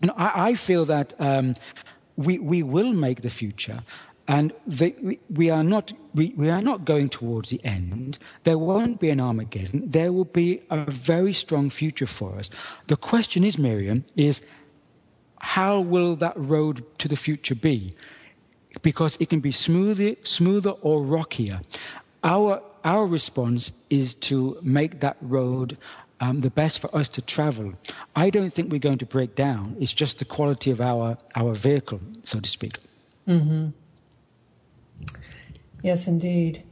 you 0.00 0.08
know, 0.08 0.14
I, 0.16 0.48
I, 0.50 0.54
feel 0.54 0.84
that 0.86 1.14
um, 1.18 1.54
we, 2.16 2.38
we 2.38 2.62
will 2.62 2.92
make 2.92 3.22
the 3.22 3.30
future. 3.30 3.82
And 4.26 4.52
we, 5.28 5.50
are 5.50 5.62
not, 5.62 5.92
we, 6.14 6.32
we 6.36 6.48
are 6.48 6.62
not 6.62 6.86
going 6.86 7.10
towards 7.10 7.50
the 7.50 7.62
end. 7.64 8.18
There 8.44 8.56
won't 8.56 8.98
be 8.98 9.10
an 9.10 9.20
Armageddon. 9.20 9.90
There 9.90 10.12
will 10.12 10.24
be 10.24 10.62
a 10.70 10.90
very 10.90 11.34
strong 11.34 11.68
future 11.68 12.06
for 12.06 12.36
us. 12.36 12.48
The 12.86 12.96
question 12.96 13.44
is, 13.44 13.58
Miriam, 13.58 14.04
is 14.16 14.40
how 15.40 15.80
will 15.80 16.16
that 16.16 16.32
road 16.36 16.84
to 16.98 17.08
the 17.08 17.16
future 17.16 17.54
be? 17.54 17.92
Because 18.80 19.18
it 19.20 19.28
can 19.28 19.40
be 19.40 19.50
smoother, 19.50 20.16
smoother 20.24 20.70
or 20.70 21.02
rockier. 21.02 21.60
Our, 22.22 22.62
our 22.82 23.06
response 23.06 23.72
is 23.90 24.14
to 24.14 24.56
make 24.62 25.00
that 25.00 25.18
road 25.20 25.78
um, 26.20 26.38
the 26.38 26.50
best 26.50 26.78
for 26.78 26.94
us 26.96 27.08
to 27.10 27.20
travel. 27.22 27.74
I 28.16 28.30
don't 28.30 28.50
think 28.50 28.72
we're 28.72 28.78
going 28.78 28.98
to 28.98 29.06
break 29.06 29.34
down. 29.34 29.76
It's 29.78 29.92
just 29.92 30.18
the 30.18 30.24
quality 30.24 30.70
of 30.70 30.80
our, 30.80 31.18
our 31.34 31.54
vehicle, 31.54 32.00
so 32.24 32.40
to 32.40 32.48
speak. 32.48 32.78
Mm-hmm. 33.28 33.68
Yes, 35.84 36.08
indeed. 36.08 36.64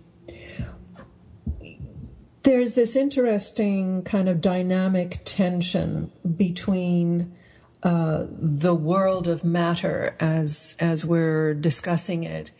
There's 2.44 2.72
this 2.72 2.96
interesting 2.96 4.02
kind 4.04 4.26
of 4.26 4.40
dynamic 4.40 5.20
tension 5.26 6.10
between 6.34 7.36
uh, 7.82 8.24
the 8.30 8.74
world 8.74 9.28
of 9.28 9.44
matter 9.44 10.16
as 10.18 10.78
as 10.80 11.04
we're 11.04 11.52
discussing 11.52 12.24
it 12.24 12.52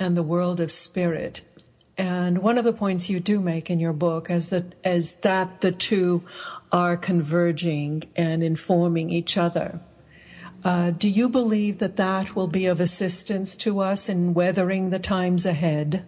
and 0.00 0.16
the 0.16 0.24
world 0.24 0.58
of 0.58 0.72
spirit. 0.72 1.42
And 1.96 2.38
one 2.38 2.58
of 2.58 2.64
the 2.64 2.72
points 2.72 3.08
you 3.08 3.20
do 3.20 3.40
make 3.40 3.70
in 3.70 3.78
your 3.78 3.92
book 3.92 4.30
is 4.30 4.48
that 4.48 4.74
as 4.82 5.12
that 5.22 5.60
the 5.60 5.70
two 5.70 6.24
are 6.72 6.96
converging 6.96 8.02
and 8.16 8.42
informing 8.42 9.10
each 9.10 9.38
other. 9.38 9.80
Uh, 10.62 10.90
do 10.90 11.08
you 11.08 11.28
believe 11.28 11.78
that 11.78 11.96
that 11.96 12.36
will 12.36 12.46
be 12.46 12.66
of 12.66 12.80
assistance 12.80 13.56
to 13.56 13.80
us 13.80 14.08
in 14.08 14.34
weathering 14.34 14.90
the 14.90 14.98
times 14.98 15.46
ahead? 15.46 16.06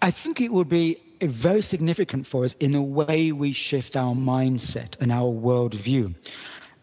I 0.00 0.10
think 0.10 0.40
it 0.40 0.52
will 0.52 0.64
be 0.64 0.98
very 1.20 1.62
significant 1.62 2.26
for 2.26 2.44
us 2.44 2.54
in 2.60 2.72
the 2.72 2.82
way 2.82 3.32
we 3.32 3.52
shift 3.52 3.96
our 3.96 4.14
mindset 4.14 5.00
and 5.00 5.12
our 5.12 5.32
worldview. 5.32 6.14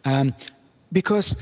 Um, 0.05 0.33
because 0.91 1.35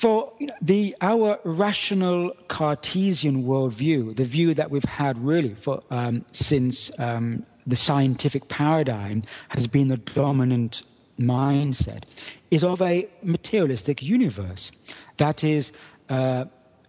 for 0.00 0.32
the 0.60 0.96
our 1.00 1.38
rational 1.44 2.32
Cartesian 2.48 3.44
worldview, 3.44 4.16
the 4.16 4.24
view 4.24 4.54
that 4.54 4.70
we've 4.70 4.84
had 4.84 5.18
really 5.22 5.54
for 5.54 5.82
um, 5.90 6.24
since 6.32 6.90
um, 6.98 7.44
the 7.66 7.76
scientific 7.76 8.48
paradigm 8.48 9.22
has 9.48 9.66
been 9.66 9.88
the 9.88 9.96
dominant 9.96 10.82
mindset 11.18 12.04
is 12.50 12.64
of 12.64 12.82
a 12.82 13.08
materialistic 13.22 14.02
universe. 14.02 14.72
That 15.16 15.44
is, 15.44 15.72
uh, 16.08 16.44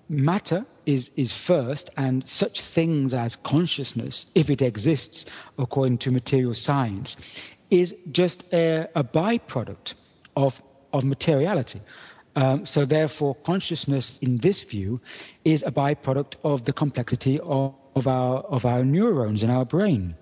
matter 0.10 0.66
is, 0.86 1.12
is 1.16 1.34
first, 1.34 1.90
and 1.98 2.28
such 2.28 2.62
things 2.62 3.14
as 3.14 3.36
consciousness, 3.38 4.26
if 4.36 4.50
it 4.50 4.62
exists 4.62 5.26
according 5.58 5.98
to 6.00 6.12
material 6.12 6.54
science, 6.54 7.18
is 7.70 7.96
just 8.12 8.44
a, 8.54 8.88
a 8.96 9.04
byproduct 9.04 9.96
of, 10.36 10.62
of 10.94 11.04
materiality. 11.04 11.82
Um, 12.36 12.66
so, 12.66 12.86
therefore, 12.86 13.34
consciousness 13.34 14.18
in 14.22 14.38
this 14.38 14.62
view 14.62 15.00
is 15.44 15.64
a 15.64 15.72
byproduct 15.72 16.36
of 16.44 16.66
the 16.66 16.74
complexity 16.74 17.40
of, 17.40 17.74
of, 17.96 18.08
our, 18.08 18.42
of 18.42 18.64
our 18.66 18.86
neurons 18.86 19.42
in 19.42 19.50
our 19.50 19.66
brain. 19.66 20.16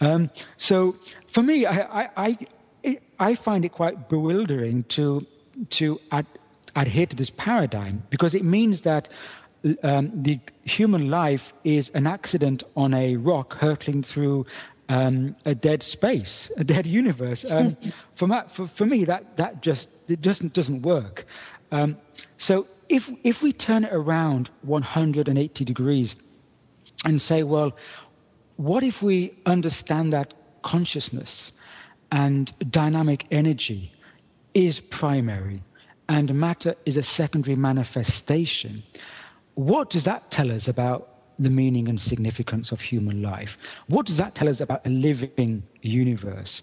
Um, 0.00 0.30
so, 0.56 0.94
for 1.26 1.42
me, 1.42 1.66
I, 1.66 2.08
I, 2.16 2.38
I 3.18 3.34
find 3.34 3.64
it 3.64 3.72
quite 3.72 4.08
bewildering 4.08 4.84
to 4.84 5.26
to 5.70 6.00
ad, 6.12 6.26
adhere 6.76 7.06
to 7.06 7.16
this 7.16 7.30
paradigm 7.30 8.02
because 8.10 8.34
it 8.34 8.44
means 8.44 8.82
that 8.82 9.08
um, 9.82 10.10
the 10.22 10.38
human 10.64 11.10
life 11.10 11.52
is 11.64 11.90
an 11.90 12.06
accident 12.06 12.62
on 12.76 12.94
a 12.94 13.16
rock 13.16 13.54
hurtling 13.54 14.02
through 14.02 14.46
um, 14.88 15.34
a 15.44 15.54
dead 15.54 15.82
space, 15.82 16.50
a 16.56 16.64
dead 16.64 16.86
universe. 16.86 17.44
Um, 17.50 17.76
for, 18.14 18.26
my, 18.26 18.44
for, 18.48 18.68
for, 18.68 18.86
me, 18.86 19.04
that, 19.04 19.36
that 19.36 19.62
just 19.62 19.90
it 20.08 20.22
doesn't, 20.22 20.52
doesn't 20.52 20.82
work. 20.82 21.26
Um, 21.72 21.96
so 22.38 22.66
if, 22.88 23.10
if 23.24 23.42
we 23.42 23.52
turn 23.52 23.84
it 23.84 23.92
around 23.92 24.48
180 24.62 25.64
degrees 25.64 26.16
and 27.04 27.20
say, 27.20 27.42
well, 27.42 27.76
what 28.56 28.82
if 28.82 29.02
we 29.02 29.34
understand 29.44 30.12
that 30.12 30.34
consciousness 30.62 31.52
and 32.12 32.52
dynamic 32.70 33.26
energy 33.30 33.92
is 34.54 34.80
primary 34.80 35.62
and 36.08 36.34
matter 36.34 36.74
is 36.86 36.96
a 36.96 37.02
secondary 37.02 37.56
manifestation. 37.56 38.82
What 39.54 39.90
does 39.90 40.04
that 40.04 40.30
tell 40.30 40.50
us 40.50 40.68
about 40.68 41.08
the 41.38 41.50
meaning 41.50 41.88
and 41.88 42.00
significance 42.00 42.72
of 42.72 42.80
human 42.80 43.22
life? 43.22 43.58
What 43.86 44.06
does 44.06 44.16
that 44.16 44.34
tell 44.34 44.48
us 44.48 44.60
about 44.60 44.86
a 44.86 44.90
living 44.90 45.62
universe? 45.82 46.62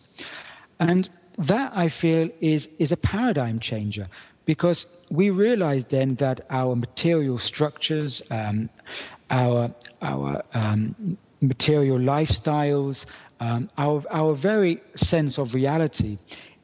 And 0.80 1.10
that 1.38 1.72
I 1.76 1.90
feel 1.90 2.30
is, 2.42 2.68
is 2.80 2.92
a 2.92 2.98
paradigm 2.98 3.60
changer 3.60 4.06
because 4.46 4.86
we 5.10 5.30
realize 5.30 5.86
then 5.86 6.16
that 6.16 6.46
our 6.50 6.76
material 6.76 7.38
structures, 7.38 8.22
um, 8.32 8.70
our, 9.30 9.74
our 10.02 10.44
um, 10.54 11.18
material 11.42 11.98
lifestyles, 11.98 13.06
um, 13.40 13.70
our, 13.78 14.04
our 14.12 14.34
very 14.34 14.82
sense 14.96 15.38
of 15.38 15.54
reality 15.54 16.18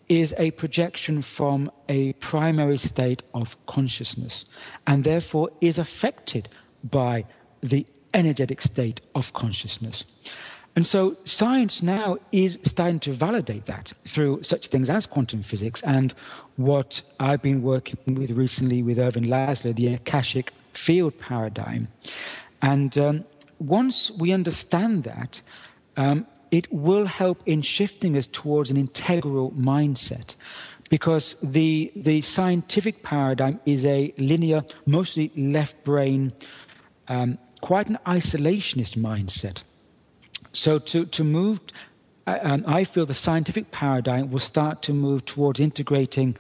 is 0.10 0.34
a 0.38 0.52
projection 0.52 1.22
from 1.22 1.72
a 1.88 2.14
primary 2.14 2.78
state 2.78 3.24
of 3.34 3.56
consciousness 3.66 4.46
and 4.88 5.04
therefore 5.04 5.50
is 5.62 5.80
affected 5.80 6.50
by 6.84 7.24
the 7.62 7.86
energetic 8.14 8.62
state 8.62 9.00
of 9.16 9.32
consciousness. 9.34 10.04
And 10.76 10.88
so 10.88 11.18
science 11.26 11.82
now 11.82 12.18
is 12.32 12.58
starting 12.64 13.00
to 13.02 13.12
validate 13.12 13.66
that 13.66 13.92
through 14.08 14.44
such 14.44 14.68
things 14.68 14.90
as 14.90 15.06
quantum 15.06 15.44
physics 15.44 15.82
and 15.84 16.14
what 16.56 17.02
I've 17.20 17.42
been 17.42 17.62
working 17.62 17.98
with 18.16 18.32
recently 18.32 18.82
with 18.82 18.98
Ervin 18.98 19.26
Laszlo, 19.26 19.76
the 19.76 19.94
Akashic 19.94 20.52
field 20.74 21.18
paradigm. 21.20 21.90
And 22.62 22.96
um, 22.98 23.26
once 23.60 24.12
we 24.12 24.32
understand 24.32 25.04
that, 25.06 25.42
um, 25.98 26.28
it 26.52 26.72
will 26.72 27.06
help 27.06 27.44
in 27.46 27.62
shifting 27.62 28.18
us 28.18 28.28
towards 28.28 28.72
an 28.72 28.78
integral 28.78 29.52
mindset 29.52 30.36
because 30.90 31.38
the, 31.42 31.92
the 31.96 32.22
scientific 32.22 33.02
paradigm 33.02 33.60
is 33.66 33.86
a 33.86 34.14
linear, 34.18 34.64
mostly 34.86 35.32
left 35.36 35.82
brain, 35.86 36.34
um, 37.08 37.38
quite 37.62 37.88
an 37.88 37.98
isolationist 38.06 38.98
mindset. 38.98 39.64
So 40.52 40.80
to, 40.80 41.06
to 41.06 41.24
move, 41.24 41.62
uh, 42.28 42.40
um, 42.42 42.64
I 42.68 42.84
feel 42.84 43.06
the 43.06 43.14
scientific 43.14 43.72
paradigm 43.72 44.32
will 44.32 44.40
start 44.40 44.82
to 44.84 44.94
move 44.94 45.24
towards 45.26 45.62
integrating 45.62 46.36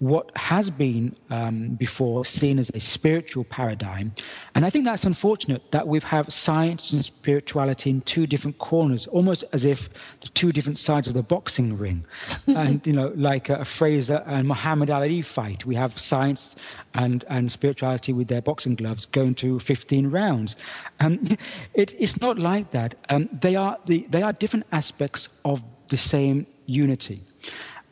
what 0.00 0.30
has 0.36 0.70
been 0.70 1.16
um, 1.30 1.70
before 1.70 2.24
seen 2.24 2.58
as 2.58 2.70
a 2.74 2.78
spiritual 2.78 3.42
paradigm. 3.44 4.12
And 4.54 4.64
I 4.64 4.70
think 4.70 4.84
that's 4.84 5.04
unfortunate 5.04 5.72
that 5.72 5.88
we 5.88 5.98
have 6.00 6.32
science 6.32 6.92
and 6.92 7.04
spirituality 7.04 7.90
in 7.90 8.02
two 8.02 8.26
different 8.26 8.58
corners, 8.58 9.08
almost 9.08 9.44
as 9.52 9.64
if 9.64 9.88
the 10.20 10.28
two 10.28 10.52
different 10.52 10.78
sides 10.78 11.08
of 11.08 11.14
the 11.14 11.22
boxing 11.22 11.76
ring. 11.76 12.06
and, 12.46 12.86
you 12.86 12.92
know, 12.92 13.12
like 13.16 13.48
a, 13.48 13.64
Frazier 13.64 14.22
and 14.26 14.46
Muhammad 14.46 14.88
Ali 14.88 15.20
fight, 15.20 15.66
we 15.66 15.74
have 15.74 15.98
science 15.98 16.54
and, 16.94 17.24
and 17.28 17.50
spirituality 17.50 18.12
with 18.12 18.28
their 18.28 18.42
boxing 18.42 18.76
gloves 18.76 19.04
going 19.06 19.34
to 19.36 19.58
15 19.58 20.10
rounds. 20.10 20.54
Um, 21.00 21.36
it, 21.74 21.94
it's 21.98 22.20
not 22.20 22.38
like 22.38 22.70
that. 22.70 22.94
Um, 23.08 23.28
they, 23.40 23.56
are 23.56 23.78
the, 23.86 24.06
they 24.10 24.22
are 24.22 24.32
different 24.32 24.66
aspects 24.70 25.28
of 25.44 25.62
the 25.88 25.96
same 25.96 26.46
unity. 26.66 27.24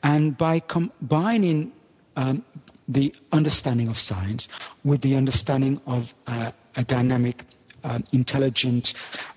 And 0.02 0.38
by 0.38 0.60
combining 0.60 1.72
um, 2.16 2.44
the 2.88 3.14
understanding 3.32 3.88
of 3.88 3.98
science 3.98 4.48
with 4.84 5.00
the 5.02 5.16
understanding 5.16 5.80
of 5.86 6.12
uh, 6.26 6.50
a 6.76 6.84
dynamic, 6.84 7.44
um, 7.84 8.04
intelligent, 8.12 8.94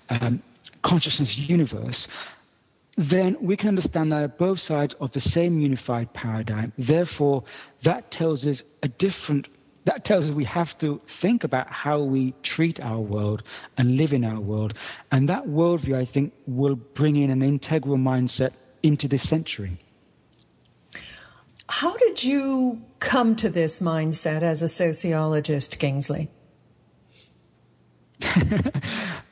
um, 0.10 0.42
consciousness 0.82 1.38
universe, 1.38 2.08
then 2.98 3.38
we 3.42 3.56
can 3.56 3.70
understand 3.70 4.12
that 4.12 4.38
both 4.38 4.60
sides 4.60 4.94
of 5.00 5.12
the 5.14 5.22
same 5.22 5.60
unified 5.60 6.14
paradigm. 6.14 6.74
Therefore, 6.78 7.44
that 7.84 8.12
tells 8.12 8.46
us 8.46 8.64
a 8.84 8.88
different. 8.88 9.48
That 9.86 10.04
tells 10.04 10.30
us 10.30 10.36
we 10.36 10.44
have 10.46 10.78
to 10.80 11.02
think 11.22 11.46
about 11.46 11.72
how 11.72 12.04
we 12.04 12.34
treat 12.44 12.80
our 12.82 13.00
world 13.00 13.44
and 13.78 13.96
live 13.96 14.12
in 14.12 14.26
our 14.26 14.40
world. 14.40 14.74
And 15.12 15.30
that 15.30 15.46
worldview, 15.46 15.96
I 15.96 16.06
think, 16.06 16.34
will 16.46 16.76
bring 16.76 17.16
in 17.16 17.32
an 17.32 17.42
integral 17.42 17.98
mindset 17.98 18.52
into 18.84 19.08
this 19.08 19.28
century. 19.28 19.80
How 21.70 21.96
did 21.96 22.24
you 22.24 22.82
come 23.00 23.36
to 23.38 23.50
this 23.50 23.80
mindset 23.80 24.42
as 24.42 24.64
a 24.64 24.68
sociologist, 24.68 25.78
Kingsley? 25.78 26.28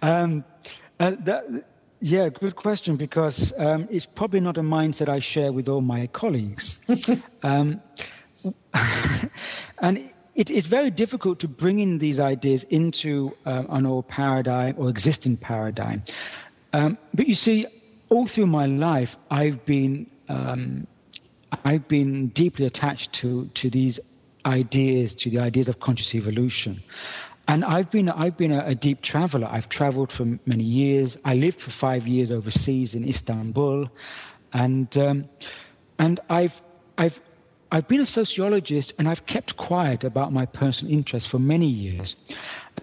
um, 0.04 0.46
uh, 1.00 1.14
that, 1.26 1.66
yeah, 2.00 2.30
good 2.30 2.56
question 2.56 2.96
because 2.96 3.52
um, 3.58 3.88
it's 3.90 4.06
probably 4.06 4.40
not 4.40 4.58
a 4.58 4.62
mindset 4.62 5.10
I 5.10 5.20
share 5.20 5.52
with 5.52 5.68
all 5.68 5.82
my 5.82 6.06
colleagues. 6.08 6.78
um, 7.44 7.82
and 8.74 9.98
it, 10.36 10.52
it's 10.52 10.68
very 10.68 10.92
difficult 10.92 11.40
to 11.40 11.48
bring 11.48 11.80
in 11.80 11.98
these 11.98 12.20
ideas 12.20 12.64
into 12.70 13.32
uh, 13.48 13.64
an 13.70 13.88
old 13.88 14.08
paradigm 14.08 14.76
or 14.78 14.90
existing 14.90 15.38
paradigm. 15.38 16.04
Um, 16.72 17.00
but 17.16 17.28
you 17.28 17.34
see, 17.34 17.66
all 18.10 18.28
through 18.28 18.46
my 18.46 18.68
life, 18.68 19.10
I've 19.32 19.66
been 19.66 20.12
um, 20.30 20.86
I've 21.52 21.88
been 21.88 22.28
deeply 22.30 22.66
attached 22.66 23.14
to, 23.22 23.50
to 23.56 23.70
these 23.70 24.00
ideas, 24.46 25.16
to 25.20 25.30
the 25.30 25.40
ideas 25.40 25.68
of 25.68 25.80
conscious 25.80 26.14
evolution. 26.16 26.84
And 27.48 27.64
I've 27.64 27.90
been, 27.92 28.10
I've 28.10 28.38
been 28.38 28.52
a, 28.52 28.68
a 28.68 28.76
deep 28.76 29.02
traveler. 29.02 29.48
I've 29.48 29.70
traveled 29.70 30.12
for 30.12 30.26
many 30.46 30.64
years. 30.64 31.18
I 31.24 31.34
lived 31.36 31.62
for 31.62 31.72
five 31.80 32.06
years 32.06 32.32
overseas 32.32 32.94
in 32.94 33.08
Istanbul. 33.08 33.90
And, 34.54 34.96
um, 34.98 35.30
and 35.98 36.20
I've, 36.30 36.52
I've, 36.98 37.14
I've 37.72 37.88
been 37.88 38.02
a 38.02 38.06
sociologist 38.06 38.94
and 38.98 39.08
I've 39.08 39.26
kept 39.26 39.58
quiet 39.58 40.04
about 40.04 40.32
my 40.32 40.46
personal 40.46 40.94
interests 40.94 41.30
for 41.30 41.40
many 41.40 41.68
years. 41.68 42.16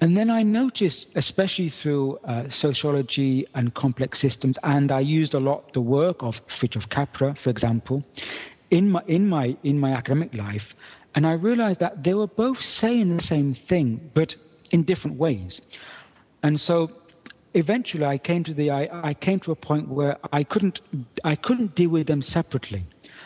And 0.01 0.17
then 0.17 0.31
I 0.31 0.43
noticed, 0.43 1.07
especially 1.15 1.71
through 1.71 2.17
uh, 2.19 2.51
sociology 2.51 3.47
and 3.55 3.75
complex 3.75 4.21
systems, 4.21 4.59
and 4.63 4.91
I 4.91 5.01
used 5.01 5.35
a 5.35 5.39
lot 5.39 5.73
the 5.73 5.81
work 5.81 6.17
of 6.21 6.35
Fritjof 6.61 6.91
Capra, 6.91 7.35
for 7.43 7.51
example, 7.51 8.03
in 8.71 8.91
my 8.91 9.03
in 9.07 9.29
my 9.29 9.57
in 9.63 9.79
my 9.79 9.93
academic 9.93 10.35
life, 10.35 10.75
and 11.15 11.27
I 11.27 11.33
realized 11.33 11.81
that 11.81 12.03
they 12.03 12.15
were 12.15 12.27
both 12.27 12.59
saying 12.59 13.17
the 13.17 13.23
same 13.23 13.55
thing, 13.69 14.11
but 14.15 14.35
in 14.71 14.83
different 14.85 15.19
ways. 15.19 15.61
And 16.43 16.59
so 16.59 16.91
eventually 17.55 18.05
I 18.05 18.19
came 18.19 18.45
to 18.45 18.55
the 18.55 18.71
I, 18.71 19.11
I, 19.11 19.15
came 19.15 19.41
to 19.41 19.53
a 19.53 19.57
point 19.57 19.89
where 19.89 20.19
I 20.33 20.45
couldn't 20.45 20.81
I 21.23 21.37
couldn't 21.37 21.75
deal 21.75 21.91
with 21.91 22.07
them 22.07 22.23
separately. 22.23 22.85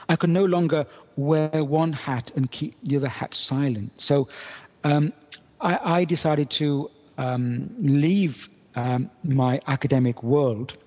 I 0.08 0.16
could 0.16 0.30
no 0.30 0.44
longer 0.44 0.86
wear 1.16 1.64
one 1.64 1.92
hat 1.92 2.30
and 2.36 2.50
keep 2.50 2.74
the 2.82 2.96
other 2.96 3.08
hat 3.08 3.34
silent. 3.34 3.92
So 3.96 4.28
um, 4.84 5.12
I, 5.60 6.00
I, 6.00 6.04
decided 6.04 6.50
to 6.58 6.88
um, 7.18 7.74
leave 7.78 8.36
um, 8.76 9.10
my 9.24 9.60
academic 9.66 10.22
world, 10.22 10.78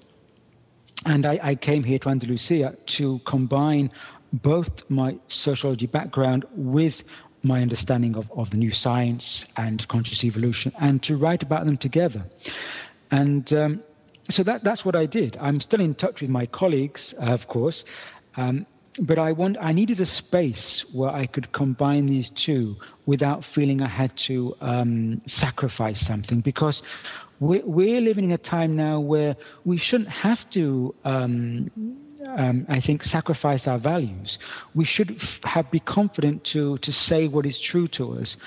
and 1.06 1.26
I, 1.26 1.40
I, 1.44 1.56
came 1.56 1.84
here 1.84 2.00
to 2.00 2.10
Andalusia 2.10 2.76
to 2.98 3.20
combine 3.28 3.92
both 4.32 4.70
my 4.90 5.18
sociology 5.28 5.88
background 5.88 6.46
with 6.56 6.94
my 7.44 7.62
understanding 7.62 8.16
of, 8.16 8.26
of 8.32 8.50
the 8.52 8.58
new 8.58 8.72
science 8.72 9.46
and 9.58 9.86
conscious 9.88 10.24
evolution 10.24 10.72
and 10.80 11.02
to 11.04 11.18
write 11.18 11.44
about 11.44 11.66
them 11.66 11.78
together. 11.78 12.24
And 13.10 13.52
um, 13.54 13.84
so 14.30 14.44
that, 14.44 14.64
that's 14.64 14.86
what 14.86 14.96
I 14.96 15.06
did. 15.06 15.38
I'm 15.38 15.60
still 15.60 15.82
in 15.82 15.96
touch 15.96 16.22
with 16.22 16.30
my 16.30 16.46
colleagues, 16.46 17.14
uh, 17.20 17.34
of 17.34 17.48
course, 17.48 17.84
um, 18.38 18.66
but 19.00 19.18
I, 19.18 19.32
want, 19.32 19.58
I 19.60 19.72
needed 19.72 20.00
a 20.02 20.06
space 20.06 20.86
where 20.94 21.10
I 21.10 21.26
could 21.26 21.52
combine 21.54 22.08
these 22.08 22.30
two 22.30 22.76
without 23.06 23.44
feeling 23.56 23.82
I 23.82 23.88
had 23.88 24.12
to 24.28 24.54
um, 24.62 25.22
sacrifice 25.28 26.06
something 26.06 26.42
because 26.42 26.82
we're, 27.40 27.66
we're, 27.66 28.02
living 28.02 28.26
in 28.26 28.32
a 28.32 28.38
time 28.38 28.76
now 28.76 29.00
where 29.00 29.36
we 29.66 29.78
shouldn't 29.78 30.10
have 30.10 30.40
to 30.52 30.94
um, 32.26 32.66
I 32.70 32.82
think, 32.82 33.04
sacrifice 33.04 33.68
our 33.68 33.80
values. 33.80 34.38
We 34.76 34.86
should 34.86 35.22
have, 35.44 35.72
be 35.72 35.80
confident 35.80 36.44
to, 36.54 36.78
to 36.80 36.92
say 36.92 37.28
what 37.28 37.46
is 37.46 37.60
true 37.60 37.88
to 37.90 38.14
us 38.14 38.38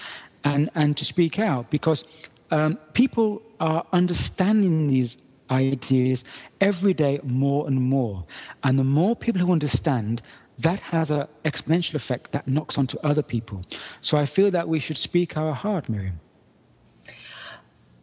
and, 0.44 0.70
and 0.74 0.96
to 0.96 1.04
speak 1.04 1.38
out 1.38 1.70
because 1.70 2.04
um, 2.50 2.78
people 2.94 3.42
are 3.60 3.86
understanding 3.92 4.88
these 4.88 5.16
ideas 5.50 6.24
every 6.60 6.94
day 6.94 7.20
more 7.22 7.66
and 7.66 7.80
more. 7.80 8.24
And 8.62 8.78
the 8.78 8.84
more 8.84 9.16
people 9.16 9.40
who 9.40 9.52
understand, 9.52 10.22
that 10.62 10.80
has 10.80 11.10
an 11.10 11.26
exponential 11.44 11.94
effect 11.94 12.32
that 12.32 12.46
knocks 12.46 12.78
onto 12.78 12.98
other 12.98 13.22
people. 13.22 13.64
So 14.02 14.16
I 14.16 14.26
feel 14.26 14.50
that 14.52 14.68
we 14.68 14.80
should 14.80 14.96
speak 14.96 15.36
our 15.36 15.54
heart, 15.54 15.88
Miriam. 15.88 16.20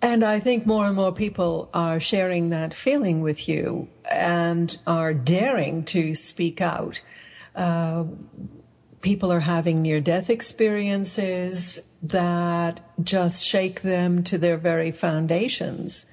And 0.02 0.24
I 0.24 0.40
think 0.40 0.66
more 0.66 0.88
and 0.88 0.96
more 0.96 1.12
people 1.12 1.70
are 1.74 2.00
sharing 2.00 2.50
that 2.50 2.74
feeling 2.74 3.22
with 3.22 3.48
you 3.48 3.88
and 4.10 4.76
are 4.88 5.14
daring 5.14 5.84
to 5.86 6.16
speak 6.16 6.60
out. 6.60 7.02
Uh, 7.56 8.06
people 9.02 9.32
are 9.32 9.42
having 9.42 9.82
near 9.82 10.00
death 10.00 10.30
experiences 10.30 11.80
that 12.02 12.80
just 13.04 13.46
shake 13.46 13.82
them 13.82 14.24
to 14.24 14.40
their 14.40 14.58
very 14.58 14.92
foundations. 14.92 16.06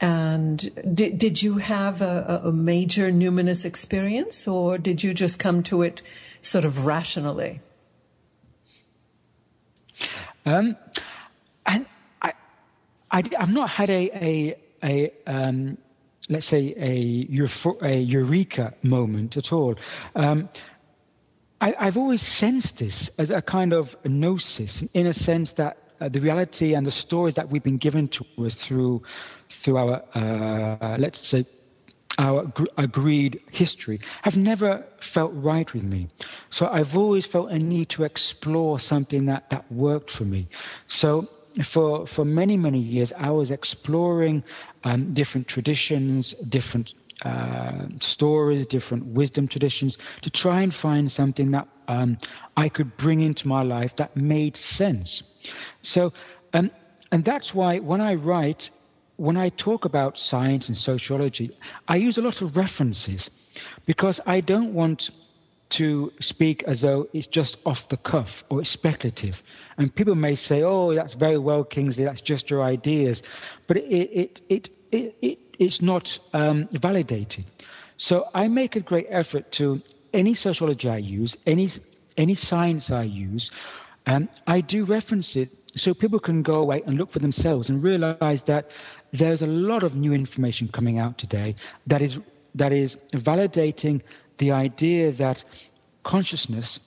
And 0.00 0.70
did, 0.92 1.18
did 1.18 1.40
you 1.40 1.58
have 1.58 2.02
a, 2.02 2.40
a 2.44 2.52
major 2.52 3.12
numinous 3.12 3.64
experience 3.64 4.48
or 4.48 4.76
did 4.76 5.04
you 5.04 5.14
just 5.14 5.38
come 5.38 5.62
to 5.64 5.82
it 5.82 6.02
sort 6.42 6.64
of 6.64 6.84
rationally? 6.84 7.60
Um, 10.44 10.76
have 13.38 13.50
not 13.50 13.70
had 13.70 13.90
a, 13.90 14.10
a, 14.24 14.56
a 14.82 15.12
um, 15.26 15.78
let's 16.28 16.46
say, 16.46 16.74
a, 16.76 17.26
a, 17.82 17.98
eureka 17.98 18.74
moment 18.82 19.36
at 19.36 19.52
all. 19.52 19.74
Um, 20.14 20.48
I, 21.60 21.74
have 21.78 21.96
always 21.96 22.22
sensed 22.22 22.78
this 22.78 23.10
as 23.18 23.30
a 23.30 23.40
kind 23.40 23.72
of 23.72 23.94
gnosis, 24.04 24.82
in 24.92 25.06
a 25.06 25.14
sense 25.14 25.52
that 25.52 25.78
uh, 26.00 26.08
the 26.08 26.20
reality 26.20 26.74
and 26.74 26.86
the 26.86 26.90
stories 26.90 27.34
that 27.36 27.48
we've 27.48 27.62
been 27.62 27.78
given 27.78 28.08
to 28.08 28.24
us 28.38 28.54
through 28.66 29.02
through 29.62 29.76
our, 29.76 30.02
uh, 30.14 30.96
let's 30.98 31.26
say, 31.26 31.46
our 32.18 32.52
agreed 32.76 33.40
history 33.50 34.00
have 34.22 34.36
never 34.36 34.84
felt 35.00 35.32
right 35.34 35.72
with 35.72 35.82
me. 35.82 36.08
So 36.50 36.66
I've 36.66 36.96
always 36.96 37.26
felt 37.26 37.50
a 37.50 37.58
need 37.58 37.88
to 37.90 38.04
explore 38.04 38.78
something 38.78 39.26
that, 39.26 39.50
that 39.50 39.70
worked 39.70 40.10
for 40.10 40.24
me. 40.24 40.48
So 40.88 41.28
for, 41.62 42.06
for 42.06 42.24
many, 42.24 42.56
many 42.56 42.80
years, 42.80 43.12
I 43.16 43.30
was 43.30 43.50
exploring 43.50 44.42
um, 44.82 45.14
different 45.14 45.46
traditions, 45.46 46.34
different 46.48 46.92
uh, 47.22 47.86
stories, 48.00 48.66
different 48.66 49.06
wisdom 49.06 49.46
traditions, 49.46 49.96
to 50.22 50.30
try 50.30 50.62
and 50.62 50.74
find 50.74 51.10
something 51.10 51.52
that 51.52 51.68
um, 51.86 52.18
I 52.56 52.68
could 52.68 52.96
bring 52.96 53.20
into 53.20 53.46
my 53.46 53.62
life 53.62 53.92
that 53.98 54.16
made 54.16 54.56
sense. 54.56 55.22
So, 55.82 56.12
um, 56.52 56.70
and 57.12 57.24
that's 57.24 57.54
why 57.54 57.78
when 57.78 58.00
I 58.00 58.14
write, 58.14 58.70
when 59.16 59.36
I 59.36 59.50
talk 59.50 59.84
about 59.84 60.18
science 60.18 60.68
and 60.68 60.76
sociology, 60.76 61.56
I 61.86 61.96
use 61.96 62.18
a 62.18 62.22
lot 62.22 62.42
of 62.42 62.56
references 62.56 63.30
because 63.86 64.20
I 64.26 64.40
don't 64.40 64.74
want 64.74 65.10
to 65.78 66.12
speak 66.20 66.62
as 66.64 66.82
though 66.82 67.08
it's 67.12 67.26
just 67.26 67.56
off 67.64 67.78
the 67.90 67.96
cuff 67.96 68.28
or 68.50 68.60
it's 68.60 68.70
speculative. 68.70 69.34
And 69.78 69.94
people 69.94 70.14
may 70.14 70.34
say, 70.34 70.62
oh, 70.62 70.94
that's 70.94 71.14
very 71.14 71.38
well, 71.38 71.64
Kingsley, 71.64 72.04
that's 72.04 72.20
just 72.20 72.50
your 72.50 72.62
ideas. 72.62 73.22
But 73.66 73.78
it, 73.78 73.82
it, 73.84 74.40
it, 74.48 74.68
it, 74.92 75.16
it 75.20 75.38
it's 75.58 75.82
not 75.82 76.08
um, 76.32 76.68
validated. 76.80 77.44
So 77.96 78.26
I 78.34 78.48
make 78.48 78.76
a 78.76 78.80
great 78.80 79.06
effort 79.08 79.52
to 79.52 79.80
any 80.12 80.34
sociology 80.34 80.88
I 80.88 80.98
use, 80.98 81.36
any, 81.46 81.68
any 82.16 82.34
science 82.34 82.90
I 82.90 83.04
use, 83.04 83.50
um, 84.06 84.28
I 84.46 84.60
do 84.60 84.84
reference 84.84 85.34
it 85.36 85.50
so 85.74 85.94
people 85.94 86.20
can 86.20 86.42
go 86.42 86.62
away 86.62 86.82
and 86.86 86.96
look 86.96 87.10
for 87.10 87.18
themselves 87.18 87.68
and 87.68 87.82
realize 87.82 88.42
that 88.46 88.68
there's 89.12 89.42
a 89.42 89.46
lot 89.46 89.82
of 89.82 89.94
new 89.94 90.12
information 90.12 90.68
coming 90.68 90.98
out 90.98 91.18
today 91.18 91.56
that 91.86 92.02
is, 92.02 92.18
that 92.54 92.72
is 92.72 92.96
validating 93.14 94.02
the 94.38 94.50
idea 94.50 95.12
that 95.12 95.44
consciousness 96.04 96.80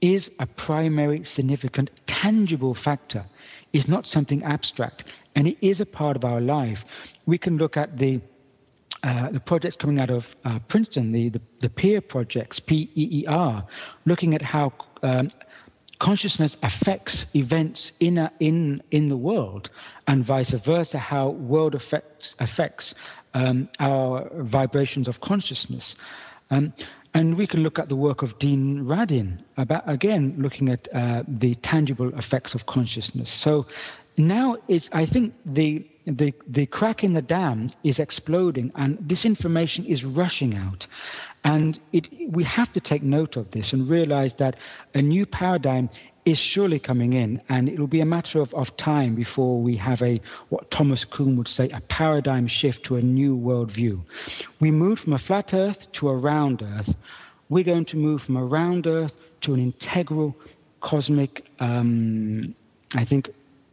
is 0.00 0.30
a 0.38 0.46
primary, 0.46 1.24
significant, 1.24 1.90
tangible 2.06 2.74
factor, 2.74 3.24
is 3.72 3.88
not 3.88 4.06
something 4.06 4.42
abstract, 4.42 5.04
and 5.34 5.46
it 5.46 5.56
is 5.66 5.80
a 5.80 5.86
part 5.86 6.16
of 6.16 6.24
our 6.24 6.40
life. 6.40 6.78
We 7.26 7.38
can 7.38 7.56
look 7.56 7.76
at 7.76 7.98
the 7.98 8.20
uh, 9.02 9.32
the 9.32 9.40
projects 9.40 9.74
coming 9.74 9.98
out 9.98 10.10
of 10.10 10.22
uh, 10.44 10.60
Princeton, 10.68 11.10
the, 11.10 11.28
the, 11.30 11.40
the, 11.60 11.68
PEER 11.68 12.00
projects, 12.00 12.60
P 12.60 12.88
E 12.94 13.22
E 13.22 13.26
R, 13.26 13.66
looking 14.04 14.32
at 14.32 14.42
how 14.42 14.72
um, 15.02 15.28
consciousness 16.00 16.56
affects 16.62 17.26
events 17.34 17.90
in, 17.98 18.18
a, 18.18 18.30
in, 18.38 18.80
in 18.92 19.08
the 19.08 19.16
world, 19.16 19.70
and 20.06 20.24
vice 20.24 20.54
versa, 20.64 20.98
how 20.98 21.30
world 21.30 21.74
affects, 21.74 22.36
affects 22.38 22.94
um, 23.34 23.68
our 23.80 24.30
vibrations 24.44 25.08
of 25.08 25.20
consciousness. 25.20 25.96
Um, 26.52 26.72
and 27.14 27.36
we 27.36 27.46
can 27.46 27.62
look 27.62 27.78
at 27.78 27.88
the 27.88 27.96
work 27.96 28.22
of 28.22 28.38
Dean 28.38 28.84
Radin 28.84 29.42
about, 29.56 29.88
again, 29.88 30.34
looking 30.38 30.68
at 30.68 30.88
uh, 30.94 31.22
the 31.26 31.54
tangible 31.56 32.10
effects 32.18 32.54
of 32.54 32.64
consciousness. 32.66 33.30
So 33.42 33.66
now 34.16 34.56
it's, 34.68 34.88
I 34.92 35.06
think 35.06 35.34
the, 35.44 35.86
the, 36.06 36.32
the 36.48 36.66
crack 36.66 37.04
in 37.04 37.12
the 37.14 37.22
dam 37.22 37.70
is 37.84 37.98
exploding 37.98 38.72
and 38.76 38.98
this 39.00 39.24
information 39.26 39.84
is 39.84 40.04
rushing 40.04 40.54
out. 40.54 40.86
And 41.44 41.78
it, 41.92 42.06
we 42.30 42.44
have 42.44 42.72
to 42.72 42.80
take 42.80 43.02
note 43.02 43.36
of 43.36 43.50
this 43.50 43.72
and 43.72 43.88
realize 43.88 44.34
that 44.38 44.56
a 44.94 45.02
new 45.02 45.26
paradigm 45.26 45.90
is 46.24 46.38
surely 46.38 46.78
coming 46.78 47.14
in, 47.14 47.40
and 47.48 47.68
it 47.68 47.78
will 47.78 47.88
be 47.88 48.00
a 48.00 48.06
matter 48.06 48.40
of, 48.40 48.54
of 48.54 48.76
time 48.76 49.14
before 49.14 49.60
we 49.60 49.76
have 49.76 50.00
a 50.02 50.20
what 50.50 50.70
Thomas 50.70 51.04
Kuhn 51.04 51.36
would 51.36 51.48
say 51.48 51.68
a 51.70 51.80
paradigm 51.80 52.46
shift 52.46 52.84
to 52.84 52.96
a 52.96 53.00
new 53.00 53.36
worldview. 53.36 54.00
We 54.60 54.70
moved 54.70 55.02
from 55.02 55.14
a 55.14 55.18
flat 55.18 55.52
Earth 55.52 55.90
to 55.94 56.08
a 56.08 56.16
round 56.16 56.62
Earth. 56.62 56.94
We're 57.48 57.64
going 57.64 57.86
to 57.86 57.96
move 57.96 58.22
from 58.22 58.36
a 58.36 58.44
round 58.44 58.86
Earth 58.86 59.12
to 59.42 59.54
an 59.54 59.60
integral 59.60 60.36
cosmic, 60.80 61.44
um, 61.58 62.54
I 62.94 63.04
think, 63.04 63.30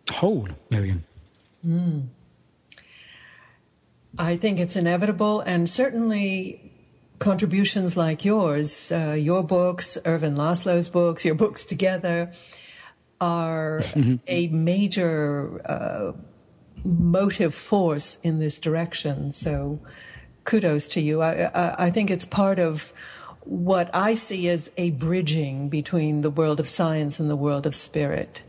whole, 0.10 0.48
Miriam. 0.72 1.04
Mm. 1.66 2.08
I 4.18 4.38
think 4.38 4.60
it's 4.60 4.76
inevitable, 4.76 5.42
and 5.42 5.70
certainly 5.70 6.69
contributions 7.20 7.96
like 7.96 8.26
yours, 8.26 8.92
uh, 8.92 9.12
your 9.12 9.44
books, 9.44 9.98
Ervin 10.06 10.36
Laszlo's 10.36 10.90
books, 10.90 11.26
your 11.26 11.36
books 11.44 11.66
together, 11.66 12.32
are 13.22 13.82
mm-hmm. 13.94 14.16
a 14.28 14.48
major 14.48 15.62
uh, 15.70 16.14
motive 16.84 17.54
force 17.54 18.18
in 18.24 18.40
this 18.40 18.60
direction. 18.60 19.32
So 19.32 19.80
kudos 20.46 20.88
to 20.90 21.02
you. 21.02 21.22
I, 21.22 21.44
I, 21.44 21.86
I, 21.86 21.92
think 21.92 22.10
it's 22.10 22.26
part 22.26 22.60
of 22.60 22.94
what 23.42 23.90
I 23.94 24.14
see 24.14 24.48
as 24.50 24.72
a 24.78 24.92
bridging 24.92 25.70
between 25.70 26.22
the 26.22 26.30
world 26.30 26.60
of 26.60 26.68
science 26.68 27.20
and 27.20 27.30
the 27.30 27.36
world 27.36 27.66
of 27.66 27.76
spirit. 27.76 28.42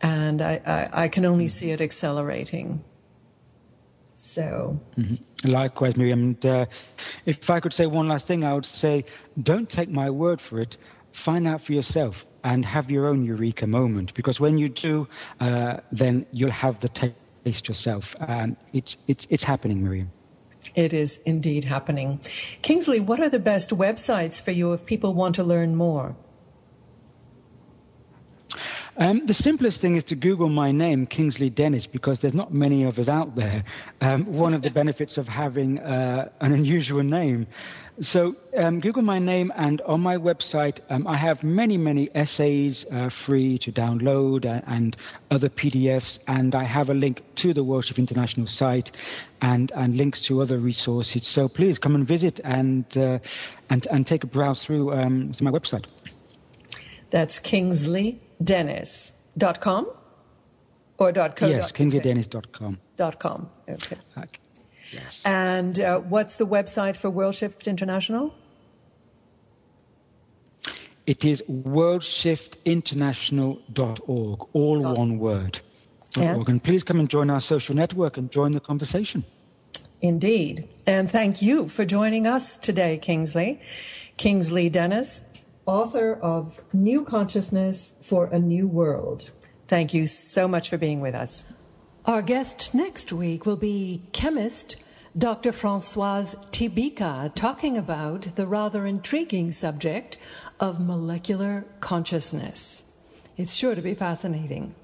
And 0.00 0.42
I, 0.42 0.60
I, 0.66 1.04
I 1.04 1.08
can 1.08 1.24
only 1.24 1.48
see 1.48 1.70
it 1.70 1.80
accelerating. 1.80 2.84
So. 4.24 4.80
Mm-hmm. 4.96 5.50
Likewise, 5.50 5.96
Miriam. 5.96 6.20
And, 6.20 6.46
uh, 6.46 6.66
if 7.26 7.50
I 7.50 7.60
could 7.60 7.74
say 7.74 7.86
one 7.86 8.08
last 8.08 8.26
thing, 8.26 8.42
I 8.42 8.54
would 8.54 8.64
say 8.64 9.04
don't 9.42 9.68
take 9.68 9.90
my 9.90 10.08
word 10.08 10.40
for 10.40 10.60
it. 10.60 10.76
Find 11.24 11.46
out 11.46 11.62
for 11.62 11.72
yourself 11.72 12.16
and 12.42 12.64
have 12.64 12.90
your 12.90 13.06
own 13.06 13.24
eureka 13.24 13.66
moment. 13.66 14.14
Because 14.14 14.40
when 14.40 14.56
you 14.56 14.70
do, 14.70 15.06
uh, 15.40 15.76
then 15.92 16.26
you'll 16.32 16.50
have 16.50 16.80
the 16.80 16.88
taste 16.88 17.68
yourself. 17.68 18.04
Um, 18.18 18.56
it's, 18.72 18.96
it's, 19.06 19.26
it's 19.28 19.42
happening, 19.42 19.82
Miriam. 19.82 20.10
It 20.74 20.94
is 20.94 21.20
indeed 21.26 21.64
happening. 21.64 22.20
Kingsley, 22.62 23.00
what 23.00 23.20
are 23.20 23.28
the 23.28 23.38
best 23.38 23.70
websites 23.70 24.40
for 24.40 24.52
you 24.52 24.72
if 24.72 24.86
people 24.86 25.12
want 25.12 25.34
to 25.34 25.44
learn 25.44 25.76
more? 25.76 26.16
Um, 28.96 29.26
the 29.26 29.34
simplest 29.34 29.80
thing 29.80 29.96
is 29.96 30.04
to 30.04 30.14
Google 30.14 30.48
my 30.48 30.70
name, 30.70 31.06
Kingsley 31.06 31.50
Dennis, 31.50 31.86
because 31.86 32.20
there's 32.20 32.34
not 32.34 32.54
many 32.54 32.84
of 32.84 32.98
us 32.98 33.08
out 33.08 33.34
there. 33.34 33.64
Um, 34.00 34.36
one 34.36 34.54
of 34.54 34.62
the 34.62 34.70
benefits 34.74 35.18
of 35.18 35.26
having 35.26 35.80
uh, 35.80 36.28
an 36.40 36.52
unusual 36.52 37.02
name. 37.02 37.48
So 38.00 38.36
um, 38.56 38.78
Google 38.78 39.02
my 39.02 39.18
name, 39.18 39.52
and 39.56 39.80
on 39.82 40.00
my 40.00 40.16
website, 40.16 40.78
um, 40.90 41.08
I 41.08 41.16
have 41.16 41.42
many, 41.42 41.76
many 41.76 42.08
essays 42.14 42.84
uh, 42.92 43.10
free 43.26 43.58
to 43.58 43.72
download 43.72 44.44
and, 44.46 44.62
and, 44.66 44.96
other 45.30 45.48
PDFs, 45.48 46.20
and 46.28 46.54
I 46.54 46.62
have 46.62 46.90
a 46.90 46.94
link 46.94 47.22
to 47.36 47.52
the 47.52 47.64
WorldShift 47.64 47.98
International 47.98 48.46
site 48.46 48.92
and, 49.42 49.72
and 49.72 49.96
links 49.96 50.24
to 50.28 50.40
other 50.40 50.58
resources. 50.58 51.26
So 51.26 51.48
please 51.48 51.78
come 51.78 51.96
and 51.96 52.06
visit 52.06 52.40
and, 52.44 52.84
uh, 52.96 53.18
and, 53.70 53.86
and 53.86 54.06
take 54.06 54.22
a 54.22 54.28
browse 54.28 54.64
through, 54.64 54.92
um, 54.92 55.32
through 55.36 55.50
my 55.50 55.58
website. 55.58 55.86
That's 57.14 57.38
kingsleydennis.com 57.38 59.86
or 60.98 61.12
dot 61.12 61.36
co? 61.36 61.46
Yes, 61.46 61.70
kingsleydennis.com. 61.70 62.80
Dot 62.96 63.20
com. 63.20 63.48
Okay. 63.68 63.98
okay. 64.18 64.40
Yes. 64.92 65.22
And 65.24 65.78
uh, 65.78 66.00
what's 66.00 66.34
the 66.34 66.46
website 66.46 66.96
for 66.96 67.12
WorldShift 67.12 67.66
International? 67.66 68.34
It 71.06 71.24
is 71.24 71.40
worldshiftinternational.org, 71.48 74.48
all 74.52 74.80
one 74.80 75.20
word. 75.20 75.60
And? 76.16 76.48
and 76.48 76.60
please 76.60 76.82
come 76.82 76.98
and 76.98 77.08
join 77.08 77.30
our 77.30 77.40
social 77.40 77.76
network 77.76 78.16
and 78.16 78.28
join 78.28 78.50
the 78.50 78.60
conversation. 78.60 79.22
Indeed. 80.02 80.68
And 80.84 81.08
thank 81.08 81.40
you 81.40 81.68
for 81.68 81.84
joining 81.84 82.26
us 82.26 82.58
today, 82.58 82.98
Kingsley. 82.98 83.60
Kingsley 84.16 84.68
Dennis, 84.68 85.22
author 85.66 86.14
of 86.14 86.60
New 86.72 87.04
Consciousness 87.04 87.94
for 88.02 88.26
a 88.26 88.38
New 88.38 88.66
World. 88.66 89.30
Thank 89.68 89.94
you 89.94 90.06
so 90.06 90.46
much 90.46 90.68
for 90.68 90.76
being 90.76 91.00
with 91.00 91.14
us. 91.14 91.44
Our 92.04 92.22
guest 92.22 92.74
next 92.74 93.12
week 93.12 93.46
will 93.46 93.56
be 93.56 94.02
chemist 94.12 94.76
Dr. 95.16 95.52
Francoise 95.52 96.34
Tibika 96.50 97.34
talking 97.34 97.78
about 97.78 98.34
the 98.34 98.46
rather 98.46 98.84
intriguing 98.84 99.52
subject 99.52 100.18
of 100.60 100.80
molecular 100.80 101.64
consciousness. 101.80 102.84
It's 103.36 103.54
sure 103.54 103.74
to 103.74 103.80
be 103.80 103.94
fascinating. 103.94 104.74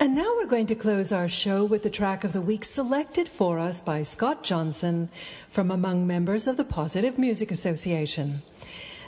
And 0.00 0.16
now 0.16 0.34
we're 0.36 0.46
going 0.46 0.66
to 0.66 0.74
close 0.74 1.12
our 1.12 1.28
show 1.28 1.64
with 1.64 1.84
the 1.84 1.90
track 1.90 2.24
of 2.24 2.32
the 2.32 2.40
week 2.40 2.64
selected 2.64 3.28
for 3.28 3.60
us 3.60 3.80
by 3.80 4.02
Scott 4.02 4.42
Johnson 4.42 5.08
from 5.48 5.70
among 5.70 6.06
members 6.06 6.48
of 6.48 6.56
the 6.56 6.64
Positive 6.64 7.16
Music 7.16 7.52
Association. 7.52 8.42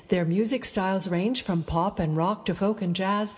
Their 0.08 0.24
music 0.24 0.64
styles 0.64 1.08
range 1.08 1.42
from 1.42 1.64
pop 1.64 1.98
and 1.98 2.16
rock 2.16 2.44
to 2.46 2.54
folk 2.54 2.80
and 2.80 2.94
jazz, 2.94 3.34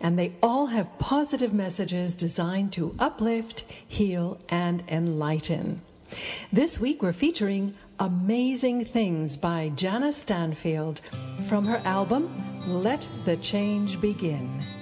and 0.00 0.18
they 0.18 0.36
all 0.42 0.66
have 0.66 0.98
positive 0.98 1.52
messages 1.52 2.14
designed 2.14 2.72
to 2.74 2.94
uplift, 2.98 3.64
heal, 3.86 4.38
and 4.48 4.84
enlighten. 4.88 5.82
This 6.52 6.78
week 6.78 7.02
we're 7.02 7.12
featuring 7.12 7.74
Amazing 7.98 8.84
Things 8.84 9.36
by 9.36 9.70
Jana 9.70 10.12
Stanfield 10.12 11.00
from 11.48 11.64
her 11.64 11.80
album 11.84 12.62
Let 12.66 13.08
the 13.24 13.36
Change 13.36 14.00
Begin. 14.00 14.81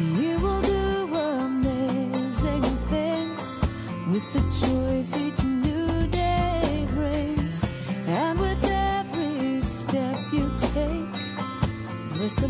You 0.00 0.40
will 0.40 0.60
do 0.62 1.14
amazing 1.14 2.62
things 2.90 3.56
with 4.10 4.32
the 4.32 4.40
choice 4.66 5.14
each 5.16 5.44
new 5.44 6.08
day 6.08 6.86
brings, 6.90 7.64
and 8.06 8.40
with 8.40 8.64
every 8.64 9.62
step 9.62 10.18
you 10.32 10.50
take, 10.58 11.14
there's 12.14 12.34
the 12.34 12.48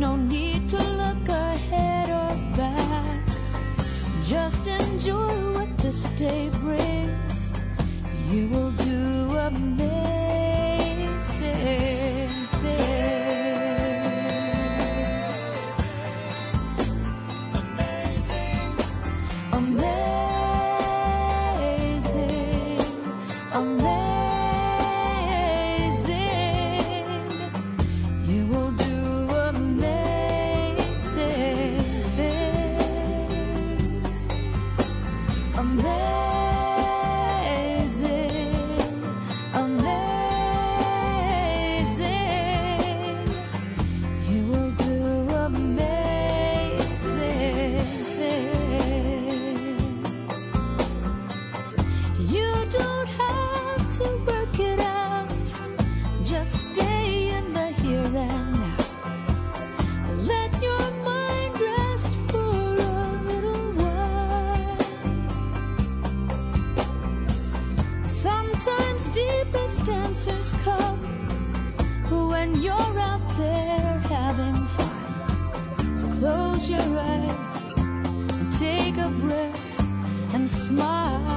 No 0.00 0.16
need 0.16 0.66
to 0.70 0.78
look 0.78 1.28
ahead 1.28 2.08
or 2.08 2.34
back. 2.56 3.20
Just 4.24 4.66
enjoy 4.66 5.52
what 5.52 5.76
this 5.76 6.10
day 6.12 6.48
brings. 6.48 7.52
You 8.30 8.48
will 8.48 8.69
close 76.60 76.70
your 76.70 76.98
eyes, 76.98 77.62
take 78.58 78.98
a 78.98 79.08
breath 79.08 79.80
and 80.34 80.48
smile. 80.48 81.29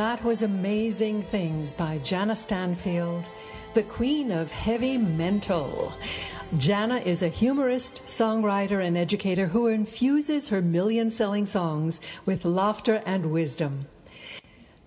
That 0.00 0.24
was 0.24 0.40
Amazing 0.40 1.24
Things 1.24 1.74
by 1.74 1.98
Jana 1.98 2.34
Stanfield, 2.34 3.28
the 3.74 3.82
queen 3.82 4.32
of 4.32 4.50
heavy 4.50 4.96
mental. 4.96 5.92
Jana 6.56 7.00
is 7.00 7.20
a 7.20 7.28
humorist, 7.28 8.02
songwriter, 8.06 8.82
and 8.82 8.96
educator 8.96 9.48
who 9.48 9.66
infuses 9.66 10.48
her 10.48 10.62
million 10.62 11.10
selling 11.10 11.44
songs 11.44 12.00
with 12.24 12.46
laughter 12.46 13.02
and 13.04 13.30
wisdom. 13.30 13.88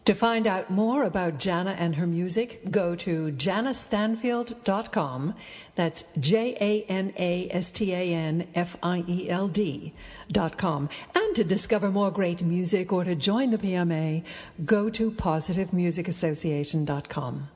To 0.06 0.14
find 0.14 0.48
out 0.48 0.70
more 0.70 1.06
about 1.06 1.40
Jana 1.40 1.78
and 1.80 1.96
her 1.96 2.06
music, 2.06 2.70
go 2.70 2.94
to 2.94 3.32
janastanfield.com. 3.32 5.34
That's 5.76 6.04
J 6.20 6.58
A 6.60 6.84
N 6.92 7.14
A 7.18 7.48
S 7.50 7.72
T 7.72 7.94
A 7.94 8.14
N 8.14 8.50
F 8.54 8.76
I 8.84 9.06
E 9.08 9.30
L 9.30 9.48
D.com. 9.48 10.90
And 11.16 11.36
to 11.38 11.46
discover 11.46 11.90
more 11.90 12.12
great 12.12 12.42
music 12.42 12.92
or 12.92 13.06
to 13.06 13.16
join 13.16 13.52
the 13.52 13.58
PMA, 13.58 14.26
go 14.66 14.90
to 14.90 15.10
positivemusicassociation.com. 15.10 17.48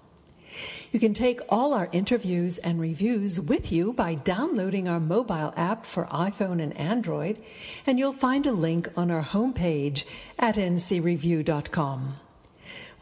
You 0.94 1.02
can 1.02 1.14
take 1.14 1.42
all 1.50 1.74
our 1.74 1.90
interviews 1.92 2.60
and 2.60 2.80
reviews 2.80 3.42
with 3.42 3.74
you 3.74 3.92
by 3.92 4.16
downloading 4.16 4.88
our 4.88 5.02
mobile 5.02 5.54
app 5.58 5.86
for 5.86 6.06
iPhone 6.06 6.64
and 6.64 6.72
Android, 6.78 7.40
and 7.86 8.00
you'll 8.00 8.14
find 8.14 8.46
a 8.46 8.54
link 8.54 8.88
on 8.96 9.12
our 9.12 9.24
homepage 9.24 10.06
at 10.40 10.56
ncreview.com. 10.56 12.16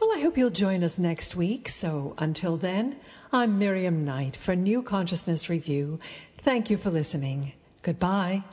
Well, 0.00 0.10
I 0.14 0.20
hope 0.20 0.36
you'll 0.36 0.50
join 0.50 0.84
us 0.84 0.98
next 0.98 1.36
week. 1.36 1.68
So 1.68 2.14
until 2.18 2.56
then, 2.56 2.96
I'm 3.32 3.58
Miriam 3.58 4.04
Knight 4.04 4.36
for 4.36 4.54
New 4.54 4.82
Consciousness 4.82 5.48
Review. 5.48 5.98
Thank 6.38 6.70
you 6.70 6.76
for 6.76 6.90
listening. 6.90 7.52
Goodbye. 7.82 8.44